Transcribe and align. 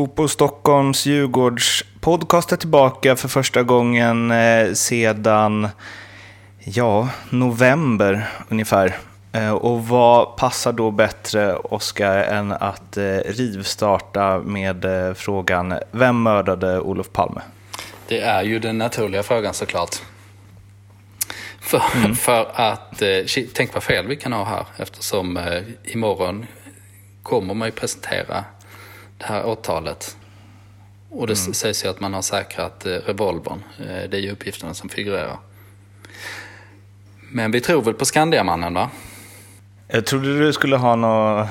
Fotboll 0.00 0.28
Stockholms 0.28 1.06
Djurgårds 1.06 1.84
podcast 2.00 2.52
är 2.52 2.56
tillbaka 2.56 3.16
för 3.16 3.28
första 3.28 3.62
gången 3.62 4.30
eh, 4.30 4.72
sedan 4.72 5.68
ja, 6.58 7.08
november 7.30 8.28
ungefär. 8.48 8.96
Eh, 9.32 9.50
och 9.50 9.88
vad 9.88 10.36
passar 10.36 10.72
då 10.72 10.90
bättre, 10.90 11.54
Oskar, 11.54 12.16
än 12.18 12.52
att 12.52 12.96
eh, 12.96 13.16
rivstarta 13.26 14.38
med 14.38 14.86
frågan 15.16 15.74
Vem 15.90 16.22
mördade 16.22 16.80
Olof 16.80 17.12
Palme? 17.12 17.40
Det 18.08 18.20
är 18.20 18.42
ju 18.42 18.58
den 18.58 18.78
naturliga 18.78 19.22
frågan 19.22 19.54
såklart. 19.54 19.96
För, 21.60 21.82
mm. 21.96 22.14
för 22.14 22.50
att, 22.54 23.02
tänk 23.54 23.74
vad 23.74 23.82
fel 23.82 24.06
vi 24.06 24.16
kan 24.16 24.32
ha 24.32 24.44
här 24.44 24.64
eftersom 24.76 25.38
imorgon 25.84 26.46
kommer 27.22 27.54
man 27.54 27.68
ju 27.68 27.72
presentera 27.72 28.44
det 29.20 29.26
här 29.26 29.46
åtalet. 29.46 30.16
Och 31.10 31.26
det 31.26 31.40
mm. 31.40 31.54
sägs 31.54 31.84
ju 31.84 31.88
att 31.88 32.00
man 32.00 32.14
har 32.14 32.22
säkrat 32.22 32.86
eh, 32.86 32.90
revolvern. 32.90 33.62
Eh, 33.78 34.10
det 34.10 34.16
är 34.16 34.20
ju 34.20 34.30
uppgifterna 34.30 34.74
som 34.74 34.88
figurerar. 34.88 35.38
Men 37.32 37.50
vi 37.50 37.60
tror 37.60 37.82
väl 37.82 37.94
på 37.94 38.04
Skandiamannen 38.04 38.74
va? 38.74 38.90
Jag 39.88 40.06
trodde 40.06 40.38
du 40.38 40.52
skulle 40.52 40.76
ha 40.76 40.96
någon, 40.96 41.46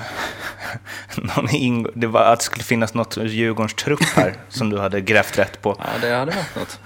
någon 1.35 1.49
ing... 1.49 1.87
det 1.93 2.07
var 2.07 2.21
att 2.21 2.39
det 2.39 2.45
skulle 2.45 2.63
finnas 2.63 2.93
något 2.93 3.17
Djurgårdens 3.17 3.73
trupp 3.73 4.03
här 4.03 4.35
som 4.49 4.69
du 4.69 4.79
hade 4.79 5.01
grävt 5.01 5.39
rätt 5.39 5.61
på. 5.61 5.75
Ja, 5.79 5.85
det 6.01 6.15
hade 6.15 6.31
varit 6.31 6.55
något. 6.55 6.79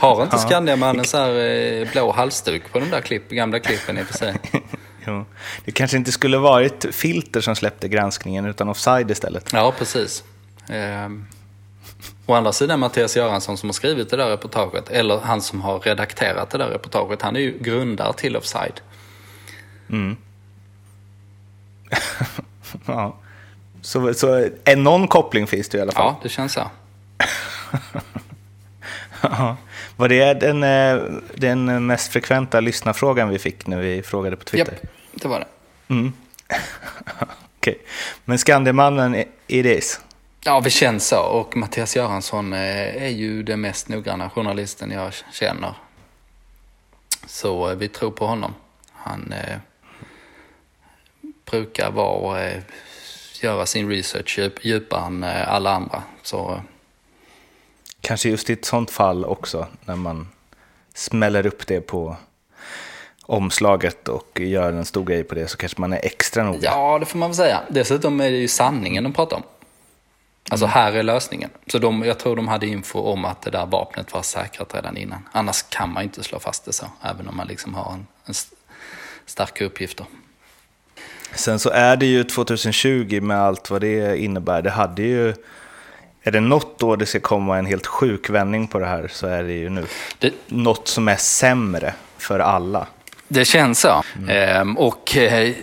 Har 0.00 0.22
inte 0.22 0.38
Skandiamannen 0.48 1.04
så 1.04 1.16
här 1.16 1.34
eh, 1.34 1.90
blå 1.92 2.12
halsduk 2.12 2.72
på 2.72 2.80
de 2.80 2.90
där 2.90 3.00
klipp, 3.00 3.28
gamla 3.30 3.58
klippen 3.58 3.98
i 3.98 4.02
och 4.02 4.06
för 4.06 4.14
sig? 4.14 4.34
Jo. 5.06 5.24
Det 5.64 5.72
kanske 5.72 5.96
inte 5.96 6.12
skulle 6.12 6.38
varit 6.38 6.86
filter 6.94 7.40
som 7.40 7.56
släppte 7.56 7.88
granskningen 7.88 8.46
utan 8.46 8.68
offside 8.68 9.10
istället. 9.10 9.52
Ja, 9.52 9.74
precis. 9.78 10.24
Ehm. 10.68 11.26
Å 12.26 12.34
andra 12.34 12.52
sidan 12.52 12.80
Mattias 12.80 13.16
Göransson 13.16 13.56
som 13.56 13.68
har 13.68 13.74
skrivit 13.74 14.10
det 14.10 14.16
där 14.16 14.28
reportaget, 14.28 14.90
eller 14.90 15.18
han 15.18 15.40
som 15.42 15.60
har 15.60 15.80
redakterat 15.80 16.50
det 16.50 16.58
där 16.58 16.68
reportaget, 16.68 17.22
han 17.22 17.36
är 17.36 17.40
ju 17.40 17.58
grundare 17.58 18.12
till 18.12 18.36
Offside. 18.36 18.80
Mm. 19.90 20.16
ja. 22.86 23.16
Så, 23.82 24.14
så 24.14 24.48
en 24.64 24.82
någon 24.82 25.08
koppling 25.08 25.46
finns 25.46 25.68
det 25.68 25.78
i 25.78 25.80
alla 25.80 25.92
fall? 25.92 26.04
Ja, 26.04 26.20
det 26.22 26.28
känns 26.28 26.52
så. 26.52 26.70
ja. 29.20 29.56
Var 29.96 30.08
det 30.08 30.34
den, 30.34 30.62
eh, 30.62 31.02
den 31.34 31.86
mest 31.86 32.12
frekventa 32.12 32.60
lyssnarfrågan 32.60 33.28
vi 33.28 33.38
fick 33.38 33.66
när 33.66 33.80
vi 33.80 34.02
frågade 34.02 34.36
på 34.36 34.44
Twitter? 34.44 34.72
Japp, 34.72 34.90
det 35.22 35.28
var 35.28 35.40
det. 35.40 35.46
Mm. 35.94 36.12
Okej. 37.58 37.74
Okay. 37.74 37.74
Men 38.24 38.38
Skandiamannen, 38.38 39.14
it 39.46 39.66
is? 39.66 40.00
Ja, 40.44 40.60
det 40.60 40.70
känns 40.70 41.08
så. 41.08 41.20
Och 41.20 41.56
Mattias 41.56 41.96
Göransson 41.96 42.52
eh, 42.52 43.02
är 43.02 43.08
ju 43.08 43.42
den 43.42 43.60
mest 43.60 43.88
noggranna 43.88 44.30
journalisten 44.30 44.90
jag 44.90 45.12
känner. 45.32 45.74
Så 47.26 47.70
eh, 47.70 47.76
vi 47.76 47.88
tror 47.88 48.10
på 48.10 48.26
honom. 48.26 48.54
Han 48.92 49.32
eh, 49.32 49.58
brukar 51.50 51.90
vara, 51.90 52.44
eh, 52.44 52.62
göra 53.42 53.66
sin 53.66 53.88
research 53.88 54.38
djup, 54.38 54.64
djupare 54.64 55.06
än 55.06 55.24
eh, 55.24 55.52
alla 55.52 55.70
andra. 55.70 56.02
Så, 56.22 56.60
Kanske 58.00 58.28
just 58.28 58.50
i 58.50 58.52
ett 58.52 58.64
sånt 58.64 58.90
fall 58.90 59.24
också, 59.24 59.66
när 59.84 59.96
man 59.96 60.28
smäller 60.94 61.46
upp 61.46 61.66
det 61.66 61.80
på 61.80 62.16
omslaget 63.26 64.08
och 64.08 64.40
gör 64.40 64.72
en 64.72 64.84
stor 64.84 65.04
grej 65.04 65.24
på 65.24 65.34
det, 65.34 65.48
så 65.48 65.56
kanske 65.56 65.80
man 65.80 65.92
är 65.92 66.00
extra 66.02 66.44
noga. 66.44 66.58
Ja, 66.62 66.98
det 66.98 67.06
får 67.06 67.18
man 67.18 67.30
väl 67.30 67.36
säga. 67.36 67.60
Dessutom 67.68 68.20
är 68.20 68.30
det 68.30 68.36
ju 68.36 68.48
sanningen 68.48 69.04
de 69.04 69.12
pratar 69.12 69.36
om. 69.36 69.42
Alltså 70.50 70.66
här 70.66 70.92
är 70.92 71.02
lösningen. 71.02 71.50
Så 71.66 71.78
de, 71.78 72.02
jag 72.02 72.18
tror 72.18 72.36
de 72.36 72.48
hade 72.48 72.66
info 72.66 72.98
om 72.98 73.24
att 73.24 73.42
det 73.42 73.50
där 73.50 73.66
vapnet 73.66 74.12
var 74.12 74.22
säkrat 74.22 74.74
redan 74.74 74.96
innan. 74.96 75.28
Annars 75.32 75.62
kan 75.62 75.92
man 75.92 76.02
inte 76.02 76.22
slå 76.22 76.38
fast 76.38 76.64
det 76.64 76.72
så, 76.72 76.86
även 77.02 77.28
om 77.28 77.36
man 77.36 77.46
liksom 77.46 77.74
har 77.74 77.92
en, 77.92 78.06
en 78.26 78.34
starka 79.26 79.64
uppgifter. 79.64 80.06
Sen 81.34 81.58
så 81.58 81.70
är 81.70 81.96
det 81.96 82.06
ju 82.06 82.24
2020 82.24 83.20
med 83.22 83.40
allt 83.40 83.70
vad 83.70 83.80
det 83.80 84.18
innebär. 84.18 84.62
Det 84.62 84.70
hade 84.70 85.02
ju... 85.02 85.34
Är 86.22 86.30
det 86.30 86.40
något 86.40 86.82
år 86.82 86.96
det 86.96 87.06
ska 87.06 87.20
komma 87.20 87.58
en 87.58 87.66
helt 87.66 87.86
sjuk 87.86 88.30
vändning 88.30 88.68
på 88.68 88.78
det 88.78 88.86
här 88.86 89.08
så 89.12 89.26
är 89.26 89.42
det 89.42 89.52
ju 89.52 89.68
nu. 89.68 89.86
Det, 90.18 90.34
något 90.46 90.88
som 90.88 91.08
är 91.08 91.16
sämre 91.16 91.94
för 92.18 92.38
alla. 92.38 92.86
Det 93.28 93.44
känns 93.44 93.80
så. 93.80 94.02
Mm. 94.16 94.28
Ehm, 94.28 94.78
och 94.78 95.16
eh, 95.16 95.54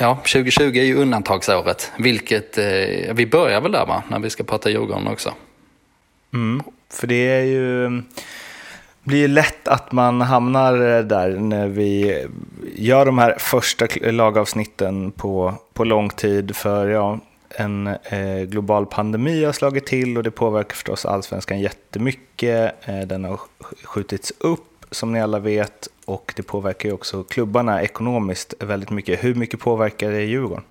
Ja, 0.00 0.14
2020 0.14 0.62
är 0.62 0.84
ju 0.84 0.94
undantagsåret, 0.94 1.92
vilket 1.98 2.58
eh, 2.58 3.14
vi 3.14 3.26
börjar 3.26 3.60
väl 3.60 3.72
där 3.72 3.86
va, 3.86 4.02
när 4.08 4.18
vi 4.18 4.30
ska 4.30 4.44
prata 4.44 4.70
Djurgården 4.70 5.06
också. 5.06 5.34
Mm, 6.34 6.62
för 6.90 7.06
det 7.06 7.28
är 7.28 7.44
ju 7.44 8.02
blir 9.02 9.28
lätt 9.28 9.68
att 9.68 9.92
man 9.92 10.20
hamnar 10.20 11.02
där 11.02 11.30
när 11.30 11.68
vi 11.68 12.26
gör 12.76 13.06
de 13.06 13.18
här 13.18 13.36
första 13.38 13.86
lagavsnitten 14.00 15.10
på, 15.10 15.54
på 15.72 15.84
lång 15.84 16.10
tid. 16.10 16.56
För 16.56 16.88
ja, 16.88 17.18
en 17.48 17.86
eh, 17.86 18.42
global 18.46 18.86
pandemi 18.86 19.44
har 19.44 19.52
slagit 19.52 19.86
till 19.86 20.16
och 20.16 20.22
det 20.22 20.30
påverkar 20.30 20.74
förstås 20.74 21.06
allsvenskan 21.06 21.60
jättemycket. 21.60 22.74
Eh, 22.88 23.00
den 23.00 23.24
har 23.24 23.40
skjutits 23.84 24.32
upp 24.38 24.86
som 24.90 25.12
ni 25.12 25.20
alla 25.20 25.38
vet 25.38 25.88
och 26.08 26.32
det 26.36 26.42
påverkar 26.42 26.88
ju 26.88 26.94
också 26.94 27.22
klubbarna 27.24 27.82
ekonomiskt 27.82 28.54
väldigt 28.60 28.90
mycket. 28.90 29.24
Hur 29.24 29.34
mycket 29.34 29.60
påverkar 29.60 30.10
det 30.10 30.22
Djurgården? 30.22 30.64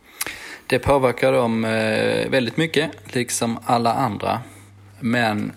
Det 0.67 0.79
påverkar 0.79 1.31
dem 1.31 1.65
eh, 1.65 2.29
väldigt 2.29 2.57
mycket, 2.57 2.91
liksom 3.15 3.59
alla 3.65 3.93
andra. 3.93 4.39
Men 4.99 5.51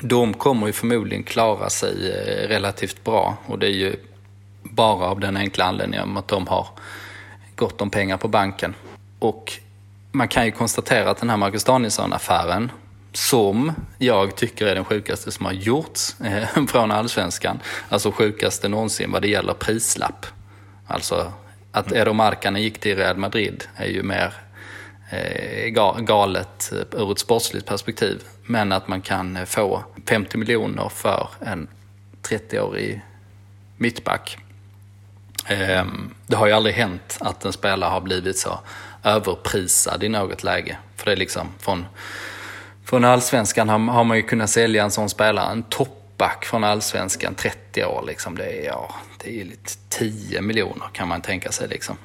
de 0.00 0.34
kommer 0.34 0.66
ju 0.66 0.72
förmodligen 0.72 1.22
klara 1.22 1.70
sig 1.70 2.10
eh, 2.10 2.48
relativt 2.48 3.04
bra 3.04 3.36
och 3.46 3.58
det 3.58 3.66
är 3.66 3.74
ju 3.74 3.96
bara 4.62 5.06
av 5.06 5.20
den 5.20 5.36
enkla 5.36 5.64
anledningen 5.64 6.16
att 6.16 6.28
de 6.28 6.46
har 6.46 6.66
gott 7.56 7.80
om 7.80 7.90
pengar 7.90 8.16
på 8.16 8.28
banken. 8.28 8.74
Och 9.18 9.52
man 10.12 10.28
kan 10.28 10.46
ju 10.46 10.52
konstatera 10.52 11.10
att 11.10 11.18
den 11.18 11.30
här 11.30 11.36
Marcus 11.36 11.64
Danielsson-affären 11.64 12.70
som 13.12 13.72
jag 13.98 14.36
tycker 14.36 14.66
är 14.66 14.74
den 14.74 14.84
sjukaste 14.84 15.32
som 15.32 15.46
har 15.46 15.52
gjorts 15.52 16.20
eh, 16.20 16.64
från 16.68 16.90
allsvenskan. 16.90 17.60
Alltså 17.88 18.12
sjukaste 18.12 18.68
någonsin 18.68 19.12
vad 19.12 19.22
det 19.22 19.28
gäller 19.28 19.54
prislapp. 19.54 20.26
Alltså 20.86 21.32
att 21.72 21.92
Edo 21.92 22.12
Markkanen 22.12 22.62
gick 22.62 22.78
till 22.78 22.96
Real 22.96 23.16
Madrid 23.16 23.64
är 23.76 23.86
ju 23.86 24.02
mer 24.02 24.34
eh, 25.10 25.68
galet 26.00 26.72
ur 26.92 27.12
ett 27.12 27.18
sportsligt 27.18 27.66
perspektiv. 27.66 28.22
Men 28.46 28.72
att 28.72 28.88
man 28.88 29.00
kan 29.00 29.46
få 29.46 29.84
50 30.06 30.38
miljoner 30.38 30.88
för 30.88 31.28
en 31.40 31.68
30-årig 32.22 33.00
mittback. 33.76 34.38
Eh, 35.46 35.84
det 36.26 36.36
har 36.36 36.46
ju 36.46 36.52
aldrig 36.52 36.74
hänt 36.74 37.18
att 37.20 37.44
en 37.44 37.52
spelare 37.52 37.90
har 37.90 38.00
blivit 38.00 38.38
så 38.38 38.60
överprisad 39.02 40.02
i 40.02 40.08
något 40.08 40.42
läge. 40.42 40.78
För 40.96 41.04
det 41.04 41.12
är 41.12 41.16
liksom 41.16 41.48
från 41.58 41.86
från 42.90 43.04
allsvenskan 43.04 43.68
har, 43.68 43.78
har 43.78 44.04
man 44.04 44.16
ju 44.16 44.22
kunnat 44.22 44.50
sälja 44.50 44.84
en 44.84 44.90
sån 44.90 45.08
spelare, 45.08 45.52
en 45.52 45.62
toppback 45.62 46.44
från 46.44 46.64
allsvenskan, 46.64 47.34
30 47.34 47.84
år 47.84 48.04
liksom. 48.06 48.36
Det 48.36 48.44
är, 48.44 48.66
ja, 48.66 48.94
det 49.24 49.40
är 49.40 49.44
lite 49.44 49.70
10 49.88 50.40
miljoner 50.40 50.86
kan 50.92 51.08
man 51.08 51.22
tänka 51.22 51.52
sig 51.52 51.68
liksom. 51.68 51.96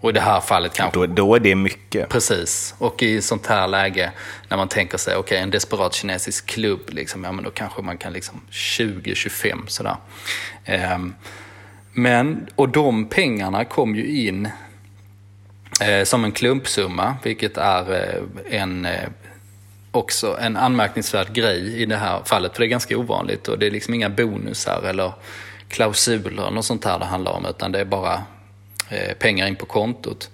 Och 0.00 0.10
i 0.10 0.12
det 0.12 0.20
här 0.20 0.40
fallet 0.40 0.74
kanske... 0.74 1.00
Då, 1.00 1.06
då 1.06 1.34
är 1.34 1.40
det 1.40 1.54
mycket. 1.54 2.08
Precis. 2.08 2.74
Och 2.78 3.02
i 3.02 3.22
sånt 3.22 3.46
här 3.46 3.68
läge 3.68 4.12
när 4.48 4.56
man 4.56 4.68
tänker 4.68 4.98
sig, 4.98 5.16
okej 5.16 5.20
okay, 5.20 5.38
en 5.38 5.50
desperat 5.50 5.94
kinesisk 5.94 6.46
klubb, 6.46 6.90
liksom, 6.90 7.24
ja 7.24 7.32
men 7.32 7.44
då 7.44 7.50
kanske 7.50 7.82
man 7.82 7.98
kan 7.98 8.12
liksom 8.12 8.40
20-25 8.50 9.66
sådär. 9.66 9.96
Um, 10.94 11.14
men, 11.92 12.46
och 12.54 12.68
de 12.68 13.08
pengarna 13.08 13.64
kom 13.64 13.96
ju 13.96 14.26
in 14.26 14.48
eh, 15.80 16.04
som 16.04 16.24
en 16.24 16.32
klumpsumma, 16.32 17.16
vilket 17.22 17.56
är 17.56 17.92
eh, 17.92 18.60
en 18.60 18.84
eh, 18.84 19.08
också 19.92 20.38
en 20.40 20.56
anmärkningsvärd 20.56 21.32
grej 21.32 21.82
i 21.82 21.86
det 21.86 21.96
här 21.96 22.22
fallet. 22.24 22.52
För 22.52 22.60
det 22.60 22.66
är 22.66 22.68
ganska 22.68 22.98
ovanligt 22.98 23.48
och 23.48 23.58
det 23.58 23.66
är 23.66 23.70
liksom 23.70 23.94
inga 23.94 24.10
bonusar 24.10 24.82
eller 24.82 25.12
klausuler 25.68 26.56
och 26.56 26.64
sånt 26.64 26.84
här 26.84 26.98
det 26.98 27.04
handlar 27.04 27.32
om. 27.32 27.46
Utan 27.46 27.72
det 27.72 27.80
är 27.80 27.84
bara 27.84 28.22
eh, 28.88 29.14
pengar 29.18 29.46
in 29.46 29.56
på 29.56 29.66
kontot. 29.66 30.30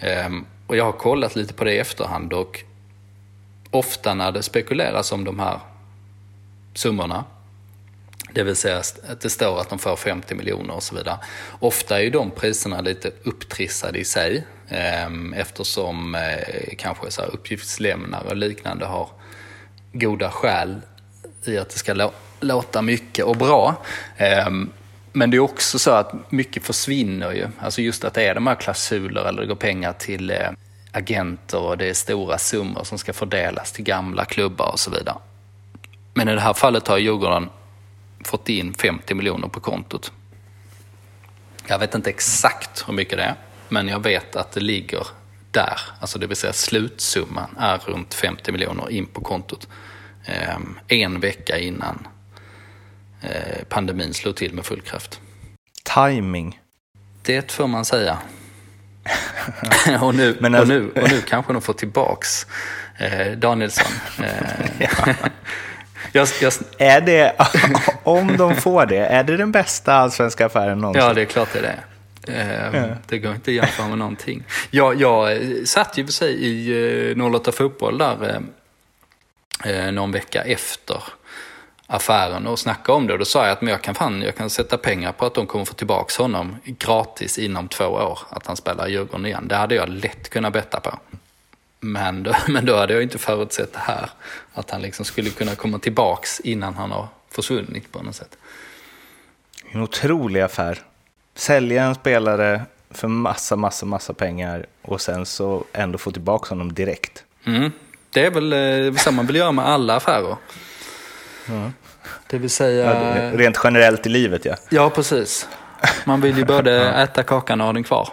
Ehm, 0.00 0.44
och 0.66 0.76
jag 0.76 0.84
har 0.84 0.92
kollat 0.92 1.36
lite 1.36 1.54
på 1.54 1.64
det 1.64 1.74
i 1.74 1.78
efterhand 1.78 2.32
och 2.32 2.64
ofta 3.70 4.14
när 4.14 4.32
det 4.32 4.42
spekuleras 4.42 5.12
om 5.12 5.24
de 5.24 5.38
här 5.38 5.60
summorna 6.74 7.24
det 8.38 8.44
vill 8.44 8.56
säga 8.56 8.78
att 8.78 9.20
det 9.20 9.30
står 9.30 9.60
att 9.60 9.68
de 9.68 9.78
får 9.78 9.96
50 9.96 10.34
miljoner 10.34 10.74
och 10.74 10.82
så 10.82 10.94
vidare. 10.94 11.18
Ofta 11.60 11.98
är 11.98 12.02
ju 12.02 12.10
de 12.10 12.30
priserna 12.30 12.80
lite 12.80 13.10
upptrissade 13.22 13.98
i 13.98 14.04
sig 14.04 14.46
ehm, 14.68 15.32
eftersom 15.32 16.14
eh, 16.14 16.74
kanske 16.78 17.10
så 17.10 17.22
här 17.22 17.28
uppgiftslämnare 17.28 18.28
och 18.28 18.36
liknande 18.36 18.86
har 18.86 19.08
goda 19.92 20.30
skäl 20.30 20.80
i 21.44 21.58
att 21.58 21.70
det 21.70 21.78
ska 21.78 22.10
låta 22.40 22.82
mycket 22.82 23.24
och 23.24 23.36
bra. 23.36 23.84
Ehm, 24.16 24.70
men 25.12 25.30
det 25.30 25.36
är 25.36 25.40
också 25.40 25.78
så 25.78 25.90
att 25.90 26.30
mycket 26.30 26.64
försvinner 26.64 27.32
ju. 27.32 27.46
Alltså 27.60 27.82
just 27.82 28.04
att 28.04 28.14
det 28.14 28.24
är 28.24 28.34
de 28.34 28.46
här 28.46 28.54
klausuler 28.54 29.24
eller 29.24 29.40
det 29.40 29.48
går 29.48 29.54
pengar 29.54 29.92
till 29.92 30.30
eh, 30.30 30.50
agenter 30.92 31.58
och 31.58 31.78
det 31.78 31.88
är 31.88 31.94
stora 31.94 32.38
summor 32.38 32.84
som 32.84 32.98
ska 32.98 33.12
fördelas 33.12 33.72
till 33.72 33.84
gamla 33.84 34.24
klubbar 34.24 34.70
och 34.72 34.80
så 34.80 34.90
vidare. 34.90 35.16
Men 36.14 36.28
i 36.28 36.34
det 36.34 36.40
här 36.40 36.54
fallet 36.54 36.88
har 36.88 36.98
Djurgården 36.98 37.48
fått 38.24 38.48
in 38.48 38.74
50 38.74 39.14
miljoner 39.14 39.48
på 39.48 39.60
kontot. 39.60 40.12
Jag 41.66 41.78
vet 41.78 41.94
inte 41.94 42.10
exakt 42.10 42.88
hur 42.88 42.92
mycket 42.92 43.18
det 43.18 43.24
är, 43.24 43.34
men 43.68 43.88
jag 43.88 44.02
vet 44.02 44.36
att 44.36 44.52
det 44.52 44.60
ligger 44.60 45.06
där. 45.50 45.80
Alltså 46.00 46.18
det 46.18 46.26
vill 46.26 46.36
säga 46.36 46.52
slutsumman 46.52 47.56
är 47.58 47.78
runt 47.78 48.14
50 48.14 48.52
miljoner 48.52 48.90
in 48.90 49.06
på 49.06 49.20
kontot. 49.20 49.68
Ehm, 50.24 50.78
en 50.88 51.20
vecka 51.20 51.58
innan 51.58 52.08
eh, 53.22 53.64
pandemin 53.68 54.14
slog 54.14 54.36
till 54.36 54.54
med 54.54 54.66
full 54.66 54.80
kraft. 54.80 55.20
Timing. 55.94 56.60
Det 57.22 57.52
får 57.52 57.66
man 57.66 57.84
säga. 57.84 58.18
och, 60.00 60.14
nu, 60.14 60.38
alltså... 60.42 60.60
och, 60.60 60.68
nu, 60.68 60.90
och 60.90 61.10
nu 61.10 61.20
kanske 61.20 61.52
de 61.52 61.62
får 61.62 61.72
tillbaks 61.72 62.46
eh, 62.98 63.32
Danielsson. 63.32 63.92
Eh, 64.78 65.14
jag, 66.12 66.28
jag... 66.40 66.52
Är 66.78 67.00
det, 67.00 67.32
om 68.02 68.36
de 68.36 68.56
får 68.56 68.86
det, 68.86 69.06
är 69.06 69.24
det 69.24 69.36
den 69.36 69.52
bästa 69.52 69.94
allsvenska 69.94 70.46
affären 70.46 70.78
någonsin? 70.78 71.02
Ja, 71.02 71.14
det 71.14 71.20
är 71.20 71.24
klart 71.24 71.48
det 71.52 71.58
är 71.58 71.62
det. 71.62 71.78
Eh, 72.28 72.84
det 73.06 73.18
går 73.18 73.34
inte 73.34 73.50
att 73.50 73.54
jämföra 73.54 73.88
med 73.88 73.98
någonting. 73.98 74.44
Jag, 74.70 75.00
jag 75.00 75.38
satt 75.64 75.98
ju 75.98 76.04
för 76.04 76.12
sig 76.12 76.46
i 76.46 77.14
08 77.34 77.52
Fotboll 77.52 77.98
där 77.98 78.42
eh, 79.64 79.92
någon 79.92 80.12
vecka 80.12 80.42
efter 80.42 81.02
affären 81.86 82.46
och 82.46 82.58
snackade 82.58 82.96
om 82.96 83.06
det. 83.06 83.12
Och 83.12 83.18
då 83.18 83.24
sa 83.24 83.44
jag 83.44 83.52
att 83.52 83.62
men 83.62 83.70
jag, 83.70 83.82
kan 83.82 83.94
fan, 83.94 84.22
jag 84.22 84.36
kan 84.36 84.50
sätta 84.50 84.78
pengar 84.78 85.12
på 85.12 85.26
att 85.26 85.34
de 85.34 85.46
kommer 85.46 85.64
få 85.64 85.74
tillbaka 85.74 86.22
honom 86.22 86.56
gratis 86.64 87.38
inom 87.38 87.68
två 87.68 87.84
år. 87.84 88.18
Att 88.30 88.46
han 88.46 88.56
spelar 88.56 88.88
i 88.88 88.92
Djurgården 88.92 89.26
igen. 89.26 89.48
Det 89.48 89.56
hade 89.56 89.74
jag 89.74 89.88
lätt 89.88 90.28
kunnat 90.28 90.52
betta 90.52 90.80
på. 90.80 90.98
Men 91.80 92.22
då, 92.22 92.34
men 92.48 92.64
då 92.66 92.76
hade 92.76 92.92
jag 92.92 93.02
inte 93.02 93.18
förutsett 93.18 93.72
det 93.72 93.78
här. 93.78 94.10
Att 94.54 94.70
han 94.70 94.82
liksom 94.82 95.04
skulle 95.04 95.30
kunna 95.30 95.54
komma 95.54 95.78
tillbaks 95.78 96.40
innan 96.40 96.74
han 96.74 96.90
har 96.90 97.08
försvunnit 97.30 97.92
på 97.92 98.02
något 98.02 98.16
sätt. 98.16 98.38
En 99.70 99.82
otrolig 99.82 100.40
affär. 100.40 100.82
Sälja 101.34 101.84
en 101.84 101.94
spelare 101.94 102.62
för 102.90 103.08
massa, 103.08 103.56
massa, 103.56 103.86
massa 103.86 104.12
pengar 104.12 104.66
och 104.82 105.00
sen 105.00 105.26
så 105.26 105.64
ändå 105.72 105.98
få 105.98 106.10
tillbaka 106.10 106.48
honom 106.48 106.72
direkt. 106.72 107.24
Mm. 107.44 107.72
Det 108.10 108.26
är 108.26 108.30
väl 108.30 108.52
eh, 108.52 108.94
så 108.94 109.12
man 109.12 109.26
vill 109.26 109.36
göra 109.36 109.52
med 109.52 109.66
alla 109.66 109.96
affärer. 109.96 110.36
Ja. 111.46 111.70
Det 112.26 112.38
vill 112.38 112.50
säga... 112.50 112.84
Ja, 112.84 113.38
rent 113.38 113.60
generellt 113.64 114.06
i 114.06 114.08
livet 114.08 114.44
ja. 114.44 114.56
Ja, 114.68 114.90
precis. 114.90 115.48
Man 116.04 116.20
vill 116.20 116.38
ju 116.38 116.44
både 116.56 116.92
äta 116.92 117.22
kakan 117.22 117.60
och 117.60 117.66
ha 117.66 117.72
den 117.72 117.84
kvar. 117.84 118.08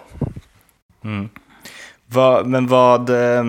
Mm. 1.03 1.29
Men 2.45 2.67
vad, 2.67 3.09
eh, 3.09 3.43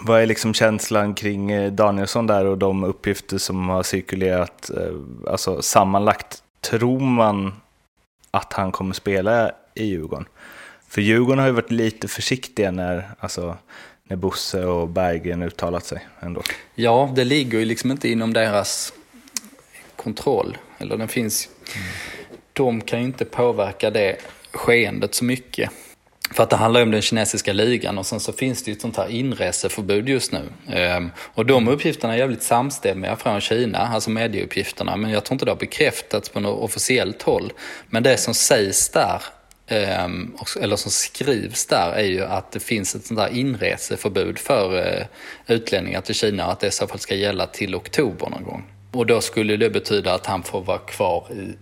vad 0.00 0.22
är 0.22 0.26
liksom 0.26 0.54
känslan 0.54 1.14
kring 1.14 1.50
eh, 1.50 1.72
Danielsson 1.72 2.26
där 2.26 2.44
och 2.44 2.58
de 2.58 2.84
uppgifter 2.84 3.38
som 3.38 3.68
har 3.68 3.82
cirkulerat? 3.82 4.70
Alltså 5.26 5.62
sammanlagt, 5.62 6.42
tror 6.60 7.00
man 7.00 7.52
att 8.30 8.52
han 8.52 8.72
kommer 8.72 8.94
spela 8.94 9.52
i 9.74 9.84
Djurgården? 9.84 10.26
För 10.88 11.00
Djurgården 11.00 11.38
har 11.38 11.46
ju 11.46 11.52
varit 11.52 11.70
lite 11.70 12.08
försiktiga 12.08 12.70
när, 12.70 13.10
alltså, 13.20 13.56
när 14.04 14.16
Bosse 14.16 14.64
och 14.64 14.88
Berggren 14.88 15.42
uttalat 15.42 15.84
sig 15.84 16.06
ändå. 16.20 16.42
Ja, 16.74 17.12
det 17.14 17.24
ligger 17.24 17.58
ju 17.58 17.64
liksom 17.64 17.90
inte 17.90 18.08
inom 18.08 18.32
deras 18.32 18.92
kontroll. 19.96 20.58
Eller 20.78 20.96
den 20.96 21.08
finns, 21.08 21.48
mm. 21.74 21.88
de 22.52 22.80
kan 22.80 22.98
ju 22.98 23.04
inte 23.04 23.24
påverka 23.24 23.90
det 23.90 24.16
skeendet 24.52 25.14
så 25.14 25.24
mycket. 25.24 25.70
För 26.30 26.42
att 26.42 26.50
det 26.50 26.56
handlar 26.56 26.80
ju 26.80 26.84
om 26.84 26.90
den 26.90 27.02
kinesiska 27.02 27.52
ligan 27.52 27.98
och 27.98 28.06
sen 28.06 28.20
så 28.20 28.32
finns 28.32 28.62
det 28.62 28.70
ju 28.70 28.72
ett 28.72 28.80
sånt 28.80 28.96
här 28.96 29.08
inreseförbud 29.08 30.08
just 30.08 30.32
nu. 30.32 30.42
Ehm, 30.72 31.10
och 31.18 31.46
de 31.46 31.68
uppgifterna 31.68 32.14
är 32.14 32.18
jävligt 32.18 32.42
samstämmiga 32.42 33.16
från 33.16 33.40
Kina, 33.40 33.78
alltså 33.78 34.10
medieuppgifterna. 34.10 34.96
Men 34.96 35.10
jag 35.10 35.24
tror 35.24 35.34
inte 35.34 35.44
det 35.44 35.50
har 35.50 35.56
bekräftats 35.56 36.28
på 36.28 36.40
något 36.40 36.64
officiellt 36.64 37.22
håll. 37.22 37.52
Men 37.86 38.02
det 38.02 38.16
som 38.16 38.34
sägs 38.34 38.88
där 38.88 39.22
ehm, 39.66 40.36
eller 40.60 40.76
som 40.76 40.90
skrivs 40.90 41.66
där 41.66 41.92
är 41.92 42.04
ju 42.04 42.24
att 42.24 42.52
det 42.52 42.60
finns 42.60 42.94
ett 42.94 43.06
sånt 43.06 43.20
där 43.20 43.28
inreseförbud 43.28 44.38
för 44.38 44.86
eh, 44.86 45.06
utlänningar 45.46 46.00
till 46.00 46.14
Kina 46.14 46.46
och 46.46 46.52
att 46.52 46.60
det 46.60 46.66
i 46.66 46.70
så 46.70 46.86
fall 46.86 46.98
ska 46.98 47.14
gälla 47.14 47.46
till 47.46 47.74
oktober 47.74 48.30
någon 48.30 48.44
gång. 48.44 48.64
Och 48.92 49.06
då 49.06 49.20
skulle 49.20 49.56
det 49.56 49.70
betyda 49.70 50.14
att 50.14 50.26
han 50.26 50.42
får 50.42 50.62
vara 50.62 50.78
kvar 50.78 51.26
i, 51.32 51.56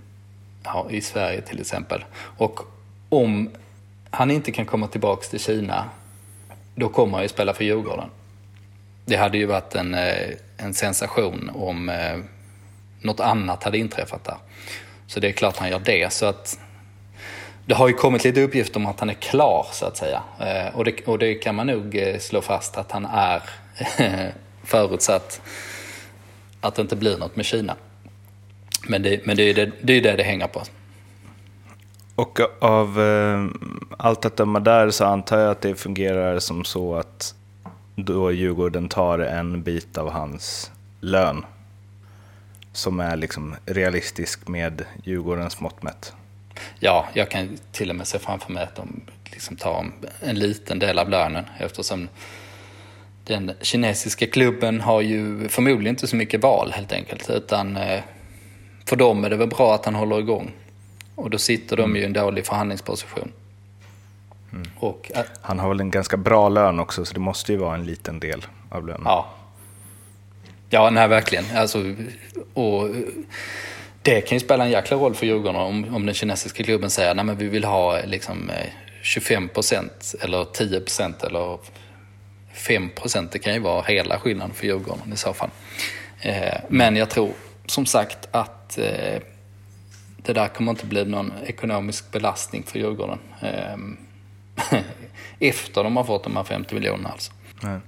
ja, 0.65 0.87
i 0.91 1.01
Sverige 1.01 1.41
till 1.41 1.61
exempel. 1.61 2.05
Och 2.37 2.61
om 3.09 3.51
han 4.11 4.31
inte 4.31 4.53
kan 4.53 4.67
komma 4.67 4.87
tillbaka 4.87 5.26
till 5.26 5.41
Kina, 5.41 5.85
då 6.75 6.88
kommer 6.88 7.12
han 7.12 7.23
ju 7.23 7.29
spela 7.29 7.55
för 7.55 7.64
Djurgården. 7.64 8.08
Det 9.05 9.17
hade 9.17 9.38
ju 9.38 9.47
varit 9.47 9.75
en, 9.75 9.94
eh, 9.94 10.31
en 10.56 10.75
sensation 10.75 11.50
om 11.55 11.88
eh, 11.88 12.19
något 13.00 13.20
annat 13.20 13.64
hade 13.64 13.79
inträffat 13.79 14.25
där. 14.25 14.37
Så 15.06 15.20
det 15.20 15.29
är 15.29 15.32
klart 15.32 15.56
han 15.56 15.70
gör 15.70 15.79
det. 15.79 16.12
Så 16.12 16.26
att 16.26 16.58
det 17.67 17.75
har 17.75 17.88
ju 17.88 17.94
kommit 17.94 18.25
lite 18.25 18.43
uppgifter 18.43 18.76
om 18.76 18.87
att 18.87 19.00
han 19.00 19.11
är 19.11 19.14
klar 19.14 19.67
så 19.73 19.87
att 19.87 19.97
säga. 19.97 20.23
Eh, 20.41 20.76
och 20.76 20.85
det, 20.85 21.06
och 21.06 21.19
det 21.19 21.35
kan 21.35 21.55
man 21.55 21.67
nog 21.67 22.00
slå 22.19 22.41
fast 22.41 22.76
att 22.76 22.93
han 22.93 23.05
är 23.05 23.43
förutsatt 24.64 25.41
att 26.61 26.75
det 26.75 26.82
inte 26.82 26.97
blir 26.97 27.19
något 27.19 27.37
med 27.37 27.44
Kina. 27.44 27.76
Men 28.88 29.03
det, 29.03 29.26
men 29.26 29.37
det 29.37 29.43
är 29.43 29.55
det, 29.55 29.70
det 29.81 29.93
är 29.93 30.00
det 30.00 30.17
det 30.17 30.23
hänger 30.23 30.47
på. 30.47 30.62
Och 32.17 32.41
av 32.59 33.01
eh, 33.01 33.47
allt 33.97 34.25
att 34.25 34.37
döma 34.37 34.61
där 34.61 34.91
så 34.91 35.05
antar 35.05 35.39
jag 35.39 35.51
att 35.51 35.61
det 35.61 35.75
fungerar 35.75 36.39
som 36.39 36.65
så 36.65 36.95
att 36.95 37.35
då 37.95 38.33
Djurgården 38.33 38.89
tar 38.89 39.19
en 39.19 39.63
bit 39.63 39.99
av 39.99 40.11
hans 40.11 40.71
lön 41.01 41.45
som 42.73 43.01
är 43.01 43.17
liksom 43.17 43.55
realistisk 43.67 44.49
med 44.49 44.85
Djurgårdens 45.05 45.61
mått 45.61 45.83
mätt 45.83 46.13
ja, 46.81 47.07
jag 47.13 47.31
kan 47.31 47.59
till 47.73 47.91
och 47.91 47.97
med 47.97 48.07
se 48.07 48.19
framför 48.19 48.53
mig 48.53 48.63
att 48.63 48.77
de 48.77 49.01
liksom 49.25 49.57
tar 49.57 49.87
en 50.21 50.39
liten 50.39 50.79
del 50.79 50.99
av 50.99 51.11
lönen 51.11 51.45
eftersom 51.59 52.09
den 53.25 53.53
kinesiska 53.61 54.27
klubben 54.27 54.81
har 54.81 55.01
ju 55.01 55.49
förmodligen 55.49 55.95
inte 55.95 56.07
så 56.07 56.17
mycket 56.17 56.43
val 56.43 56.73
helt 56.73 56.93
enkelt. 56.93 57.31
Utan 57.31 57.77
eh, 57.77 58.01
för 58.85 58.97
dem 58.97 59.25
är 59.25 59.31
det 59.31 59.37
väl 59.37 59.49
bra 59.49 59.75
att 59.75 59.85
han 59.85 59.94
håller 59.94 60.19
igång. 60.19 60.53
Och 61.17 61.31
då 61.31 61.39
sitter 61.39 61.77
de 61.77 61.96
ju 61.96 62.03
i 62.03 62.05
en 62.05 62.13
dålig 62.13 62.46
förhandlingsposition. 62.46 63.32
Mm. 64.53 64.67
Och, 64.77 65.11
äh, 65.15 65.25
han 65.41 65.58
har 65.58 65.69
väl 65.69 65.81
en 65.81 65.91
ganska 65.91 66.17
bra 66.17 66.49
lön 66.49 66.79
också 66.79 67.05
så 67.05 67.15
det 67.15 67.20
måste 67.20 67.53
ju 67.53 67.58
vara 67.58 67.75
en 67.75 67.87
liten 67.87 68.20
del 68.20 68.46
av 68.70 68.87
lönen. 68.87 69.03
Ja, 69.05 69.35
ja 70.70 70.91
nej 70.91 71.08
verkligen. 71.08 71.44
Alltså, 71.55 71.94
och, 72.55 72.89
det 74.03 74.20
kan 74.20 74.37
ju 74.37 74.41
spela 74.41 74.65
en 74.65 74.70
jäkla 74.70 74.96
roll 74.96 75.15
för 75.15 75.27
Djurgården 75.27 75.61
om, 75.61 75.94
om 75.94 76.06
den 76.06 76.15
kinesiska 76.15 76.65
klubben 76.65 76.91
säger 76.91 77.31
att 77.31 77.39
vi 77.39 77.49
vill 77.49 77.65
ha 77.65 78.01
liksom 78.05 78.51
25% 79.03 79.91
eller 80.20 80.44
10% 80.44 81.27
eller 81.27 81.58
5% 82.55 83.29
Det 83.32 83.39
kan 83.39 83.55
ju 83.55 83.61
vara 83.61 83.82
hela 83.82 84.19
skillnaden 84.19 84.55
för 84.55 84.67
Djurgården 84.67 85.13
i 85.13 85.17
så 85.17 85.32
fall. 85.32 85.51
Eh, 86.20 86.55
men 86.69 86.96
jag 86.96 87.11
tror 87.11 87.31
som 87.67 87.87
sagt 87.87 88.29
att 88.31 88.79
eh, 88.79 89.23
det 90.27 90.33
där 90.33 90.49
kommer 90.49 90.71
inte 90.71 90.87
bli 90.87 91.05
någon 91.05 91.33
ekonomisk 91.47 92.13
belastning 92.13 92.63
för 92.63 92.79
Djurgården. 92.79 93.19
Ehm, 93.41 93.97
efter 95.39 95.85
de 95.85 95.97
har 95.97 96.05
fått 96.05 96.25
de 96.25 96.37
här 96.37 96.45
50 96.45 96.75
miljonerna 96.75 97.09
alltså. 97.09 97.33
Nej. 97.61 97.81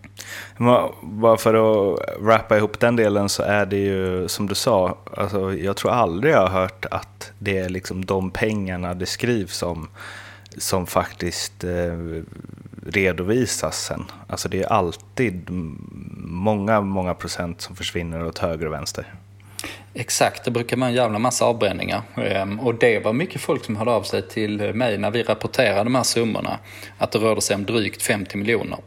Bara 1.02 1.36
för 1.36 1.54
att 1.54 2.00
rappa 2.22 2.56
ihop 2.56 2.80
den 2.80 2.96
delen 2.96 3.28
så 3.28 3.42
är 3.42 3.66
det 3.66 3.76
ju 3.76 4.28
som 4.28 4.46
du 4.46 4.54
sa, 4.54 4.98
alltså, 5.16 5.54
jag 5.54 5.76
tror 5.76 5.90
aldrig 5.90 6.34
jag 6.34 6.40
har 6.40 6.60
hört 6.60 6.84
att 6.90 7.32
det 7.38 7.58
är 7.58 7.68
liksom 7.68 8.04
de 8.04 8.30
pengarna 8.30 8.94
det 8.94 9.06
skrivs 9.06 9.62
om 9.62 9.88
som 10.56 10.86
faktiskt 10.86 11.64
eh, 11.64 12.22
redovisas 12.86 13.84
sen. 13.84 14.04
Alltså 14.26 14.48
det 14.48 14.62
är 14.62 14.72
alltid 14.72 15.46
många, 16.16 16.80
många 16.80 17.14
procent 17.14 17.60
som 17.60 17.76
försvinner 17.76 18.24
åt 18.24 18.38
höger 18.38 18.66
och 18.66 18.72
vänster. 18.72 19.14
Exakt, 19.94 20.44
det 20.44 20.50
brukar 20.50 20.76
vara 20.76 20.88
en 20.88 20.94
jävla 20.94 21.18
massa 21.18 21.44
avbränningar. 21.44 22.02
Ehm, 22.16 22.60
och 22.60 22.74
det 22.74 22.98
var 22.98 23.12
mycket 23.12 23.40
folk 23.40 23.64
som 23.64 23.76
hörde 23.76 23.90
av 23.90 24.02
sig 24.02 24.28
till 24.28 24.74
mig 24.74 24.98
när 24.98 25.10
vi 25.10 25.22
rapporterade 25.22 25.84
de 25.84 25.94
här 25.94 26.02
summorna. 26.02 26.58
Att 26.98 27.12
det 27.12 27.18
rörde 27.18 27.40
sig 27.40 27.56
om 27.56 27.64
drygt 27.64 28.02
50 28.02 28.36
miljoner. 28.36 28.78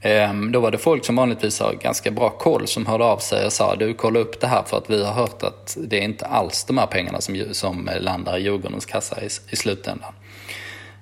Ehm, 0.00 0.52
då 0.52 0.60
var 0.60 0.70
det 0.70 0.78
folk 0.78 1.04
som 1.04 1.16
vanligtvis 1.16 1.60
har 1.60 1.72
ganska 1.72 2.10
bra 2.10 2.30
koll 2.30 2.66
som 2.66 2.86
hörde 2.86 3.04
av 3.04 3.18
sig 3.18 3.46
och 3.46 3.52
sa 3.52 3.76
du 3.76 3.94
kolla 3.94 4.18
upp 4.18 4.40
det 4.40 4.46
här 4.46 4.62
för 4.62 4.76
att 4.76 4.90
vi 4.90 5.04
har 5.04 5.12
hört 5.12 5.42
att 5.42 5.76
det 5.80 5.98
är 5.98 6.02
inte 6.02 6.26
alls 6.26 6.64
de 6.64 6.78
här 6.78 6.86
pengarna 6.86 7.20
som, 7.20 7.44
som 7.52 7.90
landar 8.00 8.38
i 8.38 8.42
Djurgårdens 8.42 8.86
kassa 8.86 9.22
i, 9.22 9.26
i 9.50 9.56
slutändan. 9.56 10.12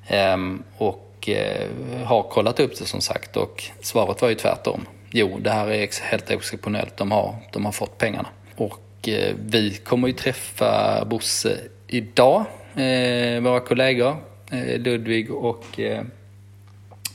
Ehm, 0.09 0.62
och 0.79 1.29
eh, 1.29 1.69
har 2.05 2.23
kollat 2.23 2.61
upp 2.61 2.79
det 2.79 2.85
som 2.85 3.00
sagt 3.00 3.37
och 3.37 3.64
svaret 3.83 4.23
var 4.23 4.29
ju 4.29 4.35
tvärtom. 4.35 4.87
Jo, 5.11 5.38
det 5.40 5.50
här 5.50 5.67
är 5.67 6.02
helt 6.02 6.31
exceptionellt, 6.31 6.97
de 6.97 7.11
har, 7.11 7.35
de 7.52 7.64
har 7.64 7.73
fått 7.73 7.99
pengarna. 7.99 8.29
Och 8.61 9.09
eh, 9.09 9.35
vi 9.38 9.71
kommer 9.85 10.09
ju 10.09 10.14
träffa 10.14 11.05
Bosse 11.05 11.59
idag, 11.87 12.45
eh, 12.75 13.40
våra 13.40 13.61
kollegor 13.61 14.17
eh, 14.50 14.79
Ludvig 14.79 15.31
och 15.31 15.81
eh, 15.81 16.02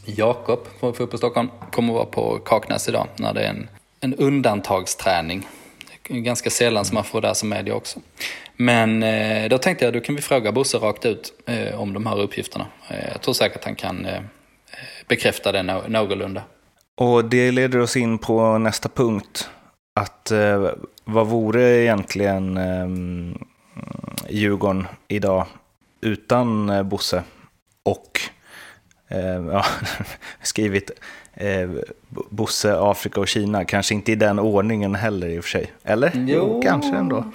Jakob 0.05 0.59
från 0.79 0.93
Fotboll 0.93 1.17
Stockholm 1.17 1.49
kommer 1.71 1.93
vara 1.93 2.05
på 2.05 2.39
Kaknäs 2.45 2.89
idag 2.89 3.07
när 3.15 3.33
det 3.33 3.41
är 3.41 3.49
en, 3.49 3.69
en 3.99 4.15
undantagsträning. 4.15 5.47
Det 6.07 6.13
är 6.13 6.19
ganska 6.19 6.49
sällan 6.49 6.85
som 6.85 6.95
man 6.95 7.03
får 7.03 7.21
det 7.21 7.35
som 7.35 7.49
media 7.49 7.75
också. 7.75 7.99
Men 8.55 9.03
eh, 9.03 9.49
då 9.49 9.57
tänkte 9.57 9.85
jag 9.85 9.93
då 9.93 9.99
kan 9.99 10.15
vi 10.15 10.21
fråga 10.21 10.51
Bosse 10.51 10.77
rakt 10.77 11.05
ut 11.05 11.33
eh, 11.45 11.81
om 11.81 11.93
de 11.93 12.05
här 12.05 12.19
uppgifterna. 12.19 12.67
Eh, 12.89 13.11
jag 13.11 13.21
tror 13.21 13.33
säkert 13.33 13.57
att 13.57 13.65
han 13.65 13.75
kan 13.75 14.05
eh, 14.05 14.21
bekräfta 15.07 15.51
det 15.51 15.63
någorlunda. 15.87 16.41
Och 16.95 17.25
det 17.25 17.51
leder 17.51 17.79
oss 17.79 17.97
in 17.97 18.17
på 18.17 18.57
nästa 18.57 18.89
punkt. 18.89 19.49
Att 19.99 20.31
eh, 20.31 20.69
vad 21.03 21.27
vore 21.27 21.83
egentligen 21.83 22.57
eh, 22.57 22.87
Djurgården 24.29 24.87
idag 25.07 25.45
utan 26.01 26.69
eh, 26.69 26.83
Bosse? 26.83 27.23
Och 27.83 28.19
eh, 29.07 29.45
ja, 29.51 29.65
skrivit 30.41 30.91
eh, 31.33 31.69
Bosse, 32.09 32.77
Afrika 32.79 33.19
och 33.21 33.27
Kina. 33.27 33.65
Kanske 33.65 33.93
inte 33.93 34.11
i 34.11 34.15
den 34.15 34.39
ordningen 34.39 34.95
heller 34.95 35.27
i 35.27 35.39
och 35.39 35.43
för 35.43 35.49
sig. 35.49 35.73
Eller? 35.83 36.11
Jo, 36.15 36.61
kanske 36.63 36.95
ändå. 36.95 37.31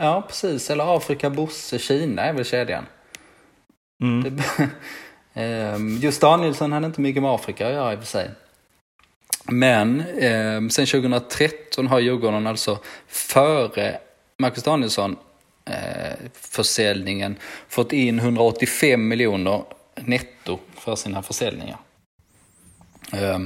Ja, 0.00 0.24
precis. 0.28 0.70
Eller 0.70 0.96
Afrika, 0.96 1.30
Bosse, 1.30 1.78
Kina 1.78 2.22
är 2.22 2.32
väl 2.32 2.44
kedjan. 2.44 2.84
Mm. 4.02 4.38
Ehm, 5.34 5.96
just 5.96 6.20
Danielsson 6.20 6.72
hade 6.72 6.86
inte 6.86 7.00
mycket 7.00 7.22
med 7.22 7.30
Afrika 7.30 7.66
att 7.66 7.72
göra 7.72 7.92
i 7.92 7.96
och 7.96 8.00
för 8.00 8.06
sig. 8.06 8.30
Men 9.48 10.00
eh, 10.00 10.68
sen 10.68 10.86
2013 10.86 11.86
har 11.86 12.00
Djurgården 12.00 12.46
alltså 12.46 12.78
före 13.06 13.98
Marcus 14.38 14.62
Danielsson 14.64 15.16
eh, 15.64 16.30
försäljningen 16.34 17.36
fått 17.68 17.92
in 17.92 18.18
185 18.18 19.08
miljoner 19.08 19.64
netto 19.94 20.58
för 20.74 20.96
sina 20.96 21.22
försäljningar. 21.22 21.78
Eh, 23.12 23.38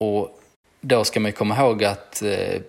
och 0.00 0.40
då 0.80 1.04
ska 1.04 1.20
man 1.20 1.32
komma 1.32 1.56
ihåg 1.56 1.84
att 1.84 2.22
eh, 2.22 2.60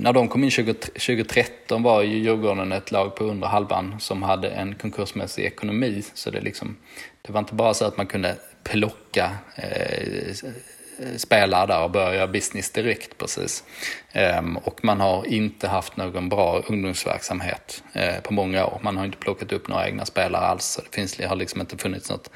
när 0.00 0.12
de 0.12 0.28
kom 0.28 0.44
in 0.44 0.50
20, 0.50 0.74
2013 0.74 1.82
var 1.82 2.02
ju 2.02 2.18
Djurgården 2.18 2.72
ett 2.72 2.90
lag 2.90 3.16
på 3.16 3.24
under 3.24 3.46
halvan 3.46 4.00
som 4.00 4.22
hade 4.22 4.48
en 4.48 4.74
konkursmässig 4.74 5.44
ekonomi. 5.44 6.02
Så 6.14 6.30
det, 6.30 6.40
liksom, 6.40 6.76
det 7.22 7.32
var 7.32 7.40
inte 7.40 7.54
bara 7.54 7.74
så 7.74 7.84
att 7.84 7.96
man 7.96 8.06
kunde 8.06 8.36
plocka 8.62 9.30
eh, 9.54 10.34
Eh, 11.02 11.16
spelare 11.16 11.66
där 11.66 11.82
och 11.82 11.90
börja 11.90 12.14
göra 12.14 12.26
business 12.26 12.70
direkt 12.70 13.18
precis. 13.18 13.64
Ehm, 14.12 14.56
och 14.56 14.84
man 14.84 15.00
har 15.00 15.26
inte 15.26 15.68
haft 15.68 15.96
någon 15.96 16.28
bra 16.28 16.62
ungdomsverksamhet 16.66 17.82
eh, 17.92 18.20
på 18.22 18.32
många 18.32 18.66
år. 18.66 18.78
Man 18.82 18.96
har 18.96 19.04
inte 19.04 19.18
plockat 19.18 19.52
upp 19.52 19.68
några 19.68 19.88
egna 19.88 20.04
spelare 20.04 20.46
alls. 20.46 20.80
Det 20.84 20.96
finns, 20.96 21.20
har 21.20 21.36
liksom 21.36 21.60
inte 21.60 21.78
funnits 21.78 22.10
något 22.10 22.30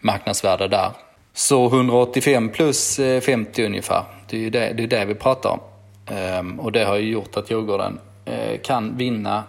marknadsvärde 0.00 0.68
där. 0.68 0.90
Så 1.32 1.66
185 1.66 2.48
plus 2.48 2.98
eh, 2.98 3.20
50 3.20 3.66
ungefär, 3.66 4.04
det 4.28 4.36
är 4.36 4.40
ju 4.40 4.50
det, 4.50 4.72
det, 4.72 4.82
är 4.82 4.86
det 4.86 5.04
vi 5.04 5.14
pratar 5.14 5.50
om. 5.50 5.60
Ehm, 6.16 6.60
och 6.60 6.72
det 6.72 6.84
har 6.84 6.96
ju 6.96 7.10
gjort 7.10 7.36
att 7.36 7.50
Djurgården 7.50 7.98
kan 8.62 8.96
vinna 8.96 9.44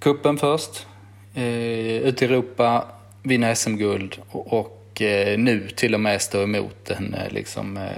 kuppen 0.00 0.38
först, 0.38 0.86
ut 1.34 2.22
i 2.22 2.24
Europa, 2.24 2.84
vinna 3.22 3.54
SM-guld 3.54 4.18
och, 4.30 4.75
och 4.96 5.02
uh, 5.02 5.38
nu 5.38 5.68
till 5.68 5.94
och 5.94 6.00
med 6.00 6.22
stå 6.22 6.42
emot 6.42 6.90
en 6.90 7.16
liksom, 7.30 7.88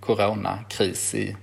coronakris 0.00 1.14
i, 1.14 1.36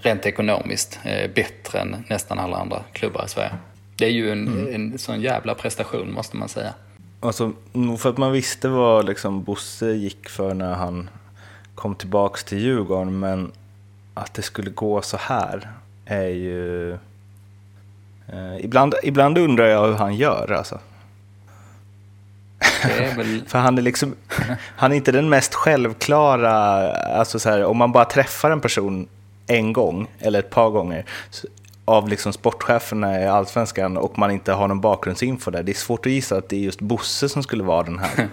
rent 0.00 0.26
ekonomiskt 0.26 0.98
bättre 1.34 1.78
än 1.78 2.04
nästan 2.08 2.38
alla 2.38 2.56
andra 2.56 2.82
klubbar 2.92 3.24
i 3.24 3.28
Sverige. 3.28 3.50
Det 3.96 4.04
är 4.04 4.10
ju 4.10 4.32
en, 4.32 4.48
mm. 4.48 4.74
en 4.74 4.98
sån 4.98 5.20
jävla 5.20 5.54
prestation 5.54 6.12
måste 6.12 6.36
man 6.36 6.48
säga. 6.48 6.74
Alltså, 7.20 7.52
för 7.98 8.10
att 8.10 8.18
man 8.18 8.32
visste 8.32 8.68
vad 8.68 9.06
liksom 9.06 9.42
Bosse 9.42 9.92
gick 9.92 10.28
för 10.28 10.54
när 10.54 10.74
han 10.74 11.10
kom 11.74 11.94
tillbaks 11.94 12.44
till 12.44 12.58
Djurgården, 12.58 13.18
men 13.18 13.52
att 14.14 14.34
det 14.34 14.42
skulle 14.42 14.70
gå 14.70 15.02
så 15.02 15.16
här 15.16 15.68
är 16.04 16.28
ju... 16.28 16.92
Eh, 18.28 18.56
ibland, 18.60 18.94
ibland 19.02 19.38
undrar 19.38 19.66
jag 19.66 19.86
hur 19.86 19.94
han 19.94 20.16
gör 20.16 20.52
alltså. 20.52 20.78
Väl... 23.16 23.42
för 23.46 23.58
han 23.58 23.78
är 23.78 23.82
liksom, 23.82 24.14
han 24.76 24.92
är 24.92 24.96
inte 24.96 25.12
den 25.12 25.28
mest 25.28 25.54
självklara, 25.54 26.52
alltså 26.92 27.38
så 27.38 27.50
här, 27.50 27.64
om 27.64 27.76
man 27.76 27.92
bara 27.92 28.04
träffar 28.04 28.50
en 28.50 28.60
person 28.60 29.08
en 29.46 29.72
gång 29.72 30.06
eller 30.18 30.38
ett 30.38 30.50
par 30.50 30.70
gånger 30.70 31.04
av 31.84 32.08
liksom 32.08 32.32
sportcheferna 32.32 33.20
i 33.20 33.26
Allsvenskan 33.26 33.96
och 33.96 34.18
man 34.18 34.30
inte 34.30 34.52
har 34.52 34.68
någon 34.68 34.80
bakgrundsinfo 34.80 35.50
där. 35.50 35.62
Det 35.62 35.72
är 35.72 35.74
svårt 35.74 36.06
att 36.06 36.12
gissa 36.12 36.36
att 36.36 36.48
det 36.48 36.56
är 36.56 36.60
just 36.60 36.80
Bosse 36.80 37.28
som 37.28 37.42
skulle 37.42 37.62
vara 37.62 37.82
den 37.82 37.98
här. 37.98 38.28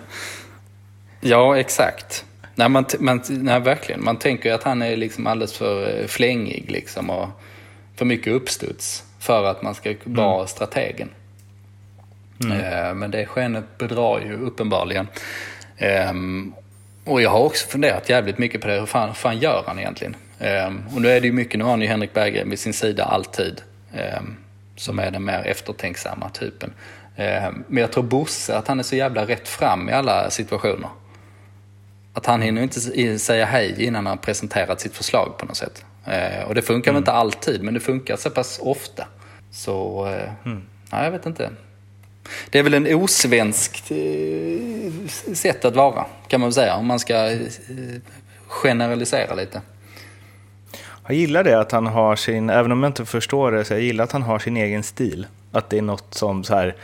ja, 1.22 1.58
exakt. 1.58 2.26
Nej, 2.56 2.70
man, 2.70 2.86
man, 3.00 3.22
nej, 3.30 3.60
verkligen. 3.60 4.04
Man 4.04 4.18
tänker 4.18 4.54
att 4.54 4.64
han 4.64 4.82
är 4.82 4.98
liksom 4.98 5.28
alldeles 5.28 5.54
för 5.54 6.02
eh, 6.02 6.08
flängig 6.08 6.72
liksom, 6.72 7.10
och 7.10 7.28
för 7.96 8.06
mycket 8.06 8.34
uppstuds 8.34 9.04
för 9.20 9.44
att 9.44 9.62
man 9.62 9.76
ska 9.76 9.96
vara 10.04 10.36
mm. 10.36 10.48
strategen. 10.48 11.10
Mm. 12.44 12.60
Eh, 12.60 12.94
men 12.94 13.12
det 13.12 13.26
skenet 13.26 13.78
bedrar 13.78 14.20
ju 14.20 14.34
uppenbarligen. 14.34 15.08
Ehm, 15.78 16.54
och 17.06 17.22
jag 17.22 17.30
har 17.30 17.40
också 17.40 17.68
funderat 17.68 18.10
jävligt 18.10 18.38
mycket 18.38 18.62
på 18.62 18.68
det. 18.68 18.80
Hur 18.80 18.86
fan, 18.86 19.08
hur 19.08 19.16
fan 19.16 19.38
gör 19.38 19.64
han 19.68 19.80
egentligen? 19.80 20.16
Um, 20.40 20.84
och 20.96 21.02
nu 21.02 21.10
är 21.10 21.22
det 21.22 21.28
ju 21.28 21.34
mycket, 21.34 21.58
nu 21.58 21.64
har 21.64 21.72
han 21.72 21.82
ju 21.82 21.88
Henrik 21.88 22.14
Berggren 22.14 22.50
vid 22.50 22.60
sin 22.60 22.74
sida 22.74 23.04
alltid. 23.04 23.62
Um, 23.94 24.38
som 24.76 25.00
är 25.00 25.12
den 25.12 25.26
mer 25.26 25.44
eftertänksamma 25.46 26.30
typen. 26.30 26.74
Men 27.68 27.78
jag 27.82 27.92
tror 27.92 28.04
Bosse, 28.04 28.58
att 28.58 28.68
han 28.68 28.80
är 28.80 28.84
så 28.84 28.96
jävla 28.96 29.26
rätt 29.26 29.48
fram 29.48 29.90
i 29.90 29.92
alla 29.92 30.30
situationer. 30.30 30.90
Att 32.14 32.26
han 32.26 32.42
hinner 32.42 32.62
inte 32.62 33.20
säga 33.20 33.46
hej 33.46 33.84
innan 33.84 34.06
han 34.06 34.18
har 34.18 34.24
presenterat 34.24 34.82
sitt 34.82 34.96
förslag 34.96 35.38
på 35.38 35.46
något 35.46 35.58
sätt. 35.58 35.86
Uh, 36.08 36.48
och 36.48 36.56
det 36.56 36.62
funkar 36.62 36.92
mm. 36.92 36.96
väl 36.96 37.02
inte 37.02 37.12
alltid, 37.12 37.64
men 37.64 37.74
det 37.74 37.80
funkar 37.80 38.16
så 38.16 38.30
pass 38.30 38.60
ofta. 38.64 39.08
Så, 39.52 40.06
uh, 40.08 40.46
mm. 40.46 40.64
nej, 40.92 41.04
jag 41.04 41.12
vet 41.12 41.26
inte. 41.26 41.50
Det 42.50 42.60
är 42.60 42.64
väl 42.64 42.74
en 42.74 42.96
osvenskt 42.96 43.92
uh, 43.92 45.08
sätt 45.34 45.66
att 45.66 45.76
vara, 45.76 46.06
kan 46.28 46.42
man 46.42 46.54
säga, 46.54 46.76
om 46.76 46.88
man 46.88 47.00
ska 47.00 47.38
generalisera 48.48 49.36
lite. 49.36 49.62
Jag 51.08 51.18
gillar 51.18 51.44
det 51.44 51.60
att 51.60 51.72
han 51.72 51.88
har 51.88 52.16
sin, 52.16 52.50
även 52.50 52.72
om 52.72 52.84
jag 52.84 52.90
inte 52.90 53.06
förstår 53.06 53.52
det, 53.52 53.66
så 53.66 53.74
jag 53.74 53.82
gillar 53.82 54.04
att 54.04 54.12
han 54.12 54.22
har 54.22 54.40
sin 54.40 54.58
egen 54.58 54.84
stil. 54.84 55.28
Att 55.52 55.70
det 55.70 55.78
är 55.78 55.82
något 55.82 56.14
som 56.14 56.44
så 56.44 56.56
här, 56.56 56.76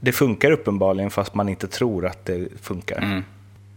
det 0.00 0.12
funkar 0.12 0.50
uppenbarligen 0.50 1.10
fast 1.10 1.34
man 1.34 1.48
inte 1.48 1.68
tror 1.68 2.06
att 2.06 2.24
det 2.24 2.48
funkar. 2.62 2.98
Mm. 2.98 3.24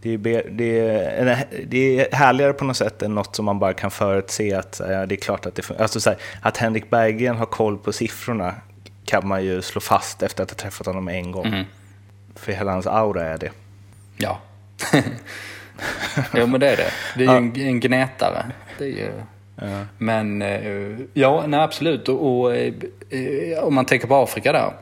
Det, 0.02 0.14
är, 0.14 0.18
det, 0.50 0.80
är, 0.80 1.44
det 1.66 2.00
är 2.00 2.16
härligare 2.16 2.52
på 2.52 2.64
något 2.64 2.76
sätt 2.76 3.02
än 3.02 3.14
något 3.14 3.36
som 3.36 3.44
man 3.44 3.58
bara 3.58 3.72
kan 3.72 3.90
förutse 3.90 4.54
att 4.54 4.80
ja, 4.88 5.06
det 5.06 5.14
är 5.14 5.20
klart 5.20 5.46
att 5.46 5.54
det 5.54 5.62
funkar. 5.62 5.82
Alltså 5.82 6.00
så 6.00 6.10
här, 6.10 6.18
att 6.42 6.56
Henrik 6.56 6.90
Berggren 6.90 7.36
har 7.36 7.46
koll 7.46 7.78
på 7.78 7.92
siffrorna 7.92 8.54
kan 9.10 9.28
man 9.28 9.44
ju 9.44 9.62
slå 9.62 9.80
fast 9.80 10.22
efter 10.22 10.42
att 10.42 10.50
ha 10.50 10.56
träffat 10.56 10.86
honom 10.86 11.08
en 11.08 11.32
gång. 11.32 11.46
Mm. 11.46 11.64
För 12.34 12.52
hela 12.52 12.72
hans 12.72 12.86
aura 12.86 13.22
är 13.22 13.38
det. 13.38 13.50
Ja. 14.16 14.40
jo 16.34 16.46
men 16.46 16.60
det 16.60 16.70
är 16.70 16.76
det. 16.76 16.90
Det 17.16 17.24
är 17.24 17.30
ju 17.30 17.36
en, 17.36 17.56
en 17.56 17.80
gnetare. 17.80 18.46
Det 18.78 18.84
är 18.84 18.88
ju... 18.88 19.12
Men 19.98 20.42
eh, 20.42 20.98
ja, 21.12 21.44
nej, 21.46 21.60
absolut. 21.60 22.08
Och, 22.08 22.40
och 22.40 22.56
eh, 22.56 23.58
om 23.62 23.74
man 23.74 23.84
tänker 23.84 24.06
på 24.06 24.16
Afrika 24.16 24.52
där. 24.52 24.72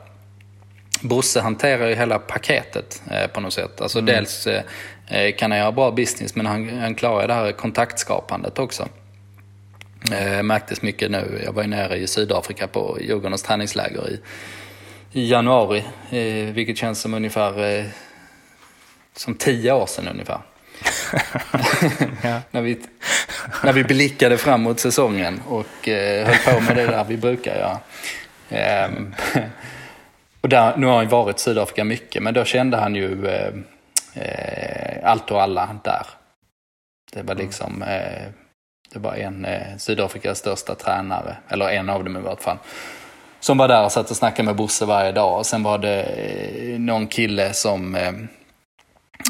Bosse 1.01 1.41
hanterar 1.41 1.87
ju 1.87 1.95
hela 1.95 2.19
paketet 2.19 3.01
eh, 3.11 3.27
på 3.27 3.41
något 3.41 3.53
sätt. 3.53 3.81
Alltså 3.81 3.99
mm. 3.99 4.05
dels 4.05 4.47
kan 5.37 5.51
han 5.51 5.59
göra 5.59 5.71
bra 5.71 5.91
business 5.91 6.35
men 6.35 6.45
han, 6.45 6.79
han 6.79 6.95
klarar 6.95 7.27
det 7.27 7.33
här 7.33 7.51
kontaktskapandet 7.51 8.59
också. 8.59 8.87
Eh, 10.11 10.43
märktes 10.43 10.81
mycket 10.81 11.11
nu. 11.11 11.41
Jag 11.45 11.53
var 11.53 11.61
ju 11.61 11.69
nere 11.69 11.97
i 11.97 12.07
Sydafrika 12.07 12.67
på 12.67 12.97
Djurgårdens 13.01 13.43
träningsläger 13.43 14.09
i, 14.09 14.21
i 15.11 15.29
januari. 15.29 15.83
Eh, 16.09 16.53
vilket 16.53 16.77
känns 16.77 17.01
som 17.01 17.13
ungefär 17.13 17.77
eh, 17.77 17.85
som 19.15 19.35
tio 19.35 19.73
år 19.73 19.85
sedan 19.85 20.07
ungefär. 20.07 20.41
när, 22.51 22.61
vi, 22.61 22.79
när 23.63 23.73
vi 23.73 23.83
blickade 23.83 24.37
fram 24.37 24.61
mot 24.61 24.79
säsongen 24.79 25.41
och 25.47 25.87
eh, 25.87 26.27
höll 26.27 26.53
på 26.53 26.61
med 26.61 26.75
det 26.75 26.85
där 26.85 27.03
vi 27.03 27.17
brukar 27.17 27.55
göra. 27.55 27.79
Um, 28.85 29.15
och 30.41 30.49
där, 30.49 30.77
nu 30.77 30.85
har 30.85 30.97
han 30.97 31.09
varit 31.09 31.37
i 31.37 31.39
Sydafrika 31.39 31.83
mycket, 31.83 32.23
men 32.23 32.33
då 32.33 32.45
kände 32.45 32.77
han 32.77 32.95
ju 32.95 33.27
eh, 33.27 33.53
eh, 34.13 35.09
allt 35.09 35.31
och 35.31 35.41
alla 35.41 35.79
där. 35.83 36.07
Det 37.13 37.21
var 37.21 37.35
liksom, 37.35 37.83
eh, 37.83 38.27
det 38.93 38.99
var 38.99 39.15
en 39.15 39.45
eh, 39.45 39.77
Sydafrikas 39.77 40.37
största 40.37 40.75
tränare, 40.75 41.37
eller 41.47 41.69
en 41.69 41.89
av 41.89 42.03
dem 42.03 42.17
i 42.17 42.19
vart 42.19 42.41
fall, 42.41 42.57
som 43.39 43.57
var 43.57 43.67
där 43.67 43.85
och 43.85 43.91
satt 43.91 44.11
och 44.11 44.17
snackade 44.17 44.45
med 44.45 44.55
Bosse 44.55 44.85
varje 44.85 45.11
dag. 45.11 45.37
Och 45.37 45.45
sen 45.45 45.63
var 45.63 45.77
det 45.77 46.01
eh, 46.01 46.79
någon 46.79 47.07
kille 47.07 47.53
som 47.53 47.95
eh, 47.95 48.11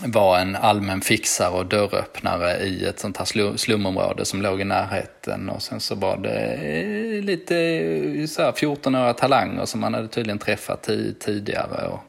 var 0.05 0.39
en 0.39 0.55
allmän 0.55 1.01
fixare 1.01 1.49
och 1.49 1.65
dörröppnare 1.65 2.57
i 2.57 2.85
ett 2.85 2.99
sånt 2.99 3.17
här 3.17 3.57
slumområde 3.57 4.25
som 4.25 4.41
låg 4.41 4.61
i 4.61 4.63
närheten. 4.63 5.49
Och 5.49 5.61
sen 5.61 5.79
så 5.79 5.95
var 5.95 6.17
det 6.17 6.39
eh, 6.39 7.23
lite 7.23 7.57
eh, 7.57 8.25
så 8.25 8.41
14-åriga 8.41 9.13
talanger 9.13 9.65
som 9.65 9.83
han 9.83 9.93
hade 9.93 10.07
tydligen 10.07 10.39
träffat 10.39 10.89
tidigare. 11.19 11.87
Och 11.87 11.99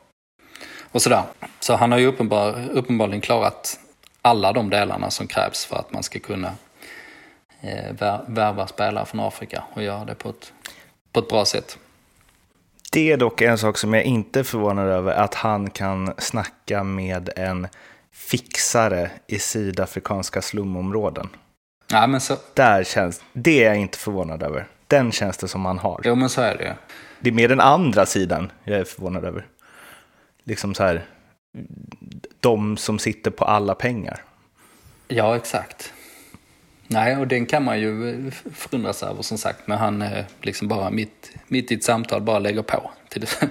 och 0.93 1.03
sådär. 1.03 1.23
Så 1.61 1.75
han 1.75 1.93
har 1.93 1.99
ju 1.99 2.07
uppenbar, 2.07 2.69
uppenbarligen 2.73 3.21
klarat 3.21 3.81
alla 4.23 4.53
de 4.53 4.71
delarna 4.71 5.11
som 5.11 5.27
krävs 5.27 5.65
för 5.65 5.77
att 5.77 5.93
man 5.93 6.03
ska 6.03 6.19
kunna 6.19 6.53
värva 8.27 8.67
spelare 8.67 9.07
från 9.07 9.21
Afrika 9.21 9.65
och 9.73 9.83
göra 9.83 10.05
det 10.05 10.15
på 10.15 10.29
ett, 10.29 10.53
på 11.13 11.21
ett 11.21 11.29
bra 11.29 11.45
sätt. 11.45 11.79
Det 12.93 13.13
är 13.13 13.17
dock 13.17 13.41
en 13.41 13.59
sak 13.59 13.79
som 13.79 13.95
jag 13.95 14.05
inte 14.05 14.41
är 14.41 14.45
förvånad 14.45 14.89
över, 14.89 15.13
att 15.13 15.35
han 15.35 15.71
kan 15.71 16.15
snacka 16.19 16.85
med 16.85 17.31
en 17.37 17.69
fixare 18.13 19.11
i 19.27 19.39
sydafrikanska 19.39 20.43
slumområden. 20.43 21.29
Ja, 21.91 22.07
men 22.07 22.21
så... 22.21 22.37
Där 22.55 22.85
känns, 22.85 23.23
det 23.33 23.65
är 23.65 23.69
jag 23.69 23.77
inte 23.77 23.99
förvånad 23.99 24.43
över. 24.43 24.69
Den 24.87 25.13
känns 25.13 25.37
det 25.37 25.49
som 25.49 25.65
han 25.65 25.79
har. 25.79 26.01
Jo, 26.05 26.15
men 26.15 26.29
så 26.29 26.41
är 26.41 26.57
det 26.57 26.77
Det 27.21 27.31
är 27.31 27.35
mer 27.35 27.49
den 27.49 27.61
andra 27.61 28.07
sidan 28.07 28.53
jag 28.65 28.79
är 28.79 28.85
förvånad 28.85 29.25
över. 29.25 29.47
Liksom 30.45 30.75
så 30.75 30.83
här, 30.83 31.05
de 32.41 32.77
som 32.77 32.99
sitter 32.99 33.31
på 33.31 33.45
alla 33.45 33.75
pengar. 33.75 34.25
Ja, 35.09 35.37
exakt. 35.37 35.93
Nej, 36.93 37.17
och 37.17 37.29
den 37.29 37.47
kan 37.47 37.65
man 37.65 37.81
ju 37.81 38.11
eh, 38.27 38.33
förundras 38.55 39.03
över 39.03 39.23
som 39.23 39.39
sagt. 39.39 39.67
Men 39.67 39.79
han 39.79 40.03
eh, 40.03 40.25
liksom 40.43 40.69
bara 40.69 40.91
mitt, 40.91 41.33
mitt 41.49 41.73
i 41.73 41.75
ett 41.75 41.85
samtal 41.85 42.21
bara 42.21 42.39
lägger 42.39 42.63
på. 42.63 42.91
Till 43.09 43.21
det. 43.21 43.29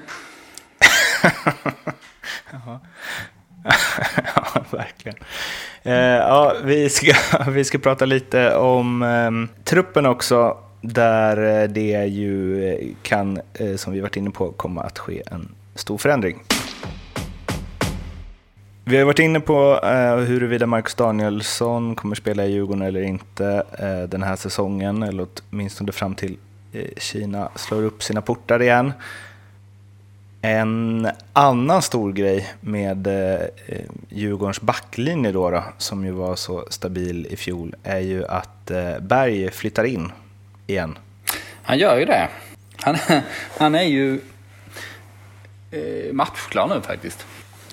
ja. 2.52 2.80
ja, 4.36 4.64
verkligen. 4.72 5.18
Eh, 5.84 5.94
ja, 5.94 6.56
vi, 6.64 6.90
ska, 6.90 7.14
vi 7.52 7.64
ska 7.64 7.78
prata 7.78 8.06
lite 8.06 8.56
om 8.56 9.04
eh, 9.04 9.64
truppen 9.64 10.06
också. 10.06 10.58
Där 10.82 11.62
eh, 11.62 11.70
det 11.70 12.06
ju 12.06 12.66
eh, 12.70 12.88
kan, 13.04 13.42
som 13.78 13.94
vi 13.94 14.00
varit 14.00 14.18
inne 14.18 14.32
på, 14.32 14.52
komma 14.52 14.82
att 14.82 15.00
ske 15.00 15.24
en 15.32 15.56
stor 15.76 15.98
förändring. 15.98 16.44
Vi 18.90 18.98
har 18.98 19.06
varit 19.06 19.20
inne 19.20 19.40
på 19.40 19.80
eh, 19.84 20.16
huruvida 20.16 20.68
Marcus 20.68 20.96
Danielsson 20.96 21.96
kommer 21.96 22.16
spela 22.16 22.46
i 22.46 22.52
Djurgården 22.52 22.82
eller 22.82 23.02
inte 23.02 23.64
eh, 23.80 24.10
den 24.10 24.24
här 24.24 24.36
säsongen, 24.36 25.04
eller 25.04 25.28
åtminstone 25.52 25.92
fram 25.92 26.16
till 26.16 26.38
eh, 26.74 26.88
Kina 26.98 27.50
slår 27.56 27.84
upp 27.84 28.04
sina 28.04 28.22
portar 28.22 28.62
igen. 28.62 28.94
En 30.42 31.08
annan 31.34 31.82
stor 31.82 32.12
grej 32.14 32.48
med 32.62 33.08
eh, 33.08 33.42
eh 33.68 33.86
Djurgårdens 34.10 34.62
backlinje 34.62 35.32
då, 35.32 35.52
då, 35.52 35.64
som 35.78 36.06
ju 36.06 36.12
var 36.12 36.36
så 36.36 36.66
stabil 36.70 37.28
i 37.30 37.36
fjol, 37.36 37.76
är 37.84 38.00
ju 38.00 38.26
att 38.26 38.72
eh, 38.72 39.00
Berg 39.00 39.52
flyttar 39.52 39.84
in 39.84 40.12
igen. 40.68 40.98
Han 41.64 41.78
gör 41.78 42.00
ju 42.00 42.06
det. 42.06 42.30
Han, 42.76 42.98
han 43.58 43.76
är 43.76 43.84
ju 43.84 44.22
eh, 45.72 46.14
matchklar 46.14 46.68
nu 46.68 46.82
faktiskt. 46.82 47.26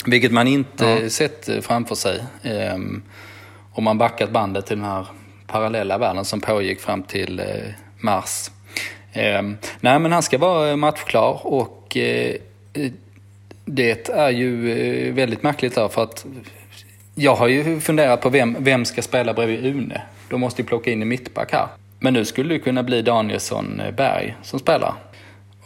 Vilket 0.07 0.33
man 0.33 0.47
inte 0.47 0.85
ja. 0.85 1.11
sett 1.11 1.49
framför 1.65 1.95
sig. 1.95 2.23
Um, 2.75 3.03
om 3.73 3.85
man 3.85 3.99
backat 3.99 4.31
bandet 4.31 4.67
till 4.67 4.77
den 4.77 4.85
här 4.85 5.07
parallella 5.47 5.99
världen 5.99 6.25
som 6.25 6.41
pågick 6.41 6.81
fram 6.81 7.03
till 7.03 7.41
uh, 7.41 7.47
mars. 8.01 8.51
Um, 9.15 9.57
nej 9.81 9.99
men 9.99 10.13
han 10.13 10.23
ska 10.23 10.39
vara 10.39 10.77
matchklar 10.77 11.47
och 11.47 11.97
uh, 11.97 12.35
det 13.65 14.09
är 14.09 14.31
ju 14.31 14.69
uh, 14.69 15.15
väldigt 15.15 15.43
märkligt 15.43 15.75
där 15.75 15.89
för 15.89 16.03
att 16.03 16.27
jag 17.15 17.35
har 17.35 17.49
ju 17.49 17.81
funderat 17.81 18.21
på 18.21 18.29
vem, 18.29 18.57
vem 18.59 18.85
ska 18.85 19.03
spela 19.03 19.35
bredvid 19.35 19.67
Une. 19.67 20.03
De 20.31 20.41
måste 20.41 20.63
ju 20.63 20.69
plocka 20.69 20.91
in 20.91 21.03
en 21.03 21.09
mittback 21.09 21.53
här. 21.53 21.67
Men 21.99 22.13
nu 22.15 22.25
skulle 22.25 22.55
det 22.55 22.59
kunna 22.59 22.83
bli 22.83 23.03
Danielsson 23.03 23.83
Berg 23.97 24.37
som 24.43 24.59
spelar. 24.59 24.95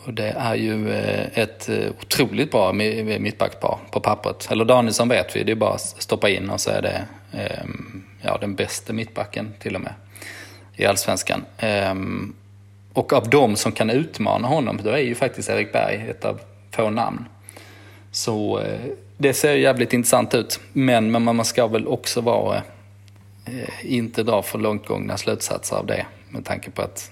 Och 0.04 0.14
det 0.14 0.28
är 0.28 0.54
ju 0.54 0.92
eh, 0.92 1.38
ett 1.38 1.68
eh, 1.68 1.90
otroligt 2.00 2.50
bra 2.50 2.72
mittbackspar 2.72 3.78
på 3.90 4.00
pappret. 4.00 4.48
Eller 4.50 4.64
Danielsson 4.64 5.08
vet 5.08 5.36
vi, 5.36 5.44
det 5.44 5.52
är 5.52 5.56
bara 5.56 5.74
att 5.74 5.80
stoppa 5.80 6.28
in 6.28 6.50
och 6.50 6.60
så 6.60 6.70
är 6.70 6.82
det 6.82 7.04
ehm, 7.32 8.02
ja, 8.22 8.38
den 8.40 8.54
bästa 8.54 8.92
mittbacken 8.92 9.54
till 9.58 9.74
och 9.74 9.80
med 9.80 9.92
i 10.76 10.86
allsvenskan. 10.86 11.44
Ehm, 11.58 12.34
och 12.92 13.12
av 13.12 13.30
dem 13.30 13.56
som 13.56 13.72
kan 13.72 13.90
utmana 13.90 14.48
honom, 14.48 14.80
då 14.82 14.90
är 14.90 14.98
ju 14.98 15.14
faktiskt 15.14 15.48
Erik 15.48 15.72
Berg 15.72 16.06
ett 16.10 16.24
av 16.24 16.40
få 16.70 16.90
namn. 16.90 17.24
Så 18.12 18.60
eh, 18.60 18.80
det 19.16 19.34
ser 19.34 19.54
jävligt 19.54 19.92
intressant 19.92 20.34
ut. 20.34 20.60
Men, 20.72 21.10
men 21.10 21.22
man 21.22 21.44
ska 21.44 21.66
väl 21.66 21.86
också 21.86 22.20
vara, 22.20 22.62
inte 23.82 24.22
dra 24.22 24.42
för 24.42 24.58
långtgångna 24.58 25.16
slutsatser 25.16 25.76
av 25.76 25.86
det. 25.86 26.06
Med 26.28 26.44
tanke 26.44 26.70
på 26.70 26.82
att 26.82 27.10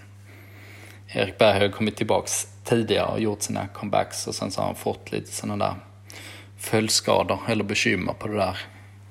Erik 1.12 1.38
Berg 1.38 1.60
har 1.60 1.68
kommit 1.68 1.96
tillbaks 1.96 2.48
tidigare 2.64 3.06
och 3.06 3.20
gjort 3.20 3.42
sina 3.42 3.68
comebacks 3.68 4.26
och 4.26 4.34
sen 4.34 4.50
så 4.50 4.60
har 4.60 4.66
han 4.66 4.74
fått 4.74 5.12
lite 5.12 5.32
sådana 5.32 5.64
där 5.64 5.74
följdskador 6.58 7.38
eller 7.48 7.64
bekymmer 7.64 8.12
på 8.12 8.28
det 8.28 8.36
där 8.36 8.58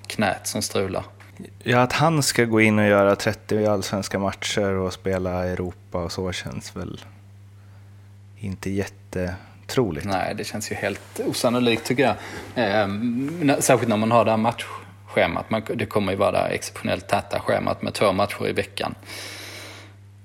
knät 0.08 0.48
som 0.48 0.62
strular. 0.62 1.04
Ja, 1.64 1.82
att 1.82 1.94
han 1.94 2.24
ska 2.24 2.46
gå 2.46 2.62
in 2.62 2.80
och 2.80 2.86
göra 2.86 3.16
30 3.16 3.66
allsvenska 3.66 4.20
matcher 4.20 4.72
och 4.72 4.94
spela 4.94 5.46
Europa 5.46 6.04
och 6.04 6.12
så 6.12 6.32
känns 6.32 6.76
väl 6.76 7.02
inte 8.40 8.70
jättetroligt. 8.70 10.06
Nej, 10.06 10.36
det 10.36 10.44
känns 10.44 10.72
ju 10.72 10.76
helt 10.76 11.20
osannolikt 11.20 11.86
tycker 11.86 12.04
jag. 12.04 12.16
Eh, 12.66 13.60
särskilt 13.60 13.90
när 13.90 13.98
man 13.98 14.12
har 14.12 14.26
det 14.26 14.32
här 14.32 14.38
matchschemat. 14.38 15.50
Man, 15.50 15.62
det 15.76 15.86
kommer 15.86 16.12
ju 16.12 16.18
vara 16.18 16.32
det 16.32 16.38
här 16.38 16.50
exceptionellt 16.50 17.08
täta 17.08 17.40
schemat 17.40 17.82
med 17.82 17.94
två 17.94 18.12
matcher 18.12 18.48
i 18.48 18.54
veckan 18.54 18.96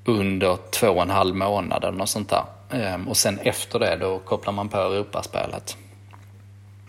under 0.05 0.59
två 0.71 0.89
och 0.89 1.03
en 1.03 1.11
halv 1.11 1.37
månad 1.37 1.85
eller 1.85 1.99
något 1.99 2.09
sånt 2.09 2.31
där. 2.31 2.45
Ehm, 2.71 3.09
och 3.09 3.17
sen 3.17 3.39
efter 3.39 3.79
det 3.79 3.97
då 3.97 4.19
kopplar 4.19 4.53
man 4.53 4.69
på 4.69 4.77
Europaspelet. 4.77 5.77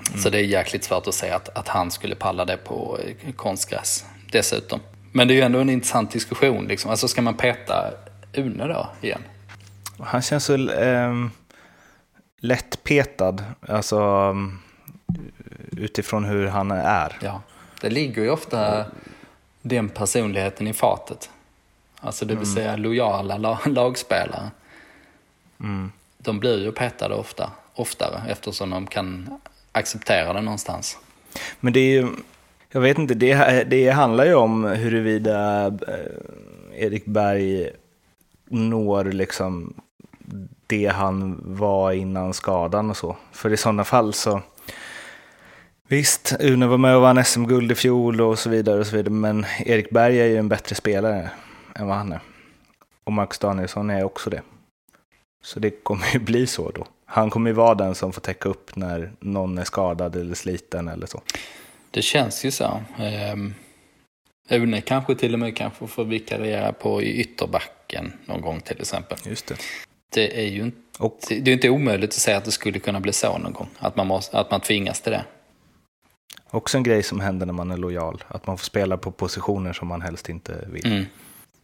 Mm. 0.10 0.22
Så 0.22 0.30
det 0.30 0.38
är 0.38 0.44
jäkligt 0.44 0.84
svårt 0.84 1.08
att 1.08 1.14
säga 1.14 1.36
att, 1.36 1.50
att 1.58 1.68
han 1.68 1.92
skulle 1.92 2.16
palla 2.16 2.46
det 2.46 2.58
på 2.58 3.00
eh, 3.26 3.34
konstgräs 3.34 4.06
dessutom. 4.32 4.80
Men 5.12 5.28
det 5.28 5.34
är 5.34 5.36
ju 5.36 5.42
ändå 5.42 5.60
en 5.60 5.70
intressant 5.70 6.12
diskussion. 6.12 6.66
Liksom. 6.66 6.92
Alltså 6.92 7.08
ska 7.08 7.22
man 7.22 7.34
peta 7.34 7.92
Une 8.34 8.68
då 8.68 8.90
igen? 9.02 9.22
Han 10.00 10.22
känns 10.22 10.46
så 10.46 10.70
eh, 10.70 11.14
lättpetad. 12.40 13.44
Alltså 13.68 14.36
utifrån 15.72 16.24
hur 16.24 16.48
han 16.48 16.72
är. 16.72 17.18
Ja, 17.22 17.42
det 17.82 17.90
ligger 17.90 18.22
ju 18.22 18.30
ofta 18.30 18.86
den 19.62 19.90
personligheten 19.90 20.68
i 20.68 20.74
fatet. 20.74 21.30
Alltså 22.04 22.26
det 22.26 22.36
vill 22.36 22.48
mm. 22.48 22.56
säga 22.56 22.76
lojala 22.76 23.60
lagspelare. 23.66 24.52
Mm. 25.60 25.92
De 26.18 26.40
blir 26.40 26.64
ju 26.64 26.72
petade 26.72 27.16
ofta, 27.16 27.52
oftare 27.74 28.22
eftersom 28.30 28.70
de 28.70 28.88
kan 28.88 29.40
acceptera 29.72 30.34
det 30.34 30.42
någonstans. 30.42 30.98
Men 31.60 31.74
det 31.74 31.80
är 31.80 31.92
ju, 31.92 32.08
jag 32.72 32.82
vet 32.82 32.98
inte, 32.98 33.14
det, 33.14 33.64
det 33.64 33.90
handlar 33.90 34.26
ju 34.26 34.34
om 34.34 34.64
huruvida 34.64 35.66
eh, 35.68 36.84
Erik 36.86 37.06
Berg 37.06 37.70
når 38.46 39.06
liksom 39.06 39.74
det 40.68 40.88
han 40.88 41.42
var 41.46 41.92
innan 41.92 42.34
skadan 42.34 42.90
och 42.90 42.98
så. 42.98 43.16
För 43.32 43.54
i 43.54 43.58
sådana 43.58 43.84
fall 43.84 44.14
så 44.14 44.42
Visst, 45.88 46.36
Une 46.40 46.68
var 46.68 46.78
med 46.78 46.96
och 46.96 47.02
vann 47.02 47.26
SM-guld 47.26 47.72
i 47.72 47.76
fjol 47.76 48.22
och 48.22 48.40
så 48.40 48.50
vidare 48.50 48.80
och 48.80 48.88
så 48.88 48.96
vidare, 48.96 49.14
men 49.14 49.46
Erik 49.66 49.90
Berg 49.90 50.22
är 50.22 50.26
ju 50.26 50.38
en 50.38 50.50
bättre 50.50 50.76
spelare 50.76 51.30
än 51.76 51.88
vad 51.88 51.98
han 51.98 52.12
är. 52.12 52.20
Och 53.04 53.14
Max 53.14 53.40
Danielsson 53.40 53.90
är 53.90 54.04
också 54.04 54.30
det. 54.30 54.42
Så 55.44 55.60
det 55.60 55.84
kommer 55.84 56.14
ju 56.14 56.20
bli 56.20 56.48
så 56.48 56.72
då. 56.72 56.88
Han 57.06 57.30
kommer 57.30 57.50
ju 57.50 57.54
vara 57.54 57.76
den 57.76 57.96
som 57.96 58.14
får 58.14 58.22
täcka 58.22 58.50
upp 58.50 58.76
när 58.76 59.12
någon 59.20 59.58
är 59.58 59.64
skadad 59.64 60.16
eller 60.16 60.36
sliten 60.36 60.88
eller 60.88 61.08
så. 61.08 61.22
Det 61.92 62.02
känns 62.02 62.46
ju 62.46 62.52
så. 62.52 62.82
Um, 63.34 63.54
Une 64.50 64.82
kanske 64.82 65.16
till 65.16 65.34
och 65.34 65.40
med 65.40 65.58
kanske 65.58 65.88
får 65.88 66.06
vikariera 66.06 66.74
på 66.74 67.02
i 67.02 67.20
ytterbacken 67.20 68.14
någon 68.26 68.42
gång 68.42 68.62
till 68.62 68.82
exempel. 68.82 69.18
Just 69.26 69.48
det. 69.48 69.56
Det 70.14 70.40
är 70.40 70.48
ju 70.48 70.64
inte, 70.64 70.78
och, 71.00 71.20
det 71.30 71.52
är 71.52 71.54
inte 71.54 71.70
omöjligt 71.70 72.10
att 72.10 72.14
säga 72.14 72.38
att 72.38 72.46
det 72.46 72.52
skulle 72.52 72.80
kunna 72.80 73.00
bli 73.00 73.14
så 73.14 73.38
någon 73.38 73.54
gång. 73.54 73.70
Att 73.80 73.96
man, 73.96 74.08
måste, 74.08 74.40
att 74.40 74.52
man 74.52 74.62
tvingas 74.62 75.02
till 75.02 75.12
det. 75.12 75.26
Också 76.50 76.78
en 76.78 76.84
grej 76.84 77.04
som 77.04 77.20
händer 77.20 77.46
när 77.46 77.54
man 77.54 77.72
är 77.72 77.78
lojal. 77.78 78.24
Att 78.28 78.48
man 78.48 78.58
får 78.58 78.66
spela 78.66 78.98
på 78.98 79.12
positioner 79.12 79.74
som 79.74 79.88
man 79.88 80.02
helst 80.02 80.30
inte 80.30 80.68
vill. 80.68 80.86
Mm. 80.86 81.06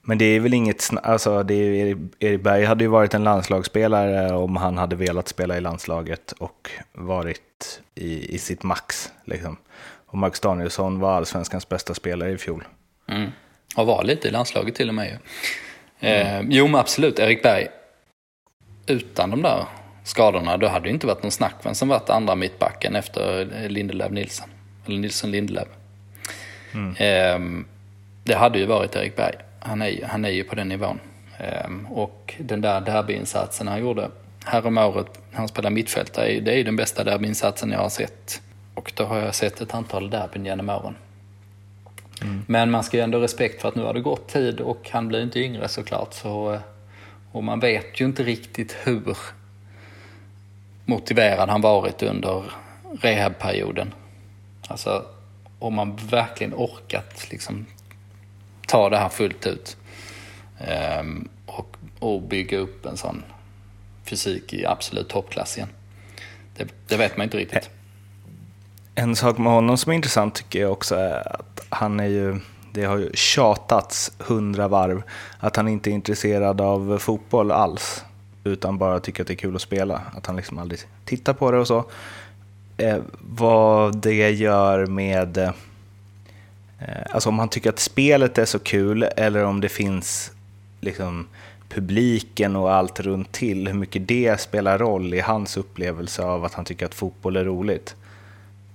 Men 0.09 0.17
det 0.17 0.25
är 0.25 0.39
väl 0.39 0.53
inget, 0.53 0.89
alltså 1.03 1.43
det 1.43 1.53
är, 1.53 1.97
Erik 2.19 2.41
Berg 2.41 2.65
hade 2.65 2.83
ju 2.83 2.87
varit 2.87 3.13
en 3.13 3.23
landslagsspelare 3.23 4.35
om 4.35 4.55
han 4.55 4.77
hade 4.77 4.95
velat 4.95 5.27
spela 5.27 5.57
i 5.57 5.61
landslaget 5.61 6.31
och 6.31 6.69
varit 6.93 7.81
i, 7.95 8.35
i 8.35 8.37
sitt 8.37 8.63
max. 8.63 9.11
Liksom. 9.25 9.57
Och 10.05 10.17
Max 10.17 10.39
Danielsson 10.39 10.99
var 10.99 11.13
allsvenskans 11.13 11.69
bästa 11.69 11.93
spelare 11.93 12.31
i 12.31 12.37
fjol. 12.37 12.63
Mm. 13.07 13.31
Och 13.75 13.85
var 13.85 14.03
lite 14.03 14.27
i 14.27 14.31
landslaget 14.31 14.75
till 14.75 14.89
och 14.89 14.95
med 14.95 15.07
ju. 15.07 15.17
Mm. 15.99 16.45
Eh, 16.45 16.57
jo 16.57 16.67
men 16.67 16.79
absolut, 16.79 17.19
Erik 17.19 17.43
Berg. 17.43 17.67
Utan 18.87 19.29
de 19.29 19.41
där 19.41 19.65
skadorna, 20.03 20.57
då 20.57 20.67
hade 20.67 20.85
det 20.85 20.91
inte 20.91 21.07
varit 21.07 21.23
någon 21.23 21.31
snack 21.31 21.55
vem 21.63 21.75
som 21.75 21.87
varit 21.87 22.09
andra 22.09 22.35
mittbacken 22.35 22.95
efter 22.95 23.45
Lindelöf 23.69 24.11
Nilsson. 24.11 24.49
Eller 24.85 24.97
Nilsson 24.97 25.31
Lindelöf. 25.31 25.67
Mm. 26.73 26.95
Eh, 26.95 27.65
det 28.23 28.35
hade 28.35 28.59
ju 28.59 28.65
varit 28.65 28.95
Erik 28.95 29.15
Berg 29.15 29.35
han 29.59 29.81
är, 29.81 30.05
han 30.05 30.25
är 30.25 30.29
ju 30.29 30.43
på 30.43 30.55
den 30.55 30.69
nivån. 30.69 30.99
Ehm, 31.37 31.85
och 31.85 32.35
den 32.37 32.61
där 32.61 32.81
derbyinsatsen 32.81 33.67
han 33.67 33.79
gjorde 33.79 34.09
häromåret, 34.45 35.19
han 35.33 35.47
spelade 35.47 35.75
mittfältare, 35.75 36.39
det 36.39 36.51
är 36.51 36.57
ju 36.57 36.63
den 36.63 36.75
bästa 36.75 37.03
derbyinsatsen 37.03 37.71
jag 37.71 37.79
har 37.79 37.89
sett. 37.89 38.41
Och 38.73 38.91
då 38.95 39.03
har 39.03 39.17
jag 39.17 39.35
sett 39.35 39.61
ett 39.61 39.73
antal 39.73 40.09
derbyn 40.09 40.45
genom 40.45 40.69
åren. 40.69 40.95
Mm. 42.21 42.41
Men 42.47 42.71
man 42.71 42.83
ska 42.83 42.97
ju 42.97 43.03
ändå 43.03 43.17
ha 43.17 43.23
respekt 43.23 43.61
för 43.61 43.67
att 43.67 43.75
nu 43.75 43.83
har 43.83 43.93
det 43.93 44.01
gått 44.01 44.27
tid 44.27 44.59
och 44.59 44.89
han 44.91 45.07
blir 45.07 45.23
inte 45.23 45.39
yngre 45.39 45.67
såklart. 45.67 46.13
Så, 46.13 46.53
eh, 46.53 46.59
och 47.31 47.43
man 47.43 47.59
vet 47.59 48.01
ju 48.01 48.05
inte 48.05 48.23
riktigt 48.23 48.77
hur 48.83 49.17
motiverad 50.85 51.49
han 51.49 51.61
varit 51.61 52.03
under 52.03 52.43
rehabperioden. 53.01 53.93
Alltså 54.67 55.05
om 55.59 55.73
man 55.73 55.95
verkligen 55.95 56.53
orkat 56.53 57.27
liksom 57.31 57.65
ta 58.69 58.89
det 58.89 58.97
här 58.97 59.09
fullt 59.09 59.47
ut. 59.47 59.77
Um, 60.99 61.29
och, 61.45 61.77
och 61.99 62.21
bygga 62.21 62.57
upp 62.57 62.85
en 62.85 62.97
sån 62.97 63.23
fysik 64.03 64.53
i 64.53 64.65
absolut 64.65 65.09
toppklass 65.09 65.57
igen. 65.57 65.69
Det, 66.57 66.67
det 66.87 66.97
vet 66.97 67.17
man 67.17 67.23
inte 67.23 67.37
riktigt. 67.37 67.69
Eh, 68.95 69.03
en 69.03 69.15
sak 69.15 69.37
med 69.37 69.51
honom 69.51 69.77
som 69.77 69.91
är 69.91 69.95
intressant 69.95 70.35
tycker 70.35 70.61
jag 70.61 70.71
också 70.71 70.95
är 70.95 71.33
att 71.39 71.65
han 71.69 71.99
är 71.99 72.07
ju, 72.07 72.39
det 72.73 72.83
har 72.83 72.97
ju 72.97 73.11
tjatats 73.13 74.11
hundra 74.17 74.67
varv, 74.67 75.03
att 75.39 75.55
han 75.55 75.67
inte 75.67 75.89
är 75.89 75.91
intresserad 75.91 76.61
av 76.61 76.97
fotboll 76.97 77.51
alls, 77.51 78.03
utan 78.43 78.77
bara 78.77 78.99
tycker 78.99 79.23
att 79.23 79.27
det 79.27 79.33
är 79.33 79.35
kul 79.35 79.55
att 79.55 79.61
spela. 79.61 80.01
Att 80.13 80.25
han 80.25 80.35
liksom 80.35 80.57
aldrig 80.57 80.79
tittar 81.05 81.33
på 81.33 81.51
det 81.51 81.57
och 81.57 81.67
så. 81.67 81.85
Eh, 82.77 82.97
vad 83.19 83.97
det 83.97 84.31
gör 84.31 84.85
med, 84.85 85.37
eh, 85.37 85.51
Eh, 86.79 87.03
alltså 87.11 87.29
om 87.29 87.39
han 87.39 87.49
tycker 87.49 87.69
att 87.69 87.79
spelet 87.79 88.37
är 88.37 88.45
så 88.45 88.59
kul 88.59 89.03
eller 89.03 89.43
om 89.43 89.61
det 89.61 89.69
finns 89.69 90.31
liksom 90.81 91.27
publiken 91.69 92.55
och 92.55 92.73
allt 92.73 92.99
runt 92.99 93.31
till, 93.31 93.67
hur 93.67 93.73
mycket 93.73 94.07
det 94.07 94.39
spelar 94.39 94.77
roll 94.77 95.13
i 95.13 95.19
hans 95.19 95.57
upplevelse 95.57 96.23
av 96.23 96.45
att 96.45 96.53
han 96.53 96.65
tycker 96.65 96.85
att 96.85 96.95
fotboll 96.95 97.35
är 97.35 97.45
roligt. 97.45 97.95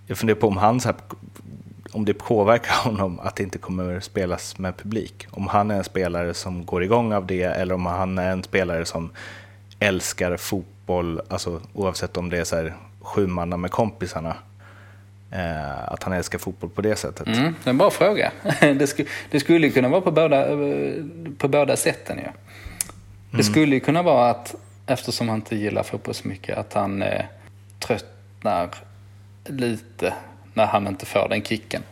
Jag 0.07 0.19
funderar 0.19 0.41
på 0.41 0.47
om, 0.47 0.57
han 0.57 0.81
här, 0.81 0.95
om 1.93 2.05
det 2.05 2.15
påverkar 2.15 2.75
honom 2.85 3.21
att 3.21 3.37
det 3.37 3.43
inte 3.43 3.59
kommer 3.59 4.01
spelas 4.01 4.59
med 4.59 4.77
publik. 4.77 5.27
Om 5.31 5.47
han 5.47 5.71
är 5.71 5.75
en 5.75 5.85
spelare 5.85 6.35
som 6.35 6.67
går 6.67 6.85
igång 6.85 7.13
av 7.13 7.27
det 7.27 7.43
eller 7.43 7.75
om 7.75 7.87
han 7.87 8.19
är 8.19 8.33
en 8.33 8.43
spelare 8.43 8.85
som 8.85 9.11
älskar 9.79 10.37
fotboll, 10.37 11.21
alltså 11.29 11.61
oavsett 11.73 12.17
om 12.17 12.31
det 12.31 12.39
är 12.39 12.45
så 12.45 12.57
här 12.57 12.75
sju 13.01 13.27
manna 13.27 13.57
med 13.57 13.71
kompisarna. 13.71 14.37
Eh, 15.35 15.93
att 15.93 16.03
han 16.03 16.13
älskar 16.13 16.39
fotboll 16.39 16.71
på 16.71 16.83
det 16.83 16.97
sättet. 16.97 17.27
Mm, 17.27 17.55
det 17.65 17.69
är 17.69 17.71
en 17.71 17.79
bra 17.79 17.91
fråga. 17.91 18.33
Det, 18.61 18.87
sk 18.87 19.01
det 19.31 19.41
skulle 19.41 19.71
kunna 19.71 19.89
vara 19.89 20.01
på 20.01 20.11
båda, 20.11 20.47
på 21.39 21.49
båda 21.49 21.77
sätten. 21.77 22.19
Ja. 22.25 22.31
Det 23.31 23.35
mm. 23.35 23.45
skulle 23.45 23.81
kunna 23.81 24.03
vara 24.03 24.31
att, 24.31 24.55
eftersom 24.87 25.29
han 25.29 25.39
inte 25.39 25.57
gillar 25.57 25.83
fotboll 25.83 26.15
så 26.15 26.29
mycket, 26.29 26.59
att 26.59 26.73
han 26.73 27.03
eh, 27.03 27.25
tröttnar 27.79 28.75
lite 29.47 30.15
när 30.55 30.67
han 30.67 30.87
inte 30.87 31.07
får 31.07 31.29
den 31.29 31.43
kicken. 31.43 31.83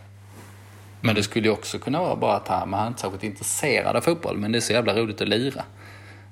Men 1.01 1.15
det 1.15 1.23
skulle 1.23 1.49
ju 1.49 1.53
också 1.53 1.79
kunna 1.79 2.01
vara 2.01 2.17
bara 2.17 2.37
att 2.37 2.49
han, 2.49 2.73
han 2.73 2.85
är 2.85 2.89
inte 2.89 3.01
särskilt 3.01 3.25
intresserad 3.25 3.97
av 3.97 4.01
fotboll, 4.01 4.39
men 4.39 4.53
det 4.53 4.59
är 4.59 4.61
så 4.61 4.73
jävla 4.73 4.95
roligt 4.95 5.21
att 5.21 5.29
lira. 5.29 5.65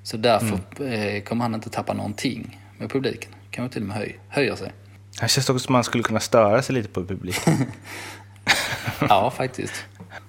Så 0.02 0.16
därför 0.16 0.58
mm. 0.78 0.92
eh, 0.92 1.22
kommer 1.22 1.42
han 1.42 1.54
inte 1.54 1.70
tappa 1.70 1.92
någonting 1.92 2.60
med 2.78 2.90
publiken. 2.90 3.30
Kanske 3.50 3.72
till 3.72 3.82
och 3.82 3.88
med 3.88 3.96
höj, 3.96 4.18
höja 4.28 4.56
sig. 4.56 4.72
Det 5.20 5.28
känns 5.28 5.50
också 5.50 5.58
som 5.58 5.74
att 5.74 5.76
man 5.76 5.84
skulle 5.84 6.02
kunna 6.02 6.20
störa 6.20 6.62
sig 6.62 6.74
lite 6.74 6.88
på 6.88 7.04
publiken. 7.04 7.54
ja, 9.08 9.30
faktiskt. 9.30 9.84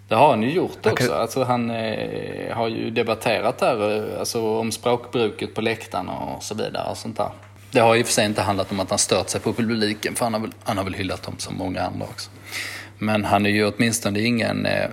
Det 0.08 0.16
har 0.16 0.30
han 0.30 0.44
ju 0.44 0.52
gjort 0.52 0.86
också. 0.86 1.08
Kan... 1.08 1.18
Alltså, 1.18 1.44
han 1.44 1.70
eh, 1.70 2.56
har 2.56 2.68
ju 2.68 2.92
debatterat 2.92 3.58
där, 3.58 4.12
eh, 4.14 4.20
alltså, 4.20 4.60
om 4.60 4.72
språkbruket 4.72 5.56
på 5.56 5.62
läktaren 5.62 6.10
och 6.10 6.44
så 6.44 6.56
vidare. 6.56 6.90
Och 6.90 6.98
sånt 6.98 7.18
där. 7.18 7.30
Det 7.72 7.80
har 7.80 7.96
i 7.96 8.02
och 8.02 8.06
för 8.06 8.14
sig 8.14 8.26
inte 8.26 8.42
handlat 8.42 8.72
om 8.72 8.80
att 8.80 8.90
han 8.90 9.00
stört 9.00 9.30
sig 9.30 9.42
på 9.42 9.54
publiken, 9.54 10.16
för 10.16 10.26
han 10.26 10.34
har 10.34 10.42
väl, 10.42 10.52
han 10.64 10.78
har 10.78 10.84
väl 10.84 10.94
hyllat 10.94 11.24
dem 11.24 11.36
som 11.38 11.56
många 11.56 11.82
andra 11.82 12.06
också. 12.06 12.30
Men 12.98 13.26
han 13.26 13.46
är 13.46 13.50
ju 13.50 13.72
åtminstone 13.72 14.20
ingen 14.20 14.66
eh, 14.66 14.90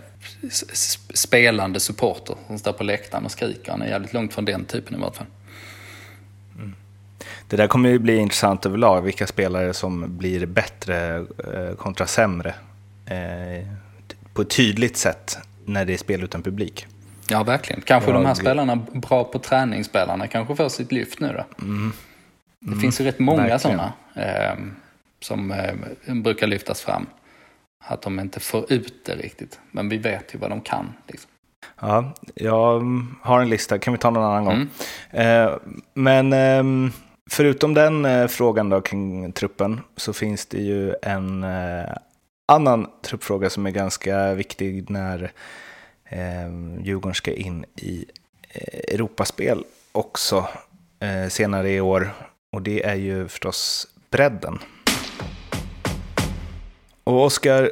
spelande 1.15 1.81
supporter 1.81 2.37
som 2.47 2.59
står 2.59 2.73
på 2.73 2.85
läktaren 2.85 3.25
och 3.25 3.31
skriker. 3.31 3.71
Han 3.71 3.83
är 3.83 3.87
jävligt 3.87 4.13
långt 4.13 4.35
från 4.35 4.45
den 4.45 4.65
typen 4.65 4.97
i 4.97 4.99
vart 4.99 5.17
fall. 5.17 5.27
Det 7.49 7.57
där 7.57 7.67
kommer 7.67 7.89
ju 7.89 7.99
bli 7.99 8.17
intressant 8.17 8.67
överlag, 8.67 9.03
vilka 9.03 9.27
spelare 9.27 9.75
som 9.75 10.19
blir 10.19 10.47
bättre 10.47 11.17
eh, 11.17 11.77
kontra 11.77 12.07
sämre. 12.07 12.55
Eh, 13.07 13.67
på 14.35 14.43
ett 14.43 14.51
tydligt 14.51 14.97
sätt 14.97 15.39
när 15.65 15.85
det 15.85 15.93
är 15.93 15.99
spel 15.99 16.25
utan 16.25 16.43
publik. 16.43 16.87
Ja, 17.29 17.43
verkligen. 17.43 17.83
Kanske 17.83 18.11
Jag... 18.11 18.21
de 18.21 18.27
här 18.27 18.35
spelarna, 18.35 18.77
bra 18.77 19.25
på 19.25 19.39
träningsspelarna, 19.39 20.27
kanske 20.27 20.57
får 20.57 20.69
sitt 20.69 20.93
lyft 20.93 21.21
nu 21.21 21.27
då. 21.27 21.65
Mm. 21.65 21.93
Det 22.61 22.67
mm. 22.67 22.81
finns 22.81 23.01
ju 23.01 23.05
rätt 23.05 23.19
många 23.19 23.59
sådana 23.59 23.93
eh, 24.15 24.55
som 25.21 25.53
eh, 25.53 26.15
brukar 26.15 26.47
lyftas 26.47 26.83
fram. 26.83 27.07
Att 27.85 28.03
de 28.03 28.21
inte 28.21 28.41
får 28.41 28.73
ut 28.73 29.05
det 29.05 29.15
riktigt. 29.15 29.61
Men 29.71 29.89
vi 29.89 29.99
vet 29.99 30.35
ju 30.35 30.39
vad 30.39 30.51
de 30.51 30.61
kan. 30.61 30.93
Liksom. 31.07 31.31
Ja, 31.81 32.15
jag 32.35 32.83
har 33.23 33.41
en 33.41 33.49
lista, 33.49 33.79
kan 33.79 33.93
vi 33.93 33.99
ta 33.99 34.11
någon 34.11 34.25
annan 34.25 34.45
gång. 34.45 34.69
Mm. 35.11 35.47
Eh, 35.47 35.57
men 35.95 36.33
ehm, 36.33 36.93
förutom 37.31 37.75
den 37.75 38.05
eh, 38.05 38.27
frågan 38.27 38.69
då 38.69 38.81
kring 38.81 39.33
truppen 39.33 39.81
så 39.97 40.13
finns 40.13 40.47
det 40.47 40.61
ju 40.61 40.95
en 41.03 41.45
eh, 41.45 41.93
annan 42.47 42.87
truppfråga 43.03 43.51
som 43.51 43.67
är 43.67 43.71
ganska 43.71 44.35
viktig 44.35 44.91
när 44.91 45.33
eh, 46.05 46.81
Djurgården 46.83 47.15
ska 47.15 47.33
in 47.33 47.65
i 47.77 48.05
eh, 48.49 48.95
Europaspel 48.95 49.65
också 49.93 50.49
eh, 51.01 51.29
senare 51.29 51.71
i 51.71 51.81
år. 51.81 52.11
Och 52.53 52.63
det 52.63 52.85
är 52.85 52.95
ju 52.95 53.29
förstås 53.29 53.89
bredden. 54.11 54.59
Och 57.05 57.25
Oskar, 57.25 57.71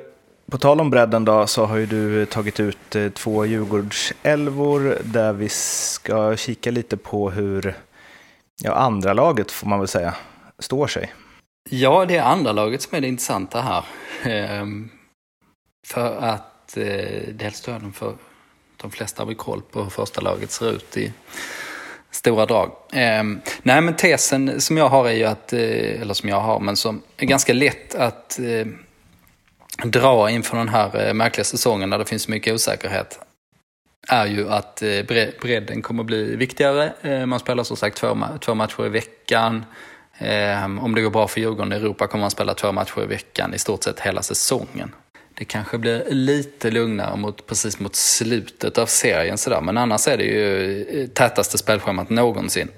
på 0.50 0.58
tal 0.58 0.80
om 0.80 0.90
bredden 0.90 1.24
då, 1.24 1.46
så 1.46 1.64
har 1.64 1.76
ju 1.76 1.86
du 1.86 2.26
tagit 2.26 2.60
ut 2.60 2.96
eh, 2.96 3.08
två 3.08 3.46
Djurgårdsälvor 3.46 4.98
där 5.04 5.32
vi 5.32 5.48
ska 5.48 6.36
kika 6.36 6.70
lite 6.70 6.96
på 6.96 7.30
hur 7.30 7.74
ja, 8.62 8.72
andra 8.72 9.12
laget 9.12 9.50
får 9.50 9.66
man 9.68 9.78
väl 9.78 9.88
säga 9.88 10.14
står 10.58 10.86
sig. 10.86 11.12
Ja, 11.70 12.04
det 12.04 12.16
är 12.16 12.22
andra 12.22 12.52
laget 12.52 12.82
som 12.82 12.96
är 12.96 13.00
det 13.00 13.08
intressanta 13.08 13.60
här. 13.60 13.84
Ehm, 14.22 14.90
för 15.86 16.16
att 16.16 16.76
eh, 16.76 17.28
dels 17.32 17.60
tror 17.60 17.80
jag 17.82 17.94
för 17.94 18.14
de 18.76 18.90
flesta 18.90 19.22
har 19.22 19.26
vi 19.26 19.34
koll 19.34 19.62
på 19.62 19.82
hur 19.82 19.90
första 19.90 20.20
laget 20.20 20.50
ser 20.50 20.72
ut 20.72 20.96
i 20.96 21.12
stora 22.10 22.46
drag. 22.46 22.72
Ehm, 22.92 23.40
nej, 23.62 23.80
men 23.80 23.96
tesen 23.96 24.60
som 24.60 24.76
jag 24.76 24.88
har 24.88 25.08
är 25.08 25.12
ju 25.12 25.24
att, 25.24 25.52
eh, 25.52 26.00
eller 26.00 26.14
som 26.14 26.28
jag 26.28 26.40
har, 26.40 26.60
men 26.60 26.76
som 26.76 27.02
är 27.16 27.26
ganska 27.26 27.52
lätt 27.52 27.94
att 27.94 28.38
eh, 28.38 28.66
dra 29.84 30.30
inför 30.30 30.56
den 30.56 30.68
här 30.68 31.06
eh, 31.06 31.14
märkliga 31.14 31.44
säsongen 31.44 31.90
där 31.90 31.98
det 31.98 32.04
finns 32.04 32.28
mycket 32.28 32.54
osäkerhet 32.54 33.18
är 34.08 34.26
ju 34.26 34.48
att 34.50 34.82
eh, 34.82 35.02
bredden 35.40 35.82
kommer 35.82 36.04
bli 36.04 36.36
viktigare. 36.36 36.92
Eh, 37.02 37.26
man 37.26 37.38
spelar 37.38 37.64
som 37.64 37.76
sagt 37.76 37.96
två, 37.96 38.18
två 38.40 38.54
matcher 38.54 38.86
i 38.86 38.88
veckan. 38.88 39.64
Ehm, 40.18 40.78
om 40.78 40.94
det 40.94 41.00
går 41.00 41.10
bra 41.10 41.28
för 41.28 41.40
Djurgården 41.40 41.72
i 41.72 41.76
Europa 41.76 42.06
kommer 42.06 42.22
man 42.22 42.30
spela 42.30 42.54
två 42.54 42.72
matcher 42.72 43.02
i 43.02 43.06
veckan 43.06 43.54
i 43.54 43.58
stort 43.58 43.84
sett 43.84 44.00
hela 44.00 44.22
säsongen. 44.22 44.94
Det 45.34 45.44
kanske 45.44 45.78
blir 45.78 46.04
lite 46.10 46.70
lugnare 46.70 47.16
mot, 47.16 47.46
precis 47.46 47.80
mot 47.80 47.94
slutet 47.94 48.78
av 48.78 48.86
serien 48.86 49.38
sådär, 49.38 49.60
men 49.60 49.78
annars 49.78 50.08
är 50.08 50.16
det 50.16 50.24
ju 50.24 50.82
eh, 50.82 51.06
tätaste 51.06 51.58
spelschemat 51.58 52.10
någonsin. 52.10 52.68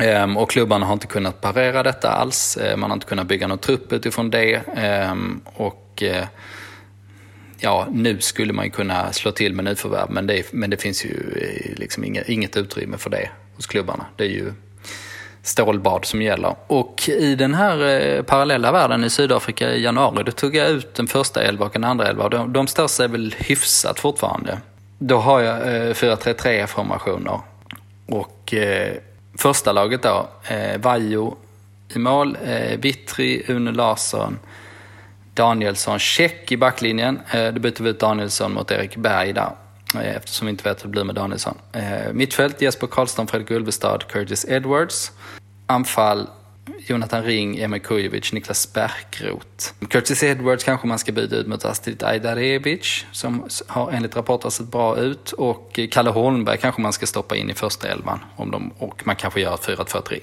Ehm, 0.00 0.36
och 0.36 0.50
klubbarna 0.50 0.86
har 0.86 0.92
inte 0.92 1.06
kunnat 1.06 1.40
parera 1.40 1.82
detta 1.82 2.10
alls. 2.10 2.56
Ehm, 2.56 2.80
man 2.80 2.90
har 2.90 2.96
inte 2.96 3.06
kunnat 3.06 3.26
bygga 3.26 3.46
någon 3.46 3.58
trupp 3.58 3.92
utifrån 3.92 4.30
det. 4.30 4.62
Ehm, 4.76 5.40
och 5.54 6.02
ja, 7.64 7.86
nu 7.90 8.20
skulle 8.20 8.52
man 8.52 8.64
ju 8.64 8.70
kunna 8.70 9.12
slå 9.12 9.32
till 9.32 9.54
med 9.54 9.64
nyförvärv, 9.64 10.10
men 10.10 10.26
det, 10.26 10.52
men 10.52 10.70
det 10.70 10.76
finns 10.76 11.04
ju 11.04 11.10
eh, 11.10 11.78
liksom 11.78 12.04
inget, 12.04 12.28
inget 12.28 12.56
utrymme 12.56 12.98
för 12.98 13.10
det 13.10 13.30
hos 13.56 13.66
klubbarna. 13.66 14.06
Det 14.16 14.24
är 14.24 14.28
ju 14.28 14.52
stålbad 15.42 16.04
som 16.04 16.22
gäller. 16.22 16.56
Och 16.66 17.08
i 17.08 17.34
den 17.34 17.54
här 17.54 17.84
eh, 17.84 18.22
parallella 18.22 18.72
världen 18.72 19.04
i 19.04 19.10
Sydafrika 19.10 19.74
i 19.74 19.82
januari, 19.82 20.22
då 20.24 20.32
tog 20.32 20.56
jag 20.56 20.70
ut 20.70 20.94
den 20.94 21.06
första 21.06 21.42
elva 21.42 21.66
och 21.66 21.72
den 21.72 21.84
andra 21.84 22.08
elva. 22.08 22.28
De, 22.28 22.52
de 22.52 22.66
står 22.66 22.88
sig 22.88 23.08
väl 23.08 23.34
hyfsat 23.38 24.00
fortfarande. 24.00 24.58
Då 24.98 25.16
har 25.16 25.40
jag 25.40 25.56
eh, 25.56 25.94
4-3-3 25.94 26.66
formationer. 26.66 27.40
Och 28.06 28.54
eh, 28.54 28.94
första 29.38 29.72
laget 29.72 30.02
då, 30.02 30.28
eh, 30.48 30.80
Vajo 30.80 31.36
i 31.94 31.98
mål, 31.98 32.36
eh, 32.44 32.78
Vittri, 32.78 33.44
Une 33.48 33.72
Larsson, 33.72 34.38
Danielsson, 35.34 35.98
Check 35.98 36.52
i 36.52 36.56
backlinjen. 36.56 37.20
Eh, 37.30 37.52
då 37.52 37.60
byter 37.60 37.82
vi 37.82 37.90
ut 37.90 38.00
Danielsson 38.00 38.52
mot 38.52 38.70
Erik 38.70 38.96
Berg 38.96 39.32
där 39.32 39.52
eh, 39.94 40.16
eftersom 40.16 40.46
vi 40.46 40.50
inte 40.50 40.68
vet 40.68 40.78
hur 40.78 40.88
det 40.88 40.92
blir 40.92 41.04
med 41.04 41.14
Danielsson. 41.14 41.58
Eh, 41.72 42.12
mittfält 42.12 42.62
Jesper 42.62 42.86
Karlsson, 42.86 43.26
Fredrik 43.26 43.50
Ulvestad, 43.50 43.98
Curtis 44.08 44.44
Edwards. 44.48 45.12
Anfall, 45.66 46.28
Jonathan 46.86 47.22
Ring, 47.22 47.58
Emil 47.58 47.80
Kujovic, 47.80 48.32
Niklas 48.32 48.72
Bärkroth. 48.72 49.88
Curtis 49.88 50.22
Edwards 50.22 50.64
kanske 50.64 50.86
man 50.86 50.98
ska 50.98 51.12
byta 51.12 51.36
ut 51.36 51.46
mot 51.46 51.64
Astrid 51.64 52.02
Ajdarevic 52.02 53.04
som 53.12 53.48
har 53.66 53.90
enligt 53.90 54.16
rapporter 54.16 54.50
sett 54.50 54.66
bra 54.66 54.96
ut. 54.96 55.32
Och 55.32 55.78
eh, 55.78 55.88
Kalle 55.88 56.10
Holmberg 56.10 56.58
kanske 56.58 56.82
man 56.82 56.92
ska 56.92 57.06
stoppa 57.06 57.36
in 57.36 57.50
i 57.50 57.54
första 57.54 57.88
elvan. 57.88 58.18
Om 58.36 58.50
de, 58.50 58.72
och 58.78 59.06
man 59.06 59.16
kanske 59.16 59.40
gör 59.40 59.56
4-2-3-1. 59.56 60.20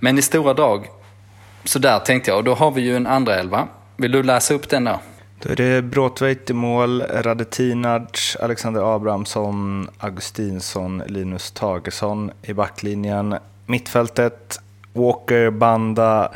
Men 0.00 0.18
i 0.18 0.22
stora 0.22 0.54
drag 0.54 0.86
så 1.64 1.78
där 1.78 1.98
tänkte 1.98 2.30
jag. 2.30 2.38
Och 2.38 2.44
då 2.44 2.54
har 2.54 2.70
vi 2.70 2.82
ju 2.82 2.96
en 2.96 3.06
andra 3.06 3.34
elva. 3.34 3.68
Vill 3.96 4.12
du 4.12 4.22
läsa 4.22 4.54
upp 4.54 4.68
den 4.68 4.84
då? 4.84 5.00
Då 5.42 5.50
är 5.50 5.56
det 5.56 5.82
Bråtveit 5.82 6.50
i 6.50 6.52
mål, 6.52 7.02
Radetinac, 7.02 8.36
Alexander 8.40 8.96
Abrahamsson, 8.96 9.88
Augustinsson, 9.98 11.02
Linus 11.06 11.50
Tagesson 11.50 12.30
i 12.42 12.52
backlinjen. 12.52 13.36
Mittfältet, 13.66 14.60
Walker, 14.92 15.50
Banda, 15.50 16.32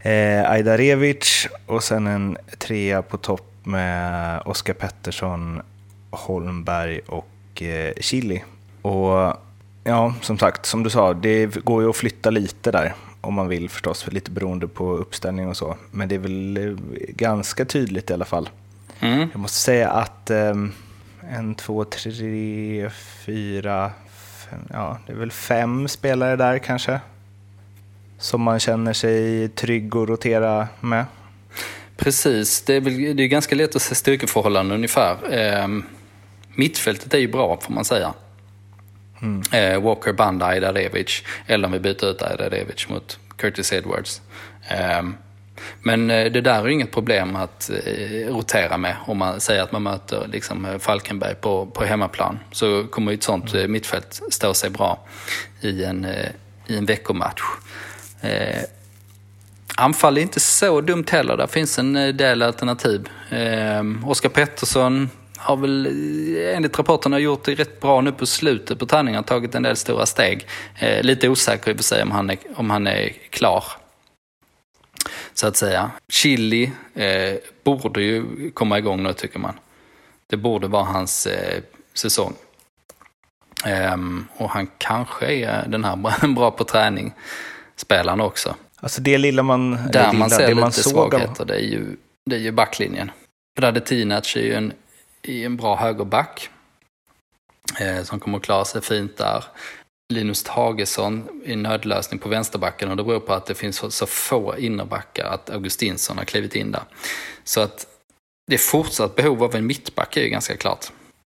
eh, 0.00 0.50
Ajdarevic 0.50 1.48
och 1.66 1.82
sen 1.82 2.06
en 2.06 2.36
trea 2.58 3.02
på 3.02 3.16
topp 3.16 3.50
med 3.62 4.42
Oskar 4.44 4.74
Pettersson, 4.74 5.62
Holmberg 6.10 7.00
och 7.06 7.62
eh, 7.62 7.92
Chili. 8.00 8.42
Och 8.82 9.36
ja, 9.84 10.14
som 10.20 10.38
sagt, 10.38 10.66
som 10.66 10.82
du 10.82 10.90
sa, 10.90 11.14
det 11.14 11.64
går 11.64 11.82
ju 11.82 11.90
att 11.90 11.96
flytta 11.96 12.30
lite 12.30 12.70
där 12.70 12.94
om 13.24 13.34
man 13.34 13.48
vill 13.48 13.70
förstås, 13.70 14.06
lite 14.06 14.30
beroende 14.30 14.68
på 14.68 14.92
uppställning 14.92 15.48
och 15.48 15.56
så. 15.56 15.76
Men 15.90 16.08
det 16.08 16.14
är 16.14 16.18
väl 16.18 16.56
eh, 16.56 16.74
ganska 17.08 17.64
tydligt 17.64 18.10
i 18.10 18.12
alla 18.12 18.24
fall. 18.24 18.48
Mm. 19.00 19.28
Jag 19.32 19.40
måste 19.40 19.58
säga 19.58 19.90
att 19.90 20.30
um, 20.30 20.72
en, 21.30 21.54
två, 21.54 21.84
tre, 21.84 22.90
fyra, 23.26 23.90
fem, 24.50 24.60
ja, 24.72 24.98
det 25.06 25.12
är 25.12 25.16
väl 25.16 25.30
fem 25.30 25.88
spelare 25.88 26.36
där 26.36 26.58
kanske. 26.58 27.00
Som 28.18 28.42
man 28.42 28.60
känner 28.60 28.92
sig 28.92 29.48
trygg 29.48 29.96
att 29.96 30.08
rotera 30.08 30.68
med. 30.80 31.04
Precis, 31.96 32.62
det 32.62 32.74
är, 32.74 32.80
väl, 32.80 33.16
det 33.16 33.22
är 33.22 33.26
ganska 33.26 33.54
lätt 33.54 33.76
att 33.76 33.82
se 33.82 33.94
styrkeförhållanden 33.94 34.76
ungefär. 34.76 35.16
Eh, 35.34 35.68
mittfältet 36.54 37.14
är 37.14 37.18
ju 37.18 37.28
bra 37.28 37.60
får 37.60 37.72
man 37.72 37.84
säga. 37.84 38.14
Mm. 39.24 39.42
Eh, 39.52 39.82
Walker, 39.82 40.12
Banda, 40.12 40.46
Ajdarevic. 40.46 41.22
Eller 41.46 41.66
om 41.66 41.72
vi 41.72 41.78
byter 41.78 42.10
ut 42.10 42.22
Ajdarevic 42.22 42.88
mot 42.88 43.18
Curtis 43.36 43.72
Edwards. 43.72 44.20
Eh, 44.68 45.02
men 45.82 46.10
eh, 46.10 46.32
det 46.32 46.40
där 46.40 46.64
är 46.64 46.68
inget 46.68 46.92
problem 46.92 47.36
att 47.36 47.70
eh, 47.70 48.28
rotera 48.28 48.76
med. 48.76 48.96
Om 49.06 49.18
man 49.18 49.40
säger 49.40 49.62
att 49.62 49.72
man 49.72 49.82
möter 49.82 50.26
liksom 50.28 50.78
Falkenberg 50.80 51.34
på, 51.34 51.66
på 51.66 51.84
hemmaplan 51.84 52.38
så 52.52 52.84
kommer 52.84 53.12
ett 53.12 53.22
sånt 53.22 53.54
mm. 53.54 53.72
mittfält 53.72 54.22
stå 54.30 54.54
sig 54.54 54.70
bra 54.70 55.06
i 55.60 55.84
en, 55.84 56.06
i 56.66 56.76
en 56.76 56.86
veckomatch. 56.86 57.42
Anfall 59.76 60.18
är 60.18 60.22
inte 60.22 60.40
så 60.40 60.80
dumt 60.80 61.04
heller. 61.10 61.36
Där 61.36 61.46
finns 61.46 61.78
en 61.78 61.92
del 61.92 62.42
alternativ. 62.42 63.08
Oskar 64.04 64.28
Pettersson 64.28 65.10
har 65.44 65.56
väl 65.56 65.86
enligt 66.36 66.78
rapporterna 66.78 67.18
gjort 67.18 67.44
det 67.44 67.54
rätt 67.54 67.80
bra 67.80 68.00
nu 68.00 68.12
på 68.12 68.26
slutet 68.26 68.78
på 68.78 68.86
träningen. 68.86 69.24
Tagit 69.24 69.54
en 69.54 69.62
del 69.62 69.76
stora 69.76 70.06
steg. 70.06 70.46
lite 71.00 71.28
osäker 71.28 71.70
i 71.70 71.74
och 71.74 71.76
för 71.76 71.84
sig 71.84 72.02
om 72.02 72.10
han 72.10 72.30
är, 72.30 72.38
om 72.56 72.70
han 72.70 72.86
är 72.86 73.08
klar 73.30 73.64
så 75.34 75.46
att 75.46 75.56
säga. 75.56 75.90
Chili 76.08 76.72
eh, 76.94 77.34
borde 77.64 78.02
ju 78.02 78.50
komma 78.50 78.78
igång 78.78 79.02
nu 79.02 79.12
tycker 79.12 79.38
man. 79.38 79.54
Det 80.26 80.36
borde 80.36 80.66
vara 80.66 80.84
hans 80.84 81.26
eh, 81.26 81.62
säsong. 81.94 82.34
Um, 83.94 84.28
och 84.36 84.50
han 84.50 84.70
kanske 84.78 85.26
är 85.26 85.64
den 85.68 85.84
här 85.84 86.26
bra 86.34 86.50
på 86.50 86.64
träning, 86.64 87.14
spelaren 87.76 88.20
också. 88.20 88.54
Alltså 88.80 89.00
det 89.00 89.18
lilla 89.18 89.42
man... 89.42 89.78
Där 89.92 90.12
man 90.12 90.30
ser 90.30 90.38
det 90.38 90.48
lite 90.48 90.60
man 90.60 90.72
svagheter, 90.72 91.44
det 91.44 91.54
är 91.54 91.66
ju, 91.66 91.96
det 92.26 92.36
är 92.36 92.40
ju 92.40 92.52
backlinjen. 92.52 93.10
Radetinac 93.58 94.36
är 94.36 94.40
ju 94.40 94.54
en, 94.54 94.72
är 95.28 95.46
en 95.46 95.56
bra 95.56 95.76
högerback. 95.76 96.50
Eh, 97.80 98.02
som 98.02 98.20
kommer 98.20 98.38
att 98.38 98.44
klara 98.44 98.64
sig 98.64 98.82
fint 98.82 99.16
där. 99.16 99.44
Linus 100.12 100.42
Tagesson 100.42 101.42
i 101.44 101.56
nödlösning 101.56 102.20
på 102.20 102.28
vänsterbacken 102.28 102.90
och 102.90 102.96
det 102.96 103.04
beror 103.04 103.20
på 103.20 103.32
att 103.32 103.46
det 103.46 103.54
finns 103.54 103.96
så 103.96 104.06
få 104.06 104.58
innerbackar 104.58 105.24
att 105.24 105.50
Augustinsson 105.50 106.18
har 106.18 106.24
klivit 106.24 106.54
in 106.54 106.72
där. 106.72 106.82
Så 107.44 107.60
att 107.60 107.86
det 108.46 108.54
är 108.54 108.58
fortsatt 108.58 109.16
behov 109.16 109.42
av 109.42 109.54
en 109.54 109.66
mittback 109.66 110.16
är 110.16 110.20
ju 110.20 110.28
ganska 110.28 110.56
klart. 110.56 110.86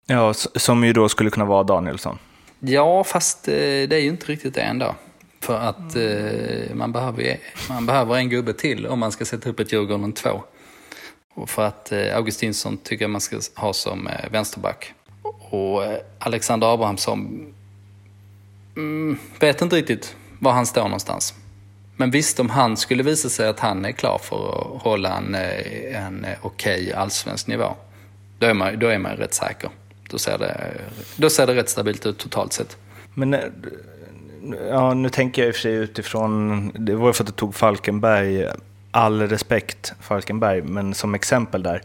Ja, 0.07 0.35
som 0.35 0.85
ju 0.85 0.93
då 0.93 1.09
skulle 1.09 1.31
kunna 1.31 1.47
vara 1.47 1.63
Danielsson. 1.63 2.19
Ja, 2.61 3.05
fast 3.05 3.49
eh, 3.49 3.55
det 3.55 3.93
är 3.93 4.01
ju 4.01 4.09
inte 4.09 4.27
riktigt 4.27 4.55
det 4.55 4.61
ändå. 4.61 4.95
För 5.41 5.59
att 5.59 5.97
eh, 5.97 6.75
man, 6.75 6.93
behöver, 6.93 7.39
man 7.69 7.87
behöver 7.87 8.17
en 8.17 8.29
gubbe 8.29 8.53
till 8.53 8.87
om 8.87 8.99
man 8.99 9.13
ska 9.13 9.25
sätta 9.25 9.51
upp 9.51 9.61
ett 9.61 9.73
Djurgården 9.73 10.13
2. 10.13 10.43
För 11.47 11.63
att 11.63 11.93
eh, 11.93 12.17
Augustinsson 12.17 12.77
tycker 12.77 13.05
jag 13.05 13.11
man 13.11 13.21
ska 13.21 13.41
ha 13.55 13.73
som 13.73 14.07
eh, 14.07 14.31
vänsterback. 14.31 14.93
Och 15.51 15.85
eh, 15.85 15.99
Alexander 16.19 16.75
Abrahamsson 16.75 17.47
Mm, 18.79 19.19
vet 19.41 19.63
inte 19.63 19.77
riktigt 19.77 20.17
var 20.39 20.53
han 20.53 20.67
står 20.67 20.83
någonstans. 20.83 21.35
Men 21.97 22.11
visst, 22.11 22.41
om 22.41 22.51
han 22.51 22.77
skulle 22.77 23.03
visa 23.03 23.29
sig 23.29 23.49
att 23.49 23.61
han 23.61 23.85
är 23.85 23.93
klar 23.93 24.19
för 24.23 24.49
att 24.49 24.83
hålla 24.83 25.17
en, 25.17 25.35
en 25.35 26.27
okej 26.43 26.83
okay 26.83 26.93
allsvensk 26.93 27.47
nivå, 27.47 27.75
då 28.39 28.47
är, 28.47 28.55
man, 28.55 28.79
då 28.79 28.87
är 28.87 28.99
man 28.99 29.17
rätt 29.17 29.35
säker. 29.35 29.71
Då 30.11 30.19
ser, 30.19 30.39
det, 30.39 30.75
då 31.17 31.31
ser 31.31 31.47
det 31.47 31.55
rätt 31.55 31.69
stabilt 31.69 32.07
ut 32.07 32.19
totalt 32.19 32.53
sett. 32.53 32.77
Men 33.15 33.37
ja, 34.69 34.95
nu 34.95 35.09
tänker 35.09 35.43
jag 35.43 35.49
i 35.49 35.51
och 35.51 35.55
för 35.55 35.63
sig 35.63 35.75
utifrån, 35.75 36.71
det 36.75 36.95
var 36.95 37.13
för 37.13 37.25
att 37.25 37.29
du 37.29 37.33
tog 37.33 37.55
Falkenberg, 37.55 38.47
all 38.91 39.29
respekt 39.29 39.93
Falkenberg, 40.01 40.63
men 40.63 40.95
som 40.95 41.15
exempel 41.15 41.63
där 41.63 41.83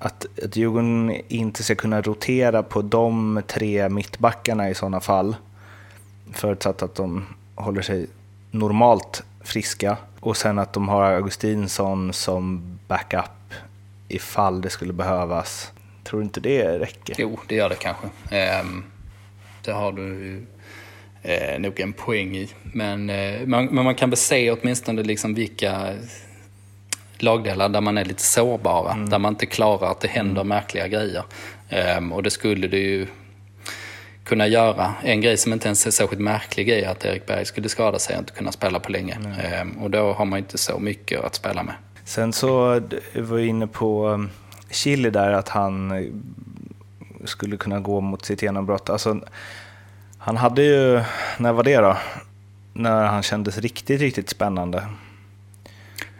att, 0.00 0.26
att 0.44 0.56
Djurgården 0.56 1.20
inte 1.28 1.62
ska 1.62 1.74
kunna 1.74 2.00
rotera 2.00 2.62
på 2.62 2.82
de 2.82 3.42
tre 3.46 3.88
mittbackarna 3.88 4.70
i 4.70 4.74
sådana 4.74 5.00
fall, 5.00 5.36
förutsatt 6.32 6.82
att 6.82 6.94
de 6.94 7.26
håller 7.54 7.82
sig 7.82 8.06
normalt 8.50 9.22
friska 9.40 9.96
och 10.20 10.36
sen 10.36 10.58
att 10.58 10.72
de 10.72 10.88
har 10.88 11.04
Augustinsson 11.04 12.12
som 12.12 12.62
backup 12.86 13.54
ifall 14.08 14.60
det 14.60 14.70
skulle 14.70 14.92
behövas. 14.92 15.72
Tror 16.04 16.20
du 16.20 16.24
inte 16.24 16.40
det 16.40 16.78
räcker? 16.78 17.14
Jo, 17.18 17.38
det 17.46 17.54
gör 17.54 17.68
det 17.68 17.74
kanske. 17.74 18.06
Um, 18.60 18.84
det 19.64 19.72
har 19.72 19.92
du 19.92 20.46
eh, 21.22 21.58
nog 21.58 21.80
en 21.80 21.92
poäng 21.92 22.36
i. 22.36 22.48
Men, 22.62 23.10
eh, 23.10 23.46
man, 23.46 23.66
men 23.66 23.84
man 23.84 23.94
kan 23.94 24.10
väl 24.10 24.16
se 24.16 24.50
åtminstone 24.50 25.02
liksom 25.02 25.34
vilka 25.34 25.94
lagdelar 27.18 27.68
där 27.68 27.80
man 27.80 27.98
är 27.98 28.04
lite 28.04 28.22
sårbara, 28.22 28.92
mm. 28.92 29.08
där 29.08 29.18
man 29.18 29.32
inte 29.32 29.46
klarar 29.46 29.90
att 29.90 30.00
det 30.00 30.08
händer 30.08 30.40
mm. 30.40 30.48
märkliga 30.48 30.88
grejer. 30.88 31.22
Um, 31.98 32.12
och 32.12 32.22
det 32.22 32.30
skulle 32.30 32.68
det 32.68 32.78
ju 32.78 33.06
kunna 34.24 34.46
göra. 34.46 34.94
En 35.02 35.20
grej 35.20 35.36
som 35.36 35.52
inte 35.52 35.68
ens 35.68 35.86
är 35.86 35.90
särskilt 35.90 36.22
märklig 36.22 36.68
är 36.68 36.88
att 36.88 37.04
Erik 37.04 37.26
Berg 37.26 37.44
skulle 37.44 37.68
skada 37.68 37.98
sig 37.98 38.14
och 38.14 38.20
inte 38.20 38.32
kunna 38.32 38.52
spela 38.52 38.80
på 38.80 38.92
länge. 38.92 39.14
Mm. 39.14 39.78
Och 39.78 39.90
då 39.90 40.12
har 40.12 40.24
man 40.24 40.38
inte 40.38 40.58
så 40.58 40.78
mycket 40.78 41.24
att 41.24 41.34
spela 41.34 41.62
med. 41.62 41.74
Sen 42.04 42.32
så 42.32 42.80
var 43.14 43.38
jag 43.38 43.46
inne 43.46 43.66
på 43.66 44.08
um, 44.08 44.30
Chile 44.70 45.10
där, 45.10 45.32
att 45.32 45.48
han 45.48 45.90
eh, 45.90 46.12
skulle 47.24 47.56
kunna 47.56 47.80
gå 47.80 48.00
mot 48.00 48.24
sitt 48.24 48.42
genombrott. 48.42 48.90
Alltså, 48.90 49.20
han 50.28 50.36
hade 50.36 50.62
ju, 50.62 51.02
när 51.38 51.52
var 51.52 51.62
det 51.62 51.76
då? 51.76 51.96
När 52.72 53.06
han 53.06 53.22
kändes 53.22 53.58
riktigt, 53.58 54.00
riktigt 54.00 54.28
spännande. 54.28 54.78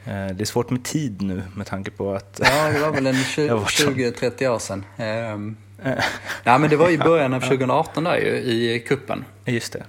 Eh, 0.05 0.27
det 0.27 0.41
är 0.41 0.45
svårt 0.45 0.71
med 0.71 0.85
tid 0.85 1.23
nu 1.23 1.43
med 1.55 1.67
tanke 1.67 1.91
på 1.91 2.15
att... 2.15 2.41
Ja, 2.45 2.71
det 2.73 2.79
var 2.79 2.91
väl 2.91 3.07
en 3.07 3.15
20-30 3.15 4.49
år 4.55 4.59
sedan. 4.59 4.85
Um, 5.35 5.57
nej, 6.45 6.59
men 6.59 6.71
det 6.71 6.77
var 6.77 6.91
i 6.91 6.99
början 6.99 7.35
av 7.35 7.41
2018 7.41 8.05
där 8.05 8.17
ju, 8.17 8.29
i 8.29 8.85
kuppen. 8.87 9.25
Just 9.45 9.73
det. 9.73 9.85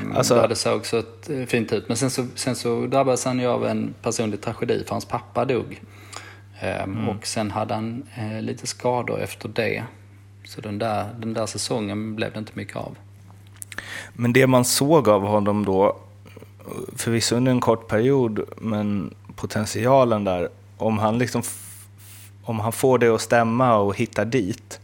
Um, 0.00 0.16
alltså, 0.16 0.34
där 0.34 0.48
det 0.48 0.56
såg 0.56 0.86
så 0.86 0.98
eh, 0.98 1.46
fint 1.46 1.72
ut. 1.72 1.88
Men 1.88 1.96
sen 1.96 2.10
så, 2.10 2.26
sen 2.34 2.56
så 2.56 2.86
drabbades 2.86 3.24
han 3.24 3.38
ju 3.38 3.46
av 3.46 3.66
en 3.66 3.94
personlig 4.02 4.40
tragedi 4.40 4.84
för 4.84 4.90
hans 4.90 5.04
pappa 5.04 5.44
dog. 5.44 5.80
Um, 6.62 6.68
mm. 6.68 7.08
Och 7.08 7.26
sen 7.26 7.50
hade 7.50 7.74
han 7.74 8.02
eh, 8.14 8.42
lite 8.42 8.66
skador 8.66 9.20
efter 9.20 9.48
det. 9.48 9.84
Så 10.44 10.60
den 10.60 10.78
där, 10.78 11.06
den 11.18 11.34
där 11.34 11.46
säsongen 11.46 12.16
blev 12.16 12.32
det 12.32 12.38
inte 12.38 12.52
mycket 12.54 12.76
av. 12.76 12.96
Men 14.12 14.32
det 14.32 14.46
man 14.46 14.64
såg 14.64 15.08
av 15.08 15.26
honom 15.26 15.64
då, 15.64 15.96
förvisso 16.96 17.36
under 17.36 17.52
en 17.52 17.60
kort 17.60 17.88
period, 17.88 18.40
men 18.56 19.14
potentialen 19.36 20.24
där. 20.24 20.48
Om 20.76 20.98
han, 20.98 21.18
liksom, 21.18 21.42
om 22.42 22.60
han 22.60 22.72
får 22.72 22.98
det 22.98 23.08
att 23.14 23.20
stämma 23.20 23.76
och 23.76 23.96
hittar 23.96 24.24
dit 24.24 24.80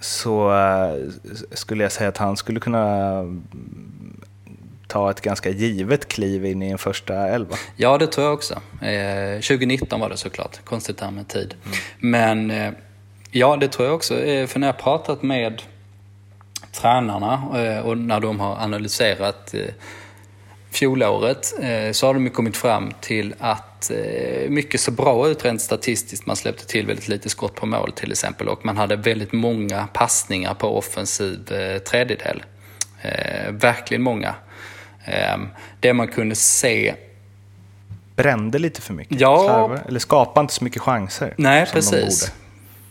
så 0.00 0.52
äh, 0.52 1.10
skulle 1.52 1.82
jag 1.82 1.92
säga 1.92 2.08
att 2.08 2.16
han 2.16 2.36
skulle 2.36 2.60
kunna 2.60 3.24
ta 4.86 5.10
ett 5.10 5.20
ganska 5.20 5.50
givet 5.50 6.08
kliv 6.08 6.44
in 6.44 6.62
i 6.62 6.70
en 6.70 6.78
första 6.78 7.28
elva. 7.28 7.56
Ja, 7.76 7.98
det 7.98 8.06
tror 8.06 8.26
jag 8.26 8.34
också. 8.34 8.54
Eh, 8.80 9.34
2019 9.34 10.00
var 10.00 10.08
det 10.08 10.16
såklart, 10.16 10.64
konstigt 10.64 11.00
här 11.00 11.10
med 11.10 11.28
tid. 11.28 11.54
Mm. 11.64 11.76
Men 11.98 12.50
eh, 12.50 12.72
ja, 13.30 13.56
det 13.56 13.68
tror 13.68 13.88
jag 13.88 13.94
också. 13.94 14.20
Eh, 14.20 14.46
för 14.46 14.60
när 14.60 14.66
jag 14.66 14.78
pratat 14.78 15.22
med 15.22 15.62
tränarna 16.74 17.42
eh, 17.54 17.86
och 17.86 17.98
när 17.98 18.20
de 18.20 18.40
har 18.40 18.56
analyserat 18.56 19.54
eh, 19.54 19.60
fjolåret 20.70 21.54
eh, 21.60 21.92
så 21.92 22.06
har 22.06 22.14
de 22.14 22.30
kommit 22.30 22.56
fram 22.56 22.92
till 23.00 23.34
att 23.38 23.90
mycket 24.48 24.80
så 24.80 24.90
bra 24.90 25.28
ut 25.28 25.44
rent 25.44 25.62
statistiskt. 25.62 26.26
Man 26.26 26.36
släppte 26.36 26.66
till 26.66 26.86
väldigt 26.86 27.08
lite 27.08 27.28
skott 27.28 27.54
på 27.54 27.66
mål 27.66 27.92
till 27.92 28.12
exempel 28.12 28.48
och 28.48 28.64
man 28.64 28.76
hade 28.76 28.96
väldigt 28.96 29.32
många 29.32 29.86
passningar 29.92 30.54
på 30.54 30.78
offensiv 30.78 31.38
tredjedel. 31.90 32.42
Verkligen 33.50 34.02
många. 34.02 34.34
Det 35.80 35.92
man 35.92 36.08
kunde 36.08 36.34
se 36.34 36.94
brände 38.16 38.58
lite 38.58 38.80
för 38.80 38.94
mycket. 38.94 39.20
Ja. 39.20 39.78
Eller 39.88 40.00
skapade 40.00 40.40
inte 40.40 40.54
så 40.54 40.64
mycket 40.64 40.82
chanser. 40.82 41.34
Nej, 41.36 41.66
precis. 41.72 42.32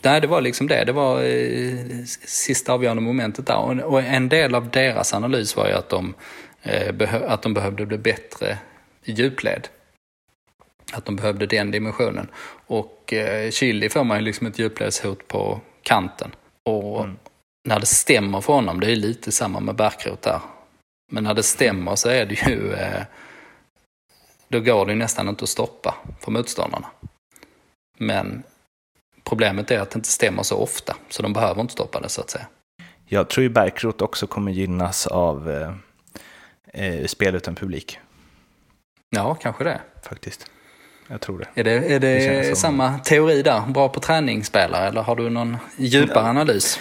Nej, 0.03 0.21
det 0.21 0.27
var 0.27 0.41
liksom 0.41 0.67
det. 0.67 0.83
Det 0.83 0.91
var 0.91 1.23
eh, 1.23 2.03
sista 2.25 2.73
avgörande 2.73 3.01
momentet 3.01 3.47
där. 3.47 3.57
Och, 3.57 3.93
och 3.93 4.01
en 4.01 4.29
del 4.29 4.55
av 4.55 4.69
deras 4.69 5.13
analys 5.13 5.55
var 5.55 5.67
ju 5.67 5.73
att 5.73 5.89
de, 5.89 6.13
eh, 6.61 7.13
att 7.27 7.41
de 7.41 7.53
behövde 7.53 7.85
bli 7.85 7.97
bättre 7.97 8.57
i 9.03 9.11
djupled. 9.11 9.67
Att 10.93 11.05
de 11.05 11.15
behövde 11.15 11.45
den 11.45 11.71
dimensionen. 11.71 12.27
Och 12.67 13.13
eh, 13.13 13.51
Chili 13.51 13.89
får 13.89 14.03
man 14.03 14.17
ju 14.17 14.23
liksom 14.23 14.47
ett 14.47 14.59
djupledshot 14.59 15.27
på 15.27 15.61
kanten. 15.81 16.35
Och 16.63 17.07
när 17.67 17.79
det 17.79 17.85
stämmer 17.85 18.41
för 18.41 18.53
honom, 18.53 18.79
det 18.79 18.91
är 18.91 18.95
lite 18.95 19.31
samma 19.31 19.59
med 19.59 19.75
Bärkroth 19.75 20.21
där. 20.21 20.39
Men 21.11 21.23
när 21.23 21.33
det 21.33 21.43
stämmer 21.43 21.95
så 21.95 22.09
är 22.09 22.25
det 22.25 22.47
ju... 22.47 22.73
Eh, 22.73 23.03
då 24.47 24.59
går 24.59 24.85
det 24.85 24.91
ju 24.91 24.97
nästan 24.97 25.29
inte 25.29 25.43
att 25.43 25.49
stoppa 25.49 25.95
för 26.19 26.31
motståndarna. 26.31 26.87
Men 27.97 28.43
problemet 29.23 29.71
är 29.71 29.79
att 29.79 29.91
det 29.91 29.97
inte 29.97 30.09
stämmer 30.09 30.43
så 30.43 30.57
ofta, 30.57 30.95
så 31.09 31.21
de 31.23 31.33
behöver 31.33 31.61
inte 31.61 31.73
stoppa 31.73 31.99
det 31.99 32.09
så 32.09 32.21
att 32.21 32.29
säga. 32.29 32.45
Jag 33.05 33.29
tror 33.29 33.43
ju 33.43 33.49
Bärkroth 33.49 34.03
också 34.03 34.27
kommer 34.27 34.51
gynnas 34.51 35.07
av 35.07 35.51
eh, 35.51 35.73
eh, 36.85 37.05
spel 37.05 37.35
utan 37.35 37.55
publik, 37.55 37.99
Ja, 39.09 39.35
kanske 39.35 39.63
det. 39.63 39.81
faktiskt. 40.09 40.45
Jag 41.07 41.21
tror 41.21 41.39
det. 41.39 41.61
Är 41.61 41.63
det, 41.63 41.71
är 41.71 41.99
det, 41.99 42.17
Det 42.49 42.57
samma 42.57 42.99
teori 42.99 43.41
där? 43.41 43.61
Bra 43.67 43.89
på 43.89 43.99
träningsspelare 43.99 44.87
eller 44.87 45.01
har 45.01 45.15
du 45.15 45.29
någon 45.29 45.57
djupare 45.77 46.23
analys? 46.29 46.79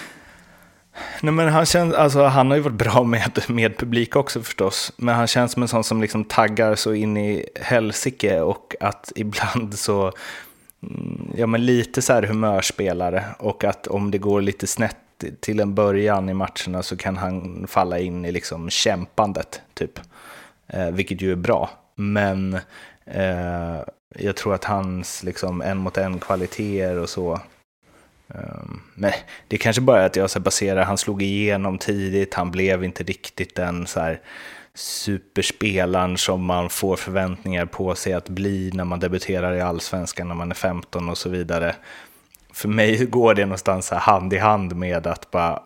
Nej, 1.21 1.33
men 1.33 1.49
han, 1.49 1.67
känns, 1.67 1.95
alltså, 1.95 2.23
han 2.25 2.51
har 2.51 2.57
ju 2.57 2.63
varit 2.63 2.75
bra 2.77 3.05
med, 3.05 3.45
med 3.49 3.77
publik 3.79 4.17
också 4.17 4.43
förstås. 4.43 4.93
Men 4.97 5.15
han 5.15 5.27
känns 5.27 5.53
som 5.53 5.63
en 5.63 5.69
sån 5.69 5.85
som 5.85 6.01
liksom 6.01 6.25
taggar 6.25 6.75
så 6.75 6.95
in 6.95 7.17
i 7.17 7.47
helsike 7.61 8.41
och 8.41 8.75
att 8.81 9.13
ibland 9.17 9.79
så, 9.79 10.13
Mm, 10.83 11.33
ja 11.37 11.47
men 11.47 11.67
lite 11.67 12.03
så 12.03 12.13
här 12.13 12.23
humörspelare 12.23 13.25
och 13.39 13.65
att 13.65 13.87
om 13.87 14.11
det 14.11 14.19
går 14.19 14.41
lite 14.41 14.67
snett 14.67 14.97
till 15.41 15.61
en 15.61 15.75
början 15.75 16.29
i 16.29 16.35
matcherna 16.35 16.83
så 16.83 16.97
kan 16.97 17.17
han 17.17 17.67
falla 17.69 17.99
in 17.99 18.25
i 18.25 18.33
liksom 18.33 18.71
kämpandet 18.71 19.61
typ. 19.75 20.01
Eh, 20.67 20.91
vilket 20.91 21.21
ju 21.21 21.33
är 21.33 21.37
bra. 21.37 21.71
Men 21.95 22.55
eh, 23.05 23.81
jag 24.19 24.37
tror 24.37 24.55
att 24.55 24.65
hans 24.65 25.23
liksom 25.23 25.63
en 25.63 25.79
mot 25.79 25.97
en 25.97 26.19
kvaliteter 26.19 26.99
och 26.99 27.09
så 27.09 27.41
ehm, 28.29 28.81
Men 28.95 29.13
det 29.49 29.57
kanske 29.59 29.83
bara 29.83 30.03
är 30.03 30.07
att 30.07 30.17
jag 30.17 30.31
så 30.31 30.41
baserar, 30.41 30.85
han 30.85 30.99
slog 30.99 31.23
igenom 31.23 31.79
tidigt, 31.79 32.35
han 32.35 32.51
blev 32.51 32.85
inte 32.85 33.05
riktigt 33.05 33.55
den 33.55 33.87
så 33.87 34.01
här 34.01 34.21
superspelaren 34.75 36.19
som 36.19 36.45
man 36.45 36.71
får 36.71 36.97
förväntningar 36.97 37.67
på 37.67 37.95
sig 37.95 38.13
att 38.13 38.29
bli 38.29 38.71
när 38.75 38.85
man 38.85 39.01
debuterar 39.01 39.55
i 39.55 39.61
allsvenskan 39.61 40.29
när 40.29 40.35
man 40.35 40.51
är 40.51 40.55
15 40.55 41.09
och 41.09 41.19
så 41.19 41.29
vidare. 41.29 41.77
För 42.53 42.69
mig 42.69 43.07
går 43.07 43.35
det 43.35 43.45
någonstans 43.45 43.91
hand 43.91 44.33
i 44.33 44.39
hand 44.39 44.77
med 44.77 45.07
att 45.07 45.31
bara, 45.31 45.63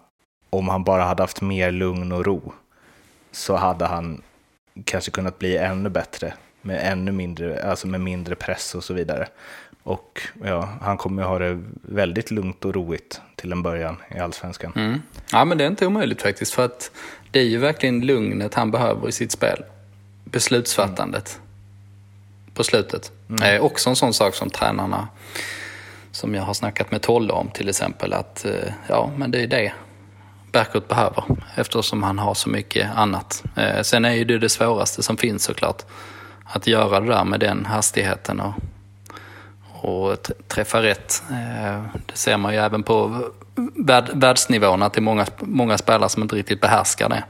om 0.51 0.69
han 0.69 0.85
bara 0.85 1.05
hade 1.05 1.23
haft 1.23 1.41
mer 1.41 1.71
lugn 1.71 2.13
och 2.13 2.27
ro 2.27 2.53
så 3.33 3.57
hade 3.57 3.87
han 3.87 4.23
kanske 4.85 5.11
kunnat 5.11 5.39
bli 5.39 5.57
ännu 5.57 5.89
bättre 5.89 6.35
med 6.63 6.93
ännu 6.93 7.13
mindre, 7.13 7.71
alltså 7.71 7.87
med 7.87 8.01
mindre 8.01 8.35
press 8.35 8.75
och 8.75 8.85
så 8.85 8.95
vidare. 8.95 9.29
Och 9.83 10.21
ja, 10.45 10.69
han 10.81 10.97
kommer 10.97 11.23
ju 11.23 11.29
ha 11.29 11.39
det 11.39 11.63
väldigt 11.83 12.31
lugnt 12.31 12.65
och 12.65 12.75
roligt 12.75 13.21
till 13.37 13.53
en 13.53 13.63
början 13.63 13.97
i 14.17 14.19
allsvenskan. 14.19 14.73
Mm. 14.77 15.03
Ja, 15.33 15.45
men 15.45 15.59
det 15.59 15.65
är 15.65 15.69
inte 15.69 15.87
omöjligt 15.87 16.23
faktiskt. 16.23 16.55
För 16.55 16.65
att 16.65 16.91
det 17.37 17.41
är 17.41 17.47
ju 17.47 17.59
verkligen 17.59 18.01
lugnet 18.01 18.55
han 18.55 18.71
behöver 18.71 19.09
i 19.09 19.13
sitt 19.13 19.33
spel. 19.33 19.65
Beslutsfattandet 20.25 21.41
på 22.55 22.65
slutet. 22.65 23.13
Eh, 23.43 23.61
också 23.61 23.91
en 23.91 23.97
sån 23.97 24.15
sak 24.15 24.35
som 24.35 24.51
tränarna, 24.51 25.09
som 26.13 26.35
jag 26.35 26.43
har 26.43 26.55
snackat 26.55 26.91
med 26.91 27.03
Tolle 27.03 27.33
om 27.33 27.49
till 27.49 27.69
exempel, 27.69 28.13
att 28.13 28.45
eh, 28.45 28.73
ja, 28.89 29.11
men 29.17 29.31
det 29.31 29.43
är 29.43 29.47
det 29.47 29.73
Bärkroth 30.53 30.89
behöver 30.89 31.25
eftersom 31.55 32.03
han 32.03 32.19
har 32.19 32.35
så 32.35 32.49
mycket 32.49 32.91
annat. 32.95 33.45
Eh, 33.57 33.83
sen 33.83 34.05
är 34.05 34.13
ju 34.13 34.25
det 34.25 34.39
det 34.39 34.49
svåraste 34.49 35.03
som 35.03 35.17
finns 35.17 35.45
såklart. 35.45 35.83
Att 36.45 36.67
göra 36.67 37.01
det 37.01 37.07
där 37.07 37.25
med 37.25 37.41
den 37.41 37.67
hastigheten 37.67 38.41
och, 38.41 38.55
och 39.73 40.17
träffa 40.49 40.83
rätt. 40.83 41.23
Eh, 41.31 41.83
det 42.07 42.17
ser 42.17 42.37
man 42.37 42.53
ju 42.53 42.59
även 42.59 42.83
på 42.83 43.25
värld, 43.75 44.11
världsnivån 44.15 44.83
att 44.83 44.93
det 44.93 44.99
är 44.99 45.03
många, 45.03 45.27
många 45.41 45.79
spelare 45.79 46.09
som 46.09 46.23
inte 46.23 46.37
riktigt 46.37 46.61
behärskar 46.61 47.09
det. 47.09 47.25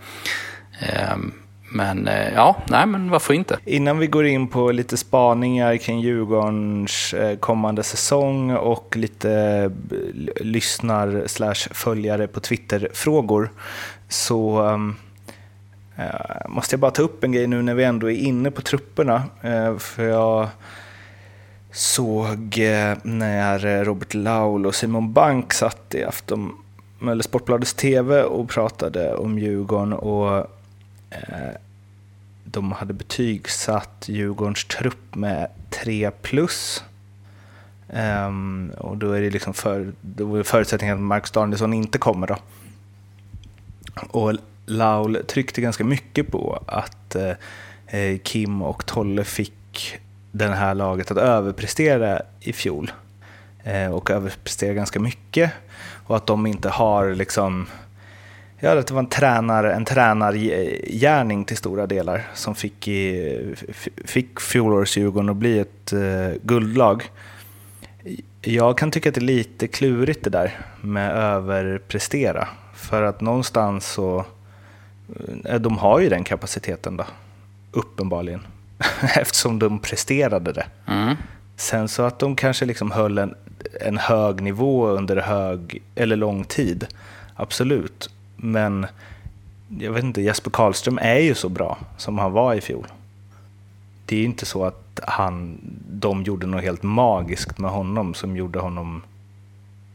Ehm, 0.80 1.32
men 1.70 2.08
eh, 2.08 2.34
ja, 2.34 2.56
nej 2.68 2.86
men 2.86 3.10
varför 3.10 3.34
inte? 3.34 3.58
Innan 3.64 3.98
vi 3.98 4.06
går 4.06 4.26
in 4.26 4.48
på 4.48 4.72
lite 4.72 4.96
spaningar 4.96 5.76
kring 5.76 6.00
Djurgårdens 6.00 7.14
eh, 7.14 7.36
kommande 7.36 7.82
säsong 7.82 8.50
och 8.50 8.96
lite 8.96 9.30
eh, 9.32 10.44
lyssnar 10.44 11.22
slash 11.26 11.54
följare 11.70 12.26
på 12.26 12.40
Twitter-frågor 12.40 13.50
så 14.08 14.62
ehm, 14.62 14.94
måste 16.48 16.74
jag 16.74 16.80
bara 16.80 16.90
ta 16.90 17.02
upp 17.02 17.24
en 17.24 17.32
grej 17.32 17.46
nu 17.46 17.62
när 17.62 17.74
vi 17.74 17.84
ändå 17.84 18.10
är 18.10 18.16
inne 18.16 18.50
på 18.50 18.62
trupperna. 18.62 19.22
För 19.78 20.02
jag 20.02 20.48
såg 21.76 22.58
eh, 22.58 22.96
när 23.02 23.84
Robert 23.84 24.14
Laul 24.14 24.66
och 24.66 24.74
Simon 24.74 25.12
Bank 25.12 25.52
satt 25.52 25.94
i 25.94 26.04
Afton, 26.04 26.52
eller 27.02 27.22
Sportbladets 27.22 27.74
TV 27.74 28.22
och 28.22 28.48
pratade 28.48 29.14
om 29.14 29.38
Djurgården 29.38 29.92
och 29.92 30.36
eh, 31.10 31.54
de 32.44 32.72
hade 32.72 32.92
betygsatt 32.92 34.04
Djurgårdens 34.06 34.64
trupp 34.64 35.14
med 35.14 35.48
3 35.70 36.10
plus. 36.10 36.84
Um, 38.26 38.70
och 38.78 38.96
då 38.96 39.12
är 39.12 39.20
det 39.20 39.30
liksom 39.30 39.54
för, 39.54 39.92
då 40.00 40.36
är 40.36 40.42
förutsättningen 40.42 40.96
att 40.96 41.02
Marcus 41.02 41.30
Danielsson 41.30 41.74
inte 41.74 41.98
kommer 41.98 42.26
då. 42.26 42.36
Och 44.08 44.34
Laul 44.66 45.18
tryckte 45.28 45.60
ganska 45.60 45.84
mycket 45.84 46.30
på 46.30 46.62
att 46.66 47.14
eh, 47.14 47.32
eh 47.86 48.18
Kim 48.18 48.62
och 48.62 48.86
Tolle 48.86 49.24
fick 49.24 50.00
den 50.36 50.52
här 50.52 50.74
laget 50.74 51.10
att 51.10 51.18
överprestera 51.18 52.22
i 52.40 52.52
fjol. 52.52 52.92
Eh, 53.64 53.90
och 53.90 54.10
överprestera 54.10 54.74
ganska 54.74 55.00
mycket. 55.00 55.52
Och 56.06 56.16
att 56.16 56.26
de 56.26 56.46
inte 56.46 56.68
har 56.68 57.14
liksom 57.14 57.66
Ja, 58.58 58.78
att 58.78 58.86
det 58.86 58.94
var 58.94 59.00
en, 59.00 59.08
tränare, 59.08 59.74
en 59.74 59.84
tränargärning 59.84 61.44
till 61.44 61.56
stora 61.56 61.86
delar 61.86 62.26
som 62.34 62.54
fick, 62.54 62.88
i, 62.88 63.54
fick 64.04 64.40
fjolårets 64.40 64.96
Djurgården 64.96 65.30
att 65.30 65.36
bli 65.36 65.58
ett 65.58 65.92
uh, 65.92 66.32
guldlag. 66.42 67.10
Jag 68.40 68.78
kan 68.78 68.90
tycka 68.90 69.08
att 69.08 69.14
det 69.14 69.18
är 69.18 69.22
lite 69.22 69.66
klurigt 69.66 70.24
det 70.24 70.30
där 70.30 70.60
med 70.80 71.10
överprestera. 71.16 72.48
För 72.74 73.02
att 73.02 73.20
någonstans 73.20 73.86
så, 73.86 74.24
eh, 75.44 75.60
de 75.60 75.78
har 75.78 76.00
ju 76.00 76.08
den 76.08 76.24
kapaciteten 76.24 76.96
då, 76.96 77.04
uppenbarligen. 77.72 78.40
Eftersom 79.16 79.58
de 79.58 79.78
presterade 79.78 80.52
det. 80.52 80.66
Mm. 80.86 81.16
Sen 81.56 81.88
så 81.88 82.02
att 82.02 82.18
de 82.18 82.36
kanske 82.36 82.64
liksom 82.64 82.90
höll 82.90 83.18
en, 83.18 83.34
en 83.80 83.98
hög 83.98 84.40
nivå 84.40 84.86
under 84.86 85.16
hög 85.16 85.82
eller 85.94 86.16
lång 86.16 86.44
tid, 86.44 86.86
absolut. 87.34 88.10
Men 88.36 88.86
jag 89.78 89.92
vet 89.92 90.04
inte, 90.04 90.20
Jesper 90.20 90.50
Karlström 90.50 90.98
är 91.02 91.18
ju 91.18 91.34
så 91.34 91.48
bra 91.48 91.78
som 91.96 92.18
han 92.18 92.32
var 92.32 92.54
i 92.54 92.60
fjol. 92.60 92.86
Det 94.06 94.16
är 94.16 94.24
inte 94.24 94.46
så 94.46 94.64
att 94.64 95.00
han, 95.06 95.58
de 95.90 96.22
gjorde 96.22 96.46
något 96.46 96.62
helt 96.62 96.82
magiskt 96.82 97.58
med 97.58 97.70
honom 97.70 98.14
som 98.14 98.36
gjorde 98.36 98.58
honom 98.58 99.02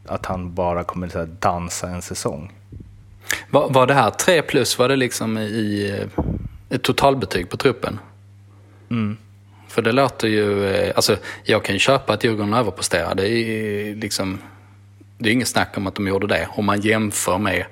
att 0.06 0.26
han 0.26 0.54
bara 0.54 0.84
kommer 0.84 1.16
att 1.16 1.40
dansa 1.40 1.88
en 1.88 2.02
säsong. 2.02 2.52
Var, 3.50 3.70
var 3.70 3.86
det 3.86 3.94
här 3.94 4.10
3 4.10 4.42
plus, 4.42 4.78
var 4.78 4.88
det 4.88 4.96
liksom 4.96 5.38
i 5.38 5.90
eh, 5.98 6.24
ett 6.76 6.82
totalbetyg 6.82 7.50
på 7.50 7.56
truppen? 7.56 7.98
Mm. 8.92 9.16
För 9.68 9.82
det 9.82 9.92
låter 9.92 10.28
ju, 10.28 10.66
eh, 10.74 10.92
alltså 10.96 11.16
jag 11.44 11.64
kan 11.64 11.74
ju 11.74 11.78
köpa 11.78 12.12
att 12.12 12.24
Djurgården 12.24 12.54
överpresterar. 12.54 13.14
Det 13.14 13.28
är 13.28 13.94
liksom, 13.94 14.38
det 15.18 15.28
är 15.28 15.32
inget 15.32 15.48
snack 15.48 15.76
om 15.76 15.86
att 15.86 15.94
de 15.94 16.08
gjorde 16.08 16.26
det. 16.26 16.48
Om 16.50 16.64
man 16.64 16.80
jämför 16.80 17.38
med 17.38 17.64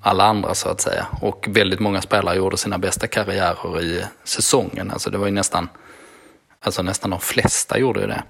alla 0.00 0.24
andra 0.24 0.54
så 0.54 0.68
att 0.68 0.80
säga. 0.80 1.06
Och 1.22 1.46
väldigt 1.50 1.80
många 1.80 2.00
spelare 2.02 2.36
gjorde 2.36 2.56
sina 2.56 2.78
bästa 2.78 3.06
karriärer 3.06 3.82
i 3.82 4.04
säsongen. 4.24 4.90
Alltså 4.90 5.10
det 5.10 5.18
var 5.18 5.26
ju 5.26 5.32
nästan, 5.32 5.68
alltså 6.60 6.82
nästan 6.82 7.10
de 7.10 7.20
flesta 7.20 7.78
gjorde 7.78 8.00
ju 8.00 8.06
det. 8.06 8.22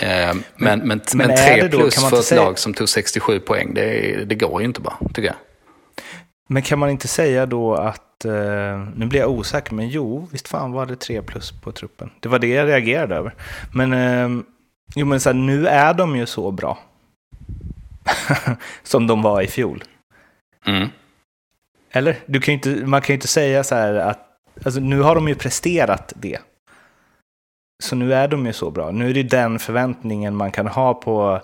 Eh, 0.00 0.34
men, 0.34 0.44
men, 0.56 0.78
men, 0.78 0.86
men 0.88 1.00
men 1.14 1.30
är 1.30 1.36
3 1.54 1.60
det 1.62 1.68
då- 1.68 1.78
plus 1.78 2.04
för 2.10 2.18
ett 2.18 2.24
säga- 2.24 2.44
lag 2.44 2.58
som 2.58 2.74
tog 2.74 2.88
67 2.88 3.40
poäng, 3.40 3.74
det, 3.74 4.24
det 4.24 4.34
går 4.34 4.60
ju 4.60 4.66
inte 4.66 4.80
bara, 4.80 4.96
tycker 5.14 5.28
jag. 5.28 5.36
Men 6.48 6.62
kan 6.62 6.78
man 6.78 6.90
inte 6.90 7.08
säga 7.08 7.46
då 7.46 7.74
att, 7.74 8.00
eh, 8.00 8.09
nu 8.94 9.06
blir 9.06 9.20
jag 9.20 9.30
osäker, 9.30 9.74
men 9.74 9.88
jo, 9.88 10.28
visst 10.32 10.48
fan 10.48 10.72
var 10.72 10.86
det 10.86 10.96
3 10.96 11.22
plus 11.22 11.52
på 11.52 11.72
truppen. 11.72 12.10
Det 12.20 12.28
var 12.28 12.38
det 12.38 12.48
jag 12.48 12.68
reagerade 12.68 13.14
över. 13.14 13.34
Men, 13.72 13.92
eh, 13.92 14.44
jo, 14.94 15.06
men 15.06 15.20
så 15.20 15.28
här, 15.28 15.34
nu 15.34 15.66
är 15.66 15.94
de 15.94 16.16
ju 16.16 16.26
så 16.26 16.50
bra. 16.50 16.78
som 18.82 19.06
de 19.06 19.22
var 19.22 19.42
i 19.42 19.46
fjol. 19.46 19.84
Mm. 20.66 20.88
Eller? 21.92 22.16
Du 22.26 22.40
kan 22.40 22.54
inte, 22.54 22.68
man 22.68 23.00
kan 23.00 23.12
ju 23.12 23.14
inte 23.14 23.28
säga 23.28 23.64
så 23.64 23.74
här 23.74 23.94
att, 23.94 24.26
alltså 24.64 24.80
nu 24.80 25.00
har 25.00 25.14
de 25.14 25.28
ju 25.28 25.34
presterat 25.34 26.12
det. 26.16 26.38
Så 27.82 27.96
nu 27.96 28.14
är 28.14 28.28
de 28.28 28.46
ju 28.46 28.52
så 28.52 28.70
bra. 28.70 28.90
Nu 28.90 29.10
är 29.10 29.14
det 29.14 29.22
den 29.22 29.58
förväntningen 29.58 30.36
man 30.36 30.52
kan 30.52 30.66
ha 30.66 30.94
på 30.94 31.40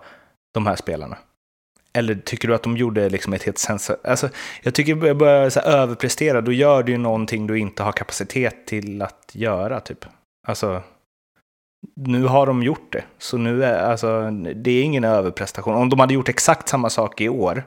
de 0.54 0.66
här 0.66 0.76
spelarna. 0.76 1.18
Eller 1.96 2.14
tycker 2.14 2.48
du 2.48 2.54
att 2.54 2.62
de 2.62 2.76
gjorde 2.76 3.08
liksom 3.08 3.32
ett 3.32 3.42
helt 3.42 3.58
sens... 3.58 3.90
Alltså, 4.04 4.28
jag 4.62 4.74
tycker 4.74 5.10
att 5.10 5.16
börja 5.16 5.50
så 5.50 5.60
överprestera, 5.60 6.40
då 6.40 6.52
gör 6.52 6.82
du 6.82 6.92
ju 6.92 6.98
någonting 6.98 7.46
du 7.46 7.58
inte 7.58 7.82
har 7.82 7.92
kapacitet 7.92 8.66
till 8.66 9.02
att 9.02 9.30
göra. 9.32 9.80
Typ. 9.80 10.04
Alltså, 10.46 10.82
nu 11.96 12.24
har 12.24 12.46
de 12.46 12.62
gjort 12.62 12.92
det. 12.92 13.04
Så 13.18 13.38
nu 13.38 13.64
är 13.64 13.90
alltså, 13.90 14.30
det 14.30 14.70
är 14.70 14.82
ingen 14.82 15.04
överprestation. 15.04 15.74
Om 15.74 15.88
de 15.88 16.00
hade 16.00 16.14
gjort 16.14 16.28
exakt 16.28 16.68
samma 16.68 16.90
sak 16.90 17.20
i 17.20 17.28
år, 17.28 17.64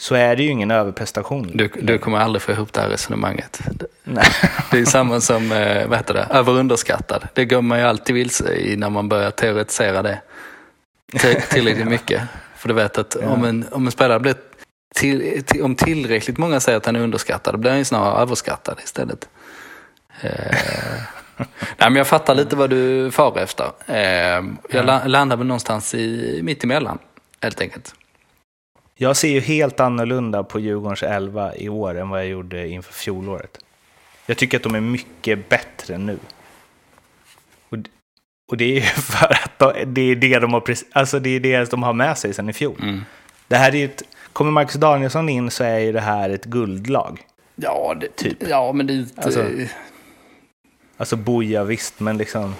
så 0.00 0.14
är 0.14 0.36
det 0.36 0.42
ju 0.42 0.50
ingen 0.50 0.70
överprestation. 0.70 1.50
Du, 1.54 1.70
du 1.82 1.98
kommer 1.98 2.18
aldrig 2.18 2.42
få 2.42 2.52
ihop 2.52 2.72
det 2.72 2.80
här 2.80 2.88
resonemanget. 2.88 3.60
Nej. 4.04 4.24
Det 4.70 4.78
är 4.78 4.84
samma 4.84 5.20
som, 5.20 5.52
eh, 5.52 5.88
vad 5.88 5.98
heter 5.98 6.14
det, 6.14 6.26
över 6.30 6.52
underskattad. 6.52 7.28
Det 7.34 7.44
går 7.44 7.62
man 7.62 7.78
ju 7.78 7.84
alltid 7.84 8.14
vilse 8.14 8.54
i 8.54 8.76
när 8.76 8.90
man 8.90 9.08
börjar 9.08 9.30
teoretisera 9.30 10.02
det 10.02 10.20
tillräckligt 11.50 11.88
mycket. 11.88 12.22
För 12.62 12.68
du 12.68 12.74
vet 12.74 12.98
att 12.98 13.16
om, 13.16 13.44
en, 13.44 13.64
om 13.72 13.86
en 13.86 13.92
spelare 13.92 14.20
blir 14.20 14.34
till, 14.94 15.44
till, 15.44 15.62
om 15.62 15.74
tillräckligt 15.74 16.38
många 16.38 16.60
säger 16.60 16.78
att 16.78 16.86
han 16.86 16.96
är 16.96 17.00
underskattad, 17.00 17.54
då 17.54 17.58
blir 17.58 17.70
han 17.70 17.78
ju 17.78 17.84
snarare 17.84 18.22
överskattad 18.22 18.78
istället. 18.84 19.28
Eh, 20.20 20.30
nej, 21.36 21.46
men 21.78 21.96
jag 21.96 22.06
fattar 22.06 22.34
lite 22.34 22.56
vad 22.56 22.70
du 22.70 23.10
far 23.10 23.38
efter. 23.38 23.64
Eh, 23.86 23.96
jag 23.96 24.44
ja. 24.70 25.06
landar 25.06 25.36
väl 25.36 25.46
någonstans 25.46 25.94
i, 25.94 26.40
mitt 26.42 26.64
emellan, 26.64 26.98
helt 27.40 27.60
enkelt. 27.60 27.94
Jag 28.94 29.16
ser 29.16 29.28
ju 29.28 29.40
helt 29.40 29.80
annorlunda 29.80 30.44
på 30.44 30.60
Djurgårdens 30.60 31.02
11 31.02 31.54
i 31.54 31.68
år 31.68 31.98
än 31.98 32.08
vad 32.08 32.20
jag 32.20 32.28
gjorde 32.28 32.68
inför 32.68 32.92
fjolåret. 32.92 33.58
Jag 34.26 34.36
tycker 34.36 34.56
att 34.56 34.62
de 34.62 34.74
är 34.74 34.80
mycket 34.80 35.48
bättre 35.48 35.98
nu. 35.98 36.18
Och, 38.52 38.58
det 38.58 38.64
är 38.64 38.74
ju 38.74 38.80
för 38.80 39.32
att 39.32 39.58
de, 39.58 39.72
det 39.86 40.00
är 40.00 40.16
det 40.16 40.38
de 40.38 40.52
har, 40.52 40.62
alltså 40.92 41.18
det 41.18 41.30
är 41.30 41.40
det 41.40 41.70
de 41.70 41.82
har 41.82 41.92
med 41.92 42.18
sig 42.18 42.34
sedan 42.34 42.48
i 42.48 42.52
fjol. 42.52 42.76
Mm. 42.82 43.04
Det 43.48 43.56
här 43.56 43.74
är 43.74 43.84
ett, 43.84 44.02
kommer 44.32 44.50
Marcus 44.50 44.74
Danielsson 44.74 45.28
in 45.28 45.50
så 45.50 45.64
är 45.64 45.78
ju 45.78 45.92
det 45.92 46.00
här 46.00 46.30
ett 46.30 46.44
guldlag. 46.44 47.20
Ja, 47.56 47.96
det, 48.00 48.16
typ. 48.16 48.48
ja 48.48 48.72
men 48.72 48.86
det 48.86 48.92
är 48.92 48.96
inte... 48.96 49.22
Alltså, 49.22 49.46
alltså 50.96 51.16
boja 51.16 51.64
visst, 51.64 52.00
men 52.00 52.18
liksom... 52.18 52.54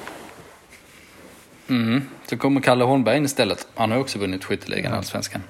Mm. 1.68 2.02
Så 2.26 2.36
kommer 2.36 2.60
Kalle 2.60 2.84
Holmberg 2.84 3.16
in 3.16 3.24
istället. 3.24 3.66
Han 3.74 3.90
har 3.90 3.98
också 3.98 4.18
vunnit 4.18 4.44
skytteligan, 4.44 4.92
ja. 4.92 4.98
allsvenskan. 4.98 5.42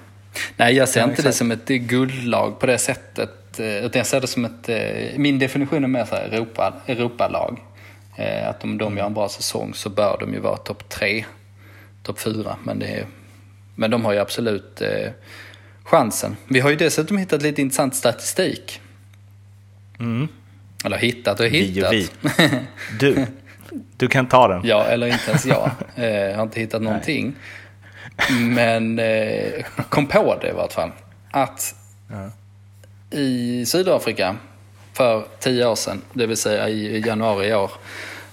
Nej, 0.57 0.75
jag 0.75 0.89
ser 0.89 0.99
ja, 0.99 1.03
inte 1.03 1.13
exakt. 1.13 1.27
det 1.27 1.33
som 1.33 1.51
ett 1.51 1.67
guldlag 1.67 2.59
på 2.59 2.65
det 2.65 2.77
sättet. 2.77 3.59
Eh, 3.59 3.85
utan 3.85 3.99
jag 3.99 4.07
ser 4.07 4.21
det 4.21 4.27
som 4.27 4.45
ett, 4.45 4.69
eh, 4.69 5.17
min 5.17 5.39
definition 5.39 5.83
är 5.83 5.87
mer 5.87 6.05
så 6.05 6.15
här 6.15 6.23
Europa, 6.23 6.73
Europalag. 6.87 7.59
Eh, 8.15 8.49
att 8.49 8.63
om 8.63 8.77
de 8.77 8.97
gör 8.97 9.05
en 9.05 9.13
bra 9.13 9.29
säsong 9.29 9.73
så 9.73 9.89
bör 9.89 10.17
de 10.19 10.33
ju 10.33 10.39
vara 10.39 10.57
topp 10.57 10.89
tre, 10.89 11.25
topp 12.03 12.19
fyra. 12.19 12.55
Men, 12.63 12.79
det 12.79 12.87
är, 12.87 13.05
men 13.75 13.91
de 13.91 14.05
har 14.05 14.13
ju 14.13 14.19
absolut 14.19 14.81
eh, 14.81 15.11
chansen. 15.83 16.35
Vi 16.47 16.59
har 16.59 16.69
ju 16.69 16.75
dessutom 16.75 17.17
hittat 17.17 17.41
lite 17.41 17.61
intressant 17.61 17.95
statistik. 17.95 18.81
Mm. 19.99 20.27
Eller 20.85 20.97
hittat 20.97 21.39
och 21.39 21.45
hittat. 21.45 21.93
Vi 21.93 22.07
och 22.07 22.09
vi. 22.39 22.59
Du, 22.99 23.25
du 23.97 24.07
kan 24.07 24.27
ta 24.27 24.47
den. 24.47 24.61
ja, 24.63 24.83
eller 24.83 25.07
inte 25.07 25.29
ens 25.29 25.45
jag. 25.45 25.71
Jag 25.95 26.35
har 26.35 26.43
inte 26.43 26.59
hittat 26.59 26.81
någonting. 26.81 27.35
Men 28.39 28.99
eh, 28.99 29.65
kom 29.89 30.07
på 30.07 30.37
det 30.41 30.49
i 30.49 30.51
vart 30.51 30.73
fall. 30.73 30.91
Att 31.31 31.75
i 33.11 33.65
Sydafrika 33.65 34.35
för 34.93 35.25
tio 35.39 35.67
år 35.67 35.75
sedan, 35.75 36.01
det 36.13 36.25
vill 36.25 36.37
säga 36.37 36.69
i 36.69 37.03
januari 37.05 37.47
i 37.47 37.53
år, 37.53 37.71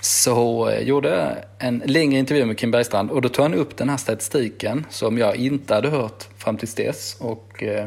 så 0.00 0.68
eh, 0.68 0.82
gjorde 0.82 1.08
jag 1.08 1.36
en 1.58 1.82
längre 1.86 2.18
intervju 2.18 2.44
med 2.44 2.58
Kim 2.58 2.70
Bergstrand 2.70 3.10
och 3.10 3.22
då 3.22 3.28
tog 3.28 3.42
han 3.42 3.54
upp 3.54 3.76
den 3.76 3.88
här 3.88 3.96
statistiken 3.96 4.86
som 4.90 5.18
jag 5.18 5.36
inte 5.36 5.74
hade 5.74 5.88
hört 5.88 6.28
fram 6.38 6.56
tills 6.56 6.74
dess 6.74 7.16
och 7.20 7.62
eh, 7.62 7.86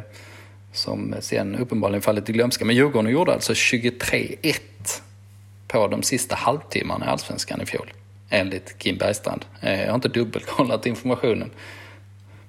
som 0.73 1.15
sen 1.19 1.55
uppenbarligen 1.55 2.01
fallit 2.01 2.29
i 2.29 2.33
glömska. 2.33 2.65
Men 2.65 2.75
Djurgården 2.75 3.11
gjorde 3.11 3.33
alltså 3.33 3.53
23-1 3.53 4.55
på 5.67 5.87
de 5.87 6.03
sista 6.03 6.35
halvtimmarna 6.35 7.05
i 7.05 7.09
Allsvenskan 7.09 7.61
i 7.61 7.65
fjol. 7.65 7.93
Enligt 8.29 8.77
Kim 8.77 8.97
Bergstrand. 8.97 9.45
Eh, 9.61 9.81
jag 9.81 9.87
har 9.87 9.95
inte 9.95 10.07
dubbelkollat 10.07 10.85
informationen. 10.85 11.49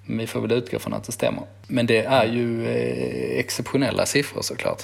Men 0.07 0.19
vi 0.19 0.27
får 0.27 0.41
väl 0.41 0.53
utgå 0.53 0.79
från 0.79 0.95
att 0.95 1.05
det 1.05 1.13
stämmer. 1.13 1.43
Men 1.67 1.87
det 1.87 2.05
är 2.05 2.25
ju 2.25 2.67
eh, 2.67 3.39
exceptionella 3.39 4.07
siffror 4.07 4.43
såklart. 4.43 4.83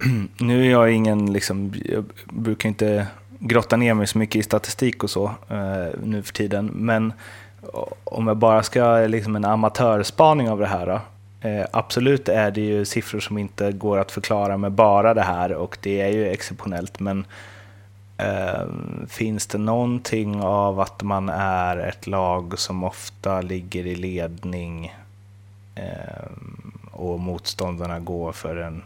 Nu 0.40 0.66
är 0.66 0.70
jag 0.70 0.92
ingen, 0.92 1.32
liksom, 1.32 1.74
jag 1.84 2.04
brukar 2.24 2.68
inte 2.68 3.06
grotta 3.38 3.76
ner 3.76 3.94
mig 3.94 4.06
så 4.06 4.18
mycket 4.18 4.36
i 4.36 4.42
statistik 4.42 5.04
och 5.04 5.10
så 5.10 5.24
eh, 5.48 5.86
nu 6.02 6.22
för 6.22 6.32
tiden. 6.32 6.66
Men 6.66 7.12
om 8.04 8.26
jag 8.26 8.36
bara 8.36 8.62
ska 8.62 8.96
liksom 8.96 9.36
en 9.36 9.44
amatörspaning 9.44 10.50
av 10.50 10.58
det 10.58 10.66
här. 10.66 10.86
Då, 10.86 11.00
eh, 11.48 11.66
absolut 11.70 12.28
är 12.28 12.50
det 12.50 12.60
ju 12.60 12.84
siffror 12.84 13.20
som 13.20 13.38
inte 13.38 13.72
går 13.72 13.98
att 13.98 14.10
förklara 14.10 14.56
med 14.56 14.72
bara 14.72 15.14
det 15.14 15.22
här 15.22 15.52
och 15.52 15.78
det 15.82 16.00
är 16.00 16.08
ju 16.08 16.28
exceptionellt. 16.28 17.00
Men 17.00 17.24
eh, 18.18 18.62
finns 19.08 19.46
det 19.46 19.58
någonting 19.58 20.42
av 20.42 20.80
att 20.80 21.02
man 21.02 21.28
är 21.28 21.76
ett 21.76 22.06
lag 22.06 22.58
som 22.58 22.84
ofta 22.84 23.40
ligger 23.40 23.86
i 23.86 23.94
ledning 23.94 24.94
eh, 25.74 26.30
och 26.92 27.20
motståndarna 27.20 28.00
går 28.00 28.32
för 28.32 28.56
en 28.56 28.82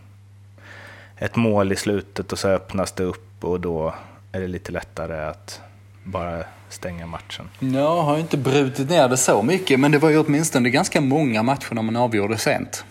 ett 1.19 1.37
mål 1.37 1.73
i 1.73 1.77
slutet 1.77 2.33
och 2.33 2.39
så 2.39 2.49
öppnas 2.49 2.93
det 2.93 3.05
upp 3.05 3.45
och 3.45 3.61
då 3.61 3.95
är 4.33 4.41
det 4.41 4.47
lite 4.47 4.73
lättare 4.73 5.25
att 5.25 5.61
bara 6.05 6.45
stänga 6.69 7.07
matchen. 7.07 7.49
Jag 7.59 8.03
har 8.03 8.19
inte 8.19 8.37
brutit 8.37 8.91
ner 8.91 9.09
det 9.09 9.17
så 9.17 9.43
mycket, 9.43 9.81
men 9.81 9.93
det 9.93 9.99
var 9.99 10.11
ju 10.11 10.19
åtminstone 10.19 10.71
ganska 10.71 11.01
många 11.01 11.43
matcher 11.43 11.75
när 11.75 11.83
man 11.83 11.97
avgjorde 11.97 12.39
sent. 12.39 12.85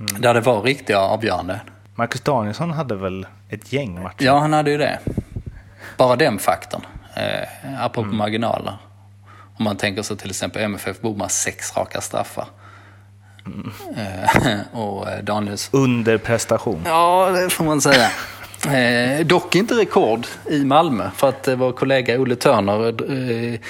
Mm. 0.00 0.22
Där 0.22 0.34
det 0.34 0.40
var 0.40 0.62
riktiga 0.62 0.98
avgörande. 0.98 1.60
Marcus 1.94 2.20
Danielsson 2.20 2.70
hade 2.70 2.94
väl 2.94 3.26
ett 3.48 3.72
gäng 3.72 4.02
matcher? 4.02 4.24
Ja, 4.24 4.38
han 4.38 4.52
hade 4.52 4.70
ju 4.70 4.78
det. 4.78 4.98
Bara 5.96 6.16
den 6.16 6.38
faktorn, 6.38 6.82
eh, 7.16 7.84
apropå 7.84 8.06
mm. 8.06 8.16
marginaler. 8.16 8.76
Om 9.56 9.64
man 9.64 9.76
tänker 9.76 10.02
sig 10.02 10.16
till 10.16 10.30
exempel 10.30 10.62
MFF 10.62 11.00
bommar 11.00 11.28
sex 11.28 11.76
raka 11.76 12.00
straffar. 12.00 12.46
Mm. 13.46 14.60
och 14.72 15.10
eh, 15.10 15.24
Daniels... 15.24 15.68
Underprestation. 15.72 16.82
Ja, 16.84 17.30
det 17.30 17.50
får 17.50 17.64
man 17.64 17.80
säga. 17.80 18.10
Eh, 18.66 19.26
dock 19.26 19.54
inte 19.54 19.74
rekord 19.74 20.26
i 20.50 20.64
Malmö, 20.64 21.10
för 21.16 21.28
att 21.28 21.48
eh, 21.48 21.56
vår 21.56 21.72
kollega 21.72 22.20
Olle 22.20 22.36
Törner 22.36 22.88
eh, 22.88 23.60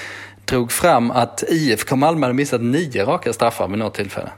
drog 0.45 0.73
fram 0.73 1.11
att 1.11 1.45
IFK 1.49 1.97
Malmö 1.97 2.27
hade 2.27 2.35
missat 2.35 2.61
nio 2.61 3.05
raka 3.05 3.33
straffar 3.33 3.69
vid 3.69 3.79
något 3.79 3.95
tillfälle. 3.95 4.31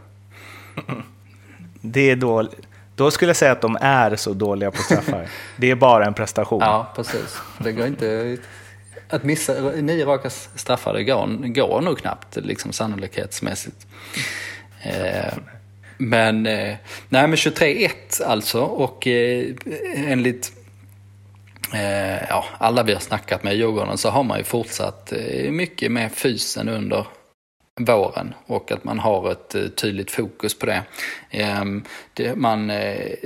Det 1.81 2.11
är 2.11 2.17
då, 2.17 2.49
då 2.97 3.11
skulle 3.11 3.29
jag 3.29 3.37
säga 3.37 3.53
att 3.53 3.61
de 3.61 3.79
är 3.81 4.17
så 4.17 4.33
dåliga 4.33 4.71
på 4.71 4.83
straffar. 4.83 5.27
Det 5.57 5.71
är 5.71 5.75
bara 5.75 6.07
en 6.07 6.15
prestation. 6.15 6.61
Ja, 6.61 6.93
precis. 6.97 7.39
Det 7.59 7.73
går 7.73 7.87
inte... 7.87 8.37
Att 9.09 9.25
missa 9.25 9.53
nio 9.53 10.05
raka 10.05 10.31
straffar, 10.31 10.95
det 10.95 11.05
går, 11.05 11.55
går 11.55 11.81
nog 11.81 11.99
knappt 11.99 12.37
liksom 12.37 12.73
sannolikhetsmässigt. 12.73 13.87
Eh, 14.85 15.35
men, 15.99 16.47
eh, 16.47 16.77
nej 17.09 17.29
men 17.29 17.37
23-1 17.37 18.23
alltså 18.27 18.61
och 18.63 19.07
eh, 19.07 19.55
enligt 19.97 20.53
eh, 21.75 22.29
ja, 22.29 22.45
alla 22.59 22.83
vi 22.83 22.93
har 22.93 23.01
snackat 23.01 23.43
med 23.43 23.55
i 23.55 23.57
Djurgården 23.57 23.99
så 23.99 24.09
har 24.11 24.23
man 24.23 24.39
ju 24.39 24.45
fortsatt 24.45 25.13
eh, 25.13 25.51
mycket 25.51 25.93
med 25.93 26.13
fysen 26.13 26.69
under 26.69 27.07
våren 27.81 28.35
och 28.47 28.73
att 28.73 28.85
man 28.85 28.99
har 28.99 29.33
ett 29.33 29.55
eh, 29.55 29.67
tydligt 29.67 30.11
fokus 30.11 30.59
på 30.59 30.67
det. 30.67 30.83
Ehm, 31.31 31.85
det 32.15 32.37
man, 32.37 32.71
eh, 32.71 33.17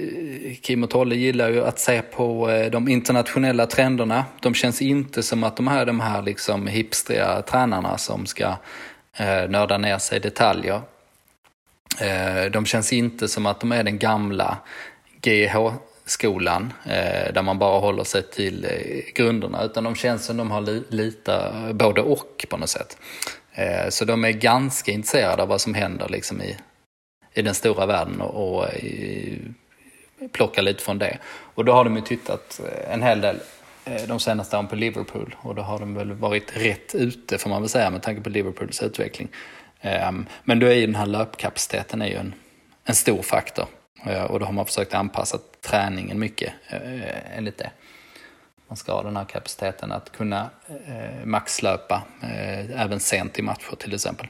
Kim 0.63 0.85
och 0.85 0.91
Tolle 0.91 1.15
gillar 1.15 1.51
ju 1.51 1.65
att 1.65 1.79
se 1.79 2.03
på 2.03 2.51
eh, 2.51 2.71
de 2.71 2.89
internationella 2.89 3.67
trenderna. 3.67 4.25
De 4.41 4.55
känns 4.55 4.83
inte 4.83 5.23
som 5.23 5.45
att 5.45 5.57
de 5.57 5.69
här, 5.69 5.87
de 5.87 6.01
här 6.01 6.23
liksom 6.23 6.67
hipstriga 6.67 7.43
tränarna 7.43 7.99
som 7.99 8.27
ska 8.27 8.57
nörda 9.49 9.79
ner 9.79 9.99
sig 9.99 10.17
i 10.17 10.21
detaljer 10.21 10.81
Eh, 12.01 12.51
de 12.51 12.67
känns 12.67 12.93
inte 12.93 13.29
som 13.29 13.47
att 13.47 13.61
de 13.61 13.73
är 13.73 13.85
den 13.85 13.99
gamla 13.99 14.59
GH-skolan 15.23 16.73
eh, 16.85 17.33
där 17.33 17.43
man 17.43 17.59
bara 17.59 17.81
håller 17.81 18.05
sig 18.05 18.23
till 18.23 18.65
eh, 18.65 19.13
grunderna 19.15 19.63
utan 19.63 19.85
de 19.85 19.95
känns 19.95 20.25
som 20.25 20.37
de 20.37 20.51
har 20.51 20.93
lite 20.93 21.53
både 21.73 22.01
och 22.01 22.47
på 22.49 22.57
något 22.57 22.69
sätt. 22.69 22.99
Så 23.89 24.05
de 24.05 24.25
är 24.25 24.33
ganska 24.33 24.93
intresserade 24.93 25.43
av 25.43 25.49
vad 25.49 25.61
som 25.61 25.75
händer 25.75 26.09
liksom 26.09 26.43
i, 26.43 26.57
i 27.35 27.43
den 27.43 27.55
stora 27.55 27.87
världen 27.87 28.21
och, 28.21 28.59
och 28.59 28.75
i, 28.75 29.39
plocka 30.33 30.63
lite 30.63 30.83
från 30.83 30.99
det. 30.99 31.19
Och 31.55 31.65
då 31.65 31.73
har 31.73 31.85
de 31.85 31.97
ju 31.97 32.03
tittat 32.03 32.61
en 32.91 33.03
hel 33.03 33.21
del 33.21 33.37
de 34.09 34.21
senaste 34.21 34.57
åren 34.57 34.69
på 34.69 34.77
Liverpool 34.77 35.37
och 35.39 35.55
då 35.55 35.63
har 35.63 35.79
de 35.79 35.95
väl 35.95 36.13
varit 36.13 36.57
rätt 36.57 36.95
ute 36.95 37.39
får 37.39 37.51
man 37.51 37.63
väl 37.63 37.69
säga 37.69 37.91
med 37.91 38.03
tanke 38.03 38.23
på 38.23 38.29
Liverpools 38.29 38.83
utveckling. 38.83 39.29
Ehm, 39.81 40.27
men 40.45 40.59
då 40.59 40.67
är 40.67 40.75
ju 40.75 40.87
den 40.87 40.95
här 40.95 41.07
löpkapaciteten 41.07 42.03
är 42.03 42.07
ju 42.07 42.17
en, 42.17 42.35
en 42.85 42.95
stor 42.95 43.23
faktor. 43.23 43.67
Eh, 44.05 44.25
och 44.25 44.41
då 44.41 44.47
har 44.47 44.53
man 44.53 44.67
försökt 44.67 44.95
anpassa 44.95 45.39
träningen 45.61 46.19
mycket 46.19 46.53
eh, 46.69 46.93
eh, 46.93 47.39
enligt 47.39 47.59
det. 47.59 47.71
man 48.69 48.77
ska 48.77 48.93
ha 48.93 49.03
den 49.03 49.17
här 49.17 49.25
kapaciteten 49.25 49.93
att 49.93 50.13
kunna 50.13 50.51
maxlöpa 51.25 52.03
även 52.75 53.01
sent 53.01 53.39
i 53.39 53.43
matcher 53.43 53.77
till 53.79 53.95
exempel. 53.95 54.27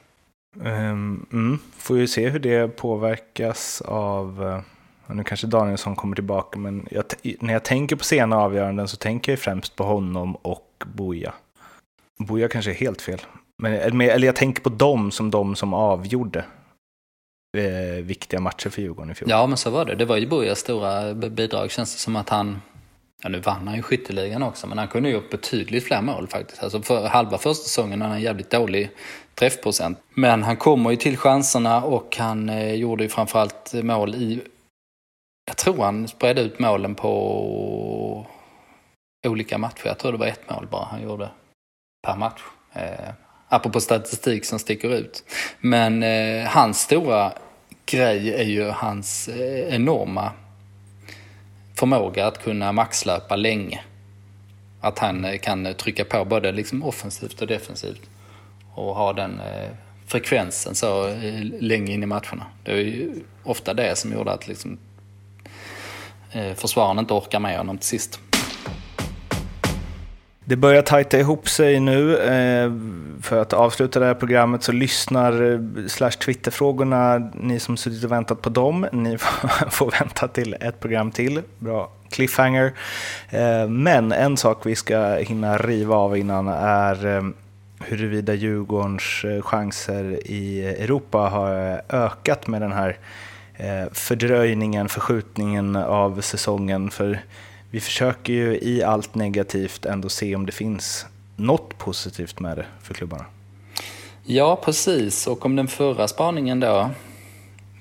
Ehm, 0.64 1.26
mm. 1.32 1.58
Får 1.76 1.98
ju 1.98 2.06
se 2.06 2.28
hur 2.28 2.38
det 2.38 2.68
påverkas 2.68 3.80
av, 3.86 4.62
nu 5.06 5.24
kanske 5.24 5.46
Danielsson 5.46 5.96
kommer 5.96 6.14
tillbaka, 6.14 6.58
men 6.58 6.88
jag, 6.90 7.04
när 7.40 7.52
jag 7.52 7.64
tänker 7.64 7.96
på 7.96 8.04
sena 8.04 8.36
avgöranden 8.36 8.88
så 8.88 8.96
tänker 8.96 9.32
jag 9.32 9.38
främst 9.38 9.76
på 9.76 9.84
honom 9.84 10.36
och 10.36 10.84
Boja. 10.86 11.34
Boja 12.18 12.48
kanske 12.48 12.70
är 12.70 12.74
helt 12.74 13.02
fel, 13.02 13.20
men, 13.62 14.00
eller 14.00 14.26
jag 14.26 14.36
tänker 14.36 14.62
på 14.62 14.68
dem 14.68 15.10
som 15.10 15.30
de 15.30 15.56
som 15.56 15.74
avgjorde 15.74 16.44
eh, 17.56 18.04
viktiga 18.04 18.40
matcher 18.40 18.70
för 18.70 18.82
Djurgården 18.82 19.10
i 19.10 19.14
fjol. 19.14 19.30
Ja, 19.30 19.46
men 19.46 19.56
så 19.56 19.70
var 19.70 19.84
det. 19.84 19.94
Det 19.94 20.04
var 20.04 20.16
ju 20.16 20.26
Bojas 20.26 20.58
stora 20.58 21.14
bidrag. 21.14 21.70
Känns 21.70 21.94
det 21.94 22.00
som 22.00 22.16
att 22.16 22.28
han, 22.28 22.62
ja 23.22 23.28
nu 23.28 23.40
vann 23.40 23.68
han 23.68 23.76
ju 23.76 23.82
skytteligan 23.82 24.42
också, 24.42 24.66
men 24.66 24.78
han 24.78 24.88
kunde 24.88 25.08
ju 25.08 25.14
gjort 25.14 25.30
betydligt 25.30 25.84
fler 25.84 26.02
mål 26.02 26.26
faktiskt. 26.26 26.62
Alltså 26.62 26.82
för 26.82 27.06
halva 27.06 27.38
första 27.38 27.64
säsongen 27.64 28.00
hade 28.00 28.08
han 28.08 28.16
en 28.16 28.24
jävligt 28.24 28.50
dålig 28.50 28.90
träffprocent. 29.34 29.98
Men 30.14 30.42
han 30.42 30.56
kommer 30.56 30.90
ju 30.90 30.96
till 30.96 31.16
chanserna 31.16 31.82
och 31.84 32.16
han 32.16 32.48
eh, 32.48 32.74
gjorde 32.74 33.02
ju 33.02 33.08
framförallt 33.08 33.74
mål 33.74 34.14
i, 34.14 34.40
jag 35.46 35.56
tror 35.56 35.84
han 35.84 36.08
spred 36.08 36.38
ut 36.38 36.58
målen 36.58 36.94
på 36.94 38.26
olika 39.26 39.58
matcher. 39.58 39.86
Jag 39.86 39.98
tror 39.98 40.12
det 40.12 40.18
var 40.18 40.26
ett 40.26 40.50
mål 40.50 40.66
bara 40.70 40.84
han 40.84 41.02
gjorde 41.02 41.30
per 42.06 42.16
match. 42.16 42.40
Eh, 42.72 43.10
apropå 43.48 43.80
statistik 43.80 44.44
som 44.44 44.58
sticker 44.58 44.94
ut. 44.94 45.24
Men 45.60 46.02
eh, 46.02 46.48
hans 46.48 46.80
stora 46.80 47.32
grej 47.86 48.34
är 48.34 48.44
ju 48.44 48.68
hans 48.68 49.28
eh, 49.28 49.74
enorma 49.74 50.32
förmåga 51.74 52.26
att 52.26 52.42
kunna 52.42 52.72
maxlöpa 52.72 53.36
länge. 53.36 53.80
Att 54.80 54.98
han 54.98 55.24
eh, 55.24 55.38
kan 55.38 55.74
trycka 55.74 56.04
på 56.04 56.24
både 56.24 56.52
liksom 56.52 56.82
offensivt 56.82 57.40
och 57.40 57.46
defensivt 57.46 58.00
och 58.74 58.94
ha 58.94 59.12
den 59.12 59.40
eh, 59.40 59.70
frekvensen 60.06 60.74
så 60.74 61.08
eh, 61.08 61.42
länge 61.60 61.92
in 61.92 62.02
i 62.02 62.06
matcherna. 62.06 62.46
Det 62.64 62.72
är 62.72 62.76
ju 62.76 63.10
ofta 63.44 63.74
det 63.74 63.98
som 63.98 64.12
gjorde 64.12 64.32
att 64.32 64.48
liksom, 64.48 64.78
eh, 66.32 66.54
försvararen 66.54 66.98
inte 66.98 67.14
orkar 67.14 67.40
med 67.40 67.58
honom 67.58 67.78
till 67.78 67.88
sist. 67.88 68.20
Det 70.48 70.56
börjar 70.56 70.82
tajta 70.82 71.18
ihop 71.18 71.48
sig 71.48 71.80
nu. 71.80 72.16
Eh, 72.16 72.72
för 73.22 73.42
att 73.42 73.52
avsluta 73.52 74.00
det 74.00 74.06
här 74.06 74.14
programmet 74.14 74.62
så 74.62 74.72
lyssnar 74.72 75.52
eh, 75.52 75.86
slash 75.86 76.10
Twitterfrågorna, 76.10 77.30
ni 77.34 77.60
som 77.60 77.76
suttit 77.76 78.04
och 78.04 78.12
väntat 78.12 78.42
på 78.42 78.48
dem, 78.48 78.86
ni 78.92 79.18
får 79.70 79.90
vänta 80.00 80.28
till 80.28 80.56
ett 80.60 80.80
program 80.80 81.10
till. 81.10 81.42
Bra 81.58 81.90
cliffhanger. 82.10 82.72
Eh, 83.30 83.68
men 83.68 84.12
en 84.12 84.36
sak 84.36 84.66
vi 84.66 84.76
ska 84.76 85.14
hinna 85.14 85.58
riva 85.58 85.96
av 85.96 86.16
innan 86.16 86.48
är 86.48 87.32
huruvida 87.80 88.34
Djurgårdens 88.34 89.24
chanser 89.44 90.20
i 90.30 90.64
Europa 90.64 91.18
har 91.18 91.82
ökat 91.88 92.46
med 92.46 92.62
den 92.62 92.72
här 92.72 92.96
fördröjningen, 93.92 94.88
förskjutningen 94.88 95.76
av 95.76 96.20
säsongen. 96.20 96.90
För 96.90 97.20
vi 97.70 97.80
försöker 97.80 98.32
ju 98.32 98.58
i 98.62 98.82
allt 98.82 99.14
negativt 99.14 99.84
ändå 99.84 100.08
se 100.08 100.34
om 100.34 100.46
det 100.46 100.52
finns 100.52 101.06
något 101.36 101.78
positivt 101.78 102.40
med 102.40 102.56
det 102.56 102.66
för 102.82 102.94
klubbarna. 102.94 103.24
Ja, 104.24 104.60
precis. 104.64 105.26
Och 105.26 105.44
om 105.44 105.56
den 105.56 105.68
förra 105.68 106.08
spaningen 106.08 106.60
då, 106.60 106.90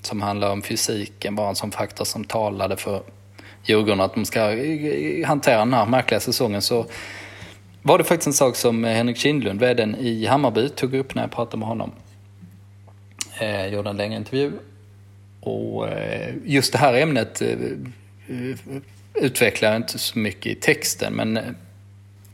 som 0.01 0.21
handlar 0.21 0.51
om 0.51 0.61
fysiken, 0.61 1.35
var 1.35 1.49
en 1.49 1.55
sån 1.55 1.71
faktor 1.71 2.05
som 2.05 2.23
talade 2.23 2.77
för 2.77 3.01
Djurgården 3.63 4.01
att 4.01 4.13
de 4.13 4.25
ska 4.25 4.51
eh, 4.51 4.85
eh, 4.85 5.27
hantera 5.27 5.57
den 5.57 5.73
här 5.73 5.85
märkliga 5.85 6.19
säsongen, 6.19 6.61
så 6.61 6.85
var 7.81 7.97
det 7.97 8.03
faktiskt 8.03 8.27
en 8.27 8.33
sak 8.33 8.55
som 8.55 8.85
eh, 8.85 8.91
Henrik 8.91 9.17
Kindlund, 9.17 9.59
vdn 9.59 9.95
i 9.95 10.25
Hammarby, 10.25 10.69
tog 10.69 10.93
upp 10.93 11.15
när 11.15 11.23
jag 11.23 11.31
pratade 11.31 11.57
med 11.57 11.67
honom. 11.67 11.91
Jag 13.39 13.69
gjorde 13.69 13.89
en 13.89 13.97
längre 13.97 14.15
intervju. 14.15 14.51
Och 15.41 15.87
just 16.45 16.71
det 16.71 16.77
här 16.77 16.93
ämnet 16.93 17.41
utvecklar 19.21 19.75
inte 19.75 19.99
så 19.99 20.19
mycket 20.19 20.45
i 20.45 20.55
texten, 20.55 21.13
men, 21.13 21.33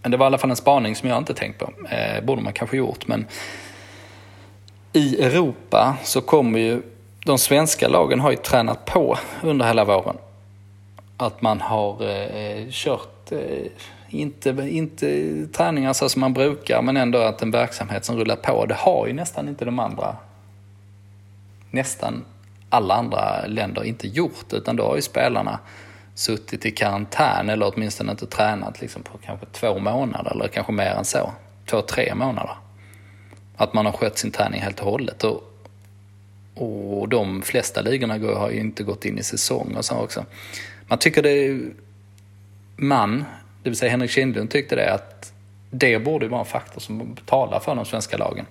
men 0.02 0.12
det 0.12 0.18
var 0.18 0.26
i 0.26 0.28
alla 0.28 0.38
fall 0.38 0.50
en 0.50 0.56
spaning 0.56 0.96
som 0.96 1.10
jag 1.10 1.18
inte 1.18 1.34
tänkt 1.34 1.60
på. 1.60 1.74
Eh, 1.90 2.24
borde 2.24 2.42
man 2.42 2.54
kanske 2.54 2.78
gjort, 2.78 3.08
men 3.08 3.26
i 4.94 5.22
Europa 5.22 5.98
så 6.04 6.22
kommer 6.22 6.60
ju 6.60 6.82
de 7.26 7.38
svenska 7.38 7.88
lagen 7.88 8.20
har 8.20 8.32
ju 8.32 8.38
tränat 8.38 8.86
på 8.86 9.18
under 9.44 9.66
hela 9.66 9.86
våren. 9.86 10.18
Att 11.18 11.42
man 11.42 11.62
har 11.62 12.10
eh, 12.10 12.66
kört 12.70 13.32
eh, 13.32 13.72
inte, 14.10 14.50
inte 14.50 15.48
träningar 15.48 15.94
så 15.94 16.10
som 16.10 16.20
man 16.20 16.34
brukar, 16.34 16.82
men 16.82 16.98
ändå 16.98 17.20
att 17.20 17.42
en 17.42 17.52
verksamhet 17.52 18.06
som 18.06 18.18
rullar 18.18 18.36
på. 18.36 18.66
Det 18.66 18.76
har 18.76 19.08
ju 19.08 19.14
nästan 19.14 19.50
inte 19.50 19.66
de 19.66 19.80
andra, 19.80 20.16
nästan 21.72 22.26
alla 22.70 22.94
andra 22.94 23.46
länder 23.48 23.84
inte 23.84 24.08
gjort, 24.08 24.54
utan 24.54 24.76
då 24.76 24.84
har 24.84 24.96
ju 24.96 25.02
spelarna 25.02 25.60
suttit 26.16 26.66
i 26.66 26.72
karantän 26.72 27.50
eller 27.50 27.74
åtminstone 27.76 28.12
inte 28.12 28.28
tränat 28.28 28.82
liksom 28.82 29.04
på 29.04 29.18
kanske 29.26 29.46
två 29.46 29.80
månader 29.80 30.32
eller 30.32 30.48
kanske 30.48 30.72
mer 30.72 30.92
än 30.92 31.06
så. 31.06 31.32
Två, 31.66 31.82
tre 31.82 32.16
månader. 32.16 32.56
Att 33.58 33.74
man 33.74 33.86
har 33.86 33.94
skött 33.94 34.18
sin 34.18 34.32
träning 34.32 34.62
helt 34.62 34.80
och 34.80 34.92
hållet. 34.92 35.24
Och, 35.24 35.44
och 36.56 37.10
de 37.10 37.42
flesta 37.42 37.82
ligorna 37.82 38.38
har 38.38 38.50
ju 38.50 38.60
inte 38.60 38.84
gått 38.84 39.06
in 39.06 39.20
i 39.20 39.24
säsong 39.24 39.76
och 39.78 39.86
så 39.86 39.96
också. 39.96 40.26
Man 40.88 41.00
tycker 41.00 41.24
det 41.24 41.48
är, 41.48 41.62
man 42.76 43.26
det 43.64 43.70
vill 43.70 43.78
säga 43.78 43.92
Henrik 43.92 44.12
Kindlund 44.12 44.52
tyckte 44.52 44.76
det 44.76 44.94
att 44.94 45.34
det 45.72 46.00
borde 46.00 46.28
vara 46.28 46.40
en 46.40 46.46
faktor 46.46 46.82
som 46.82 47.16
talar 47.26 47.60
för 47.60 47.76
de 47.76 47.86
svenska 47.86 48.18
lagen. 48.18 48.46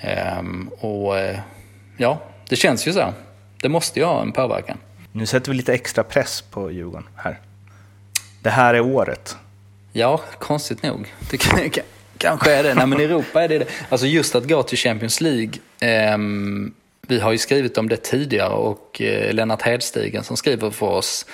Ehm, 0.00 0.70
och 0.80 1.18
eh, 1.18 1.38
ja, 1.96 2.20
det 2.48 2.56
känns 2.56 2.88
ju 2.88 2.92
så. 2.92 3.12
Det 3.62 3.68
måste 3.68 4.00
ju 4.00 4.06
ha 4.06 4.22
en 4.22 4.32
påverkan. 4.32 4.78
Nu 5.18 5.26
sätter 5.26 5.50
vi 5.50 5.56
lite 5.56 5.74
extra 5.74 6.04
press 6.04 6.42
på 6.42 6.70
Djurgården 6.70 7.08
här. 7.16 7.40
Det 8.42 8.50
här 8.50 8.74
är 8.74 8.80
året. 8.80 9.36
Ja, 9.92 10.20
konstigt 10.38 10.82
nog. 10.82 11.14
Det 11.30 11.36
kanske 12.18 12.52
är 12.52 12.62
det. 12.62 12.74
Nej, 12.74 12.86
men 12.86 13.00
i 13.00 13.04
Europa 13.04 13.42
är 13.42 13.48
det 13.48 13.58
det. 13.58 13.66
Alltså 13.88 14.06
just 14.06 14.34
att 14.34 14.48
gå 14.48 14.62
till 14.62 14.78
Champions 14.78 15.20
League. 15.20 15.52
Eh, 15.80 16.18
vi 17.08 17.20
har 17.20 17.32
ju 17.32 17.38
skrivit 17.38 17.78
om 17.78 17.88
det 17.88 17.96
tidigare 17.96 18.52
och 18.52 19.02
eh, 19.02 19.34
Lennart 19.34 19.62
Hedstigen 19.62 20.24
som 20.24 20.36
skriver 20.36 20.70
för 20.70 20.86
oss 20.86 21.26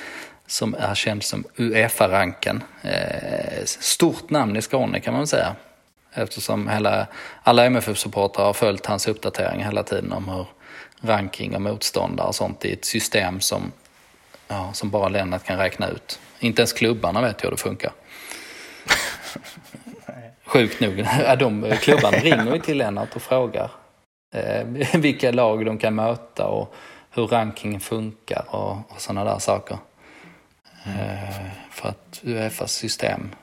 som 0.46 0.74
är 0.74 0.94
känd 0.94 1.22
som 1.22 1.44
Uefa-ranken. 1.56 2.62
Eh, 2.82 3.64
stort 3.64 4.30
namn 4.30 4.56
i 4.56 4.62
Skåne 4.62 5.00
kan 5.00 5.14
man 5.14 5.26
säga. 5.26 5.56
Eftersom 6.14 6.68
hela, 6.68 7.06
alla 7.42 7.64
MFF-supportrar 7.64 8.44
har 8.44 8.52
följt 8.52 8.86
hans 8.86 9.08
uppdateringar 9.08 9.64
hela 9.64 9.82
tiden 9.82 10.12
om 10.12 10.28
hur 10.28 10.46
ranking 11.04 11.54
och 11.54 11.62
motståndare 11.62 12.26
och 12.26 12.34
sånt 12.34 12.64
i 12.64 12.72
ett 12.72 12.84
system 12.84 13.40
som, 13.40 13.72
ja, 14.48 14.72
som 14.72 14.90
bara 14.90 15.08
Lennart 15.08 15.44
kan 15.44 15.58
räkna 15.58 15.88
ut. 15.88 16.20
Inte 16.38 16.62
ens 16.62 16.72
klubbarna 16.72 17.20
vet 17.20 17.44
hur 17.44 17.50
det 17.50 17.56
funkar. 17.56 17.92
Sjukt 20.44 20.80
nog, 20.80 21.06
de 21.38 21.76
klubbarna 21.80 22.16
ringer 22.16 22.54
ju 22.54 22.60
till 22.60 22.78
Lennart 22.78 23.16
och 23.16 23.22
frågar 23.22 23.70
eh, 24.34 24.66
vilka 24.94 25.32
lag 25.32 25.66
de 25.66 25.78
kan 25.78 25.94
möta 25.94 26.46
och 26.46 26.74
hur 27.10 27.26
rankingen 27.26 27.80
funkar 27.80 28.44
och, 28.48 28.70
och 28.70 29.00
sådana 29.00 29.32
där 29.32 29.38
saker. 29.38 29.78
Eh, 30.86 31.46
för 31.70 31.88
att 31.88 32.20
Uefas 32.22 32.72
system 32.72 33.34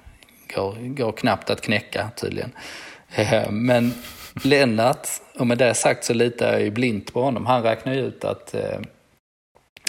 går, 0.56 0.96
går 0.96 1.12
knappt 1.12 1.50
att 1.50 1.62
knäcka 1.62 2.10
tydligen. 2.16 2.52
Eh, 3.16 3.52
men 3.52 3.94
Lennart, 4.34 5.08
och 5.40 5.48
med 5.48 5.58
det 5.58 5.74
sagt 5.74 6.04
så 6.04 6.14
litar 6.14 6.52
jag 6.52 6.62
ju 6.62 6.72
blint 6.72 7.14
på 7.14 7.22
honom. 7.22 7.46
Han 7.46 7.64
räknar 7.64 7.94
ju 7.94 8.00
ut 8.00 8.24
att, 8.24 8.54
eh, 8.54 8.80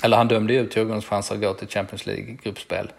eller 0.03 0.17
han 0.17 0.29
dömde 0.29 0.53
ju 0.53 0.61
ut 0.61 0.77
Djurgårdens 0.77 1.05
chanser 1.05 1.35
att 1.35 1.41
gå 1.41 1.55
till 1.55 1.69
Champions 1.69 2.07
League-gruppspel 2.07 2.93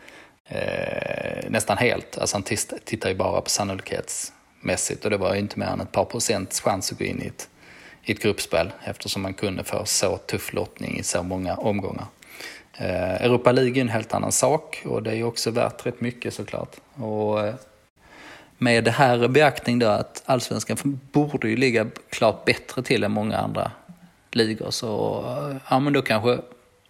eh, 0.49 1.49
nästan 1.49 1.77
helt. 1.77 2.17
Alltså 2.17 2.35
han 2.35 2.43
tittar 2.83 3.09
ju 3.09 3.15
bara 3.15 3.41
på 3.41 3.49
sannolikhetsmässigt 3.49 5.05
och 5.05 5.11
det 5.11 5.17
var 5.17 5.33
ju 5.33 5.39
inte 5.39 5.59
mer 5.59 5.67
än 5.67 5.81
ett 5.81 5.91
par 5.91 6.05
procents 6.05 6.61
chans 6.61 6.91
att 6.91 6.97
gå 6.97 7.05
in 7.05 7.21
i 7.21 7.27
ett, 7.27 7.49
i 8.03 8.11
ett 8.11 8.21
gruppspel 8.21 8.71
eftersom 8.83 9.21
man 9.21 9.33
kunde 9.33 9.63
få 9.63 9.85
så 9.85 10.17
tuff 10.17 10.53
lottning 10.53 10.99
i 10.99 11.03
så 11.03 11.23
många 11.23 11.55
omgångar. 11.55 12.05
Eh, 12.77 13.21
Europa 13.21 13.51
League 13.51 13.77
är 13.77 13.81
en 13.81 13.89
helt 13.89 14.13
annan 14.13 14.31
sak 14.31 14.81
och 14.85 15.03
det 15.03 15.11
är 15.11 15.15
ju 15.15 15.23
också 15.23 15.51
värt 15.51 15.85
rätt 15.85 16.01
mycket 16.01 16.33
såklart. 16.33 16.75
Och 16.95 17.45
eh, 17.45 17.55
med 18.57 18.83
det 18.83 18.91
här 18.91 19.27
beaktning 19.27 19.79
då 19.79 19.87
att 19.87 20.23
allsvenskan 20.25 20.99
borde 21.11 21.49
ju 21.49 21.55
ligga 21.55 21.87
klart 22.09 22.45
bättre 22.45 22.83
till 22.83 23.03
än 23.03 23.11
många 23.11 23.37
andra 23.37 23.71
ligor 24.31 24.71
så 24.71 25.23
eh, 25.27 25.57
ja 25.69 25.79
men 25.79 25.93
då 25.93 26.01
kanske 26.01 26.39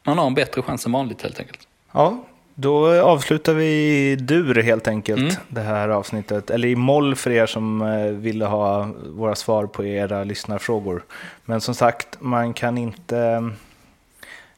man 0.04 0.18
har 0.18 0.28
en 0.28 0.34
bättre 0.34 0.62
chans 0.62 0.86
än 0.86 0.92
vanligt 0.92 1.22
helt 1.22 1.40
enkelt. 1.40 1.68
Ja, 1.92 2.24
då 2.56 3.02
avslutar 3.02 3.54
vi 3.54 3.66
i 4.12 4.16
dur 4.16 4.56
helt 4.56 4.88
enkelt 4.88 5.22
mm. 5.22 5.34
det 5.48 5.62
här 5.62 5.90
avsnittet. 5.90 6.50
Eller 6.50 6.68
i 6.68 6.76
moll 6.76 7.16
för 7.16 7.32
er 7.32 7.46
som 7.46 7.80
ville 8.22 8.46
ha 8.46 8.90
våra 9.10 9.36
svar 9.36 9.66
på 9.66 9.86
era 9.86 10.24
lyssnarfrågor. 10.24 11.04
Men 11.46 11.62
som 11.62 11.76
sagt, 11.76 12.18
man 12.20 12.54
kan 12.54 12.78
inte 12.78 13.50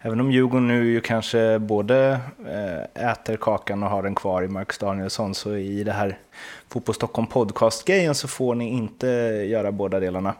Även 0.05 0.19
om 0.19 0.31
Djurgården 0.31 0.67
nu 0.67 0.85
ju 0.85 1.01
kanske 1.01 1.59
både 1.59 2.19
eh, 2.47 3.09
äter 3.11 3.37
kakan 3.37 3.83
och 3.83 3.89
har 3.89 4.03
den 4.03 4.15
kvar 4.15 4.43
i 4.43 4.47
Marcus 4.47 4.77
Danielsson 4.77 5.35
så 5.35 5.55
i 5.55 5.83
det 5.83 5.91
här 5.91 6.17
Fotboll 6.69 6.95
Stockholm 6.95 7.27
podcast-grejen 7.27 8.15
så 8.15 8.27
får 8.27 8.55
ni 8.55 8.69
inte 8.69 9.07
göra 9.49 9.71
båda 9.71 9.99
delarna. 9.99 10.33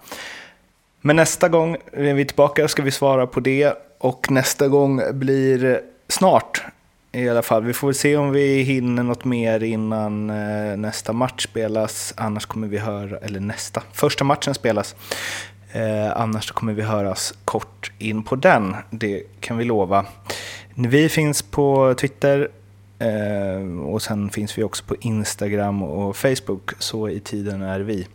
Men 1.01 1.16
nästa 1.16 1.49
gång 1.49 1.78
är 1.91 2.13
vi 2.13 2.26
tillbaka 2.26 2.68
ska 2.68 2.84
vi 2.84 2.91
svara 2.91 3.28
på 3.28 3.39
det 3.39 3.74
och 3.97 4.32
nästa 4.32 4.68
gång 4.68 5.01
blir 5.13 5.82
snart 6.07 6.63
i 7.11 7.30
alla 7.30 7.41
fall. 7.41 7.63
Vi 7.63 7.74
får 7.74 7.88
väl 7.88 7.95
se 7.95 8.18
om 8.18 8.32
vi 8.32 8.61
hinner 8.61 9.03
något 9.03 9.26
mer 9.26 9.63
innan 9.63 10.30
eh, 10.30 10.78
nästa 10.78 11.13
match 11.13 11.43
spelas. 11.43 12.13
Annars 12.18 12.45
kommer 12.45 12.68
vi 12.68 12.78
höra, 12.78 13.18
eller 13.18 13.39
nästa, 13.39 13.84
första 13.93 14.24
matchen 14.24 14.53
spelas. 14.53 14.95
Eh, 15.76 16.17
annars 16.17 16.51
kommer 16.51 16.73
vi 16.73 16.82
höras 16.82 17.34
kort 17.45 17.91
in 17.99 18.23
på 18.23 18.36
den, 18.36 18.76
det 18.89 19.23
kan 19.39 19.57
vi 19.57 19.63
lova. 19.63 20.05
Vi 20.76 21.09
finns 21.09 21.41
på 21.41 21.93
Twitter 21.97 22.49
eh, 22.99 23.80
och 23.86 24.01
sen 24.01 24.30
finns 24.30 24.57
vi 24.57 24.63
också 24.63 24.84
på 24.84 24.95
Instagram 25.01 25.84
och 25.84 26.17
Facebook, 26.17 26.71
så 26.80 27.09
i 27.09 27.19
tiden 27.19 27.61
är 27.61 27.80
vi. 27.80 28.07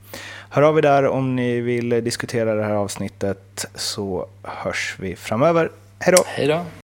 Hör 0.50 0.62
av 0.62 0.78
er 0.78 0.82
där 0.82 1.06
om 1.06 1.36
ni 1.36 1.60
vill 1.60 1.88
diskutera 1.88 2.54
det 2.54 2.64
här 2.64 2.74
avsnittet 2.74 3.66
så 3.74 4.26
hörs 4.42 4.96
vi 4.98 5.16
framöver. 5.16 5.70
Hej 5.98 6.14
då! 6.16 6.22
Hej 6.26 6.46
då! 6.46 6.79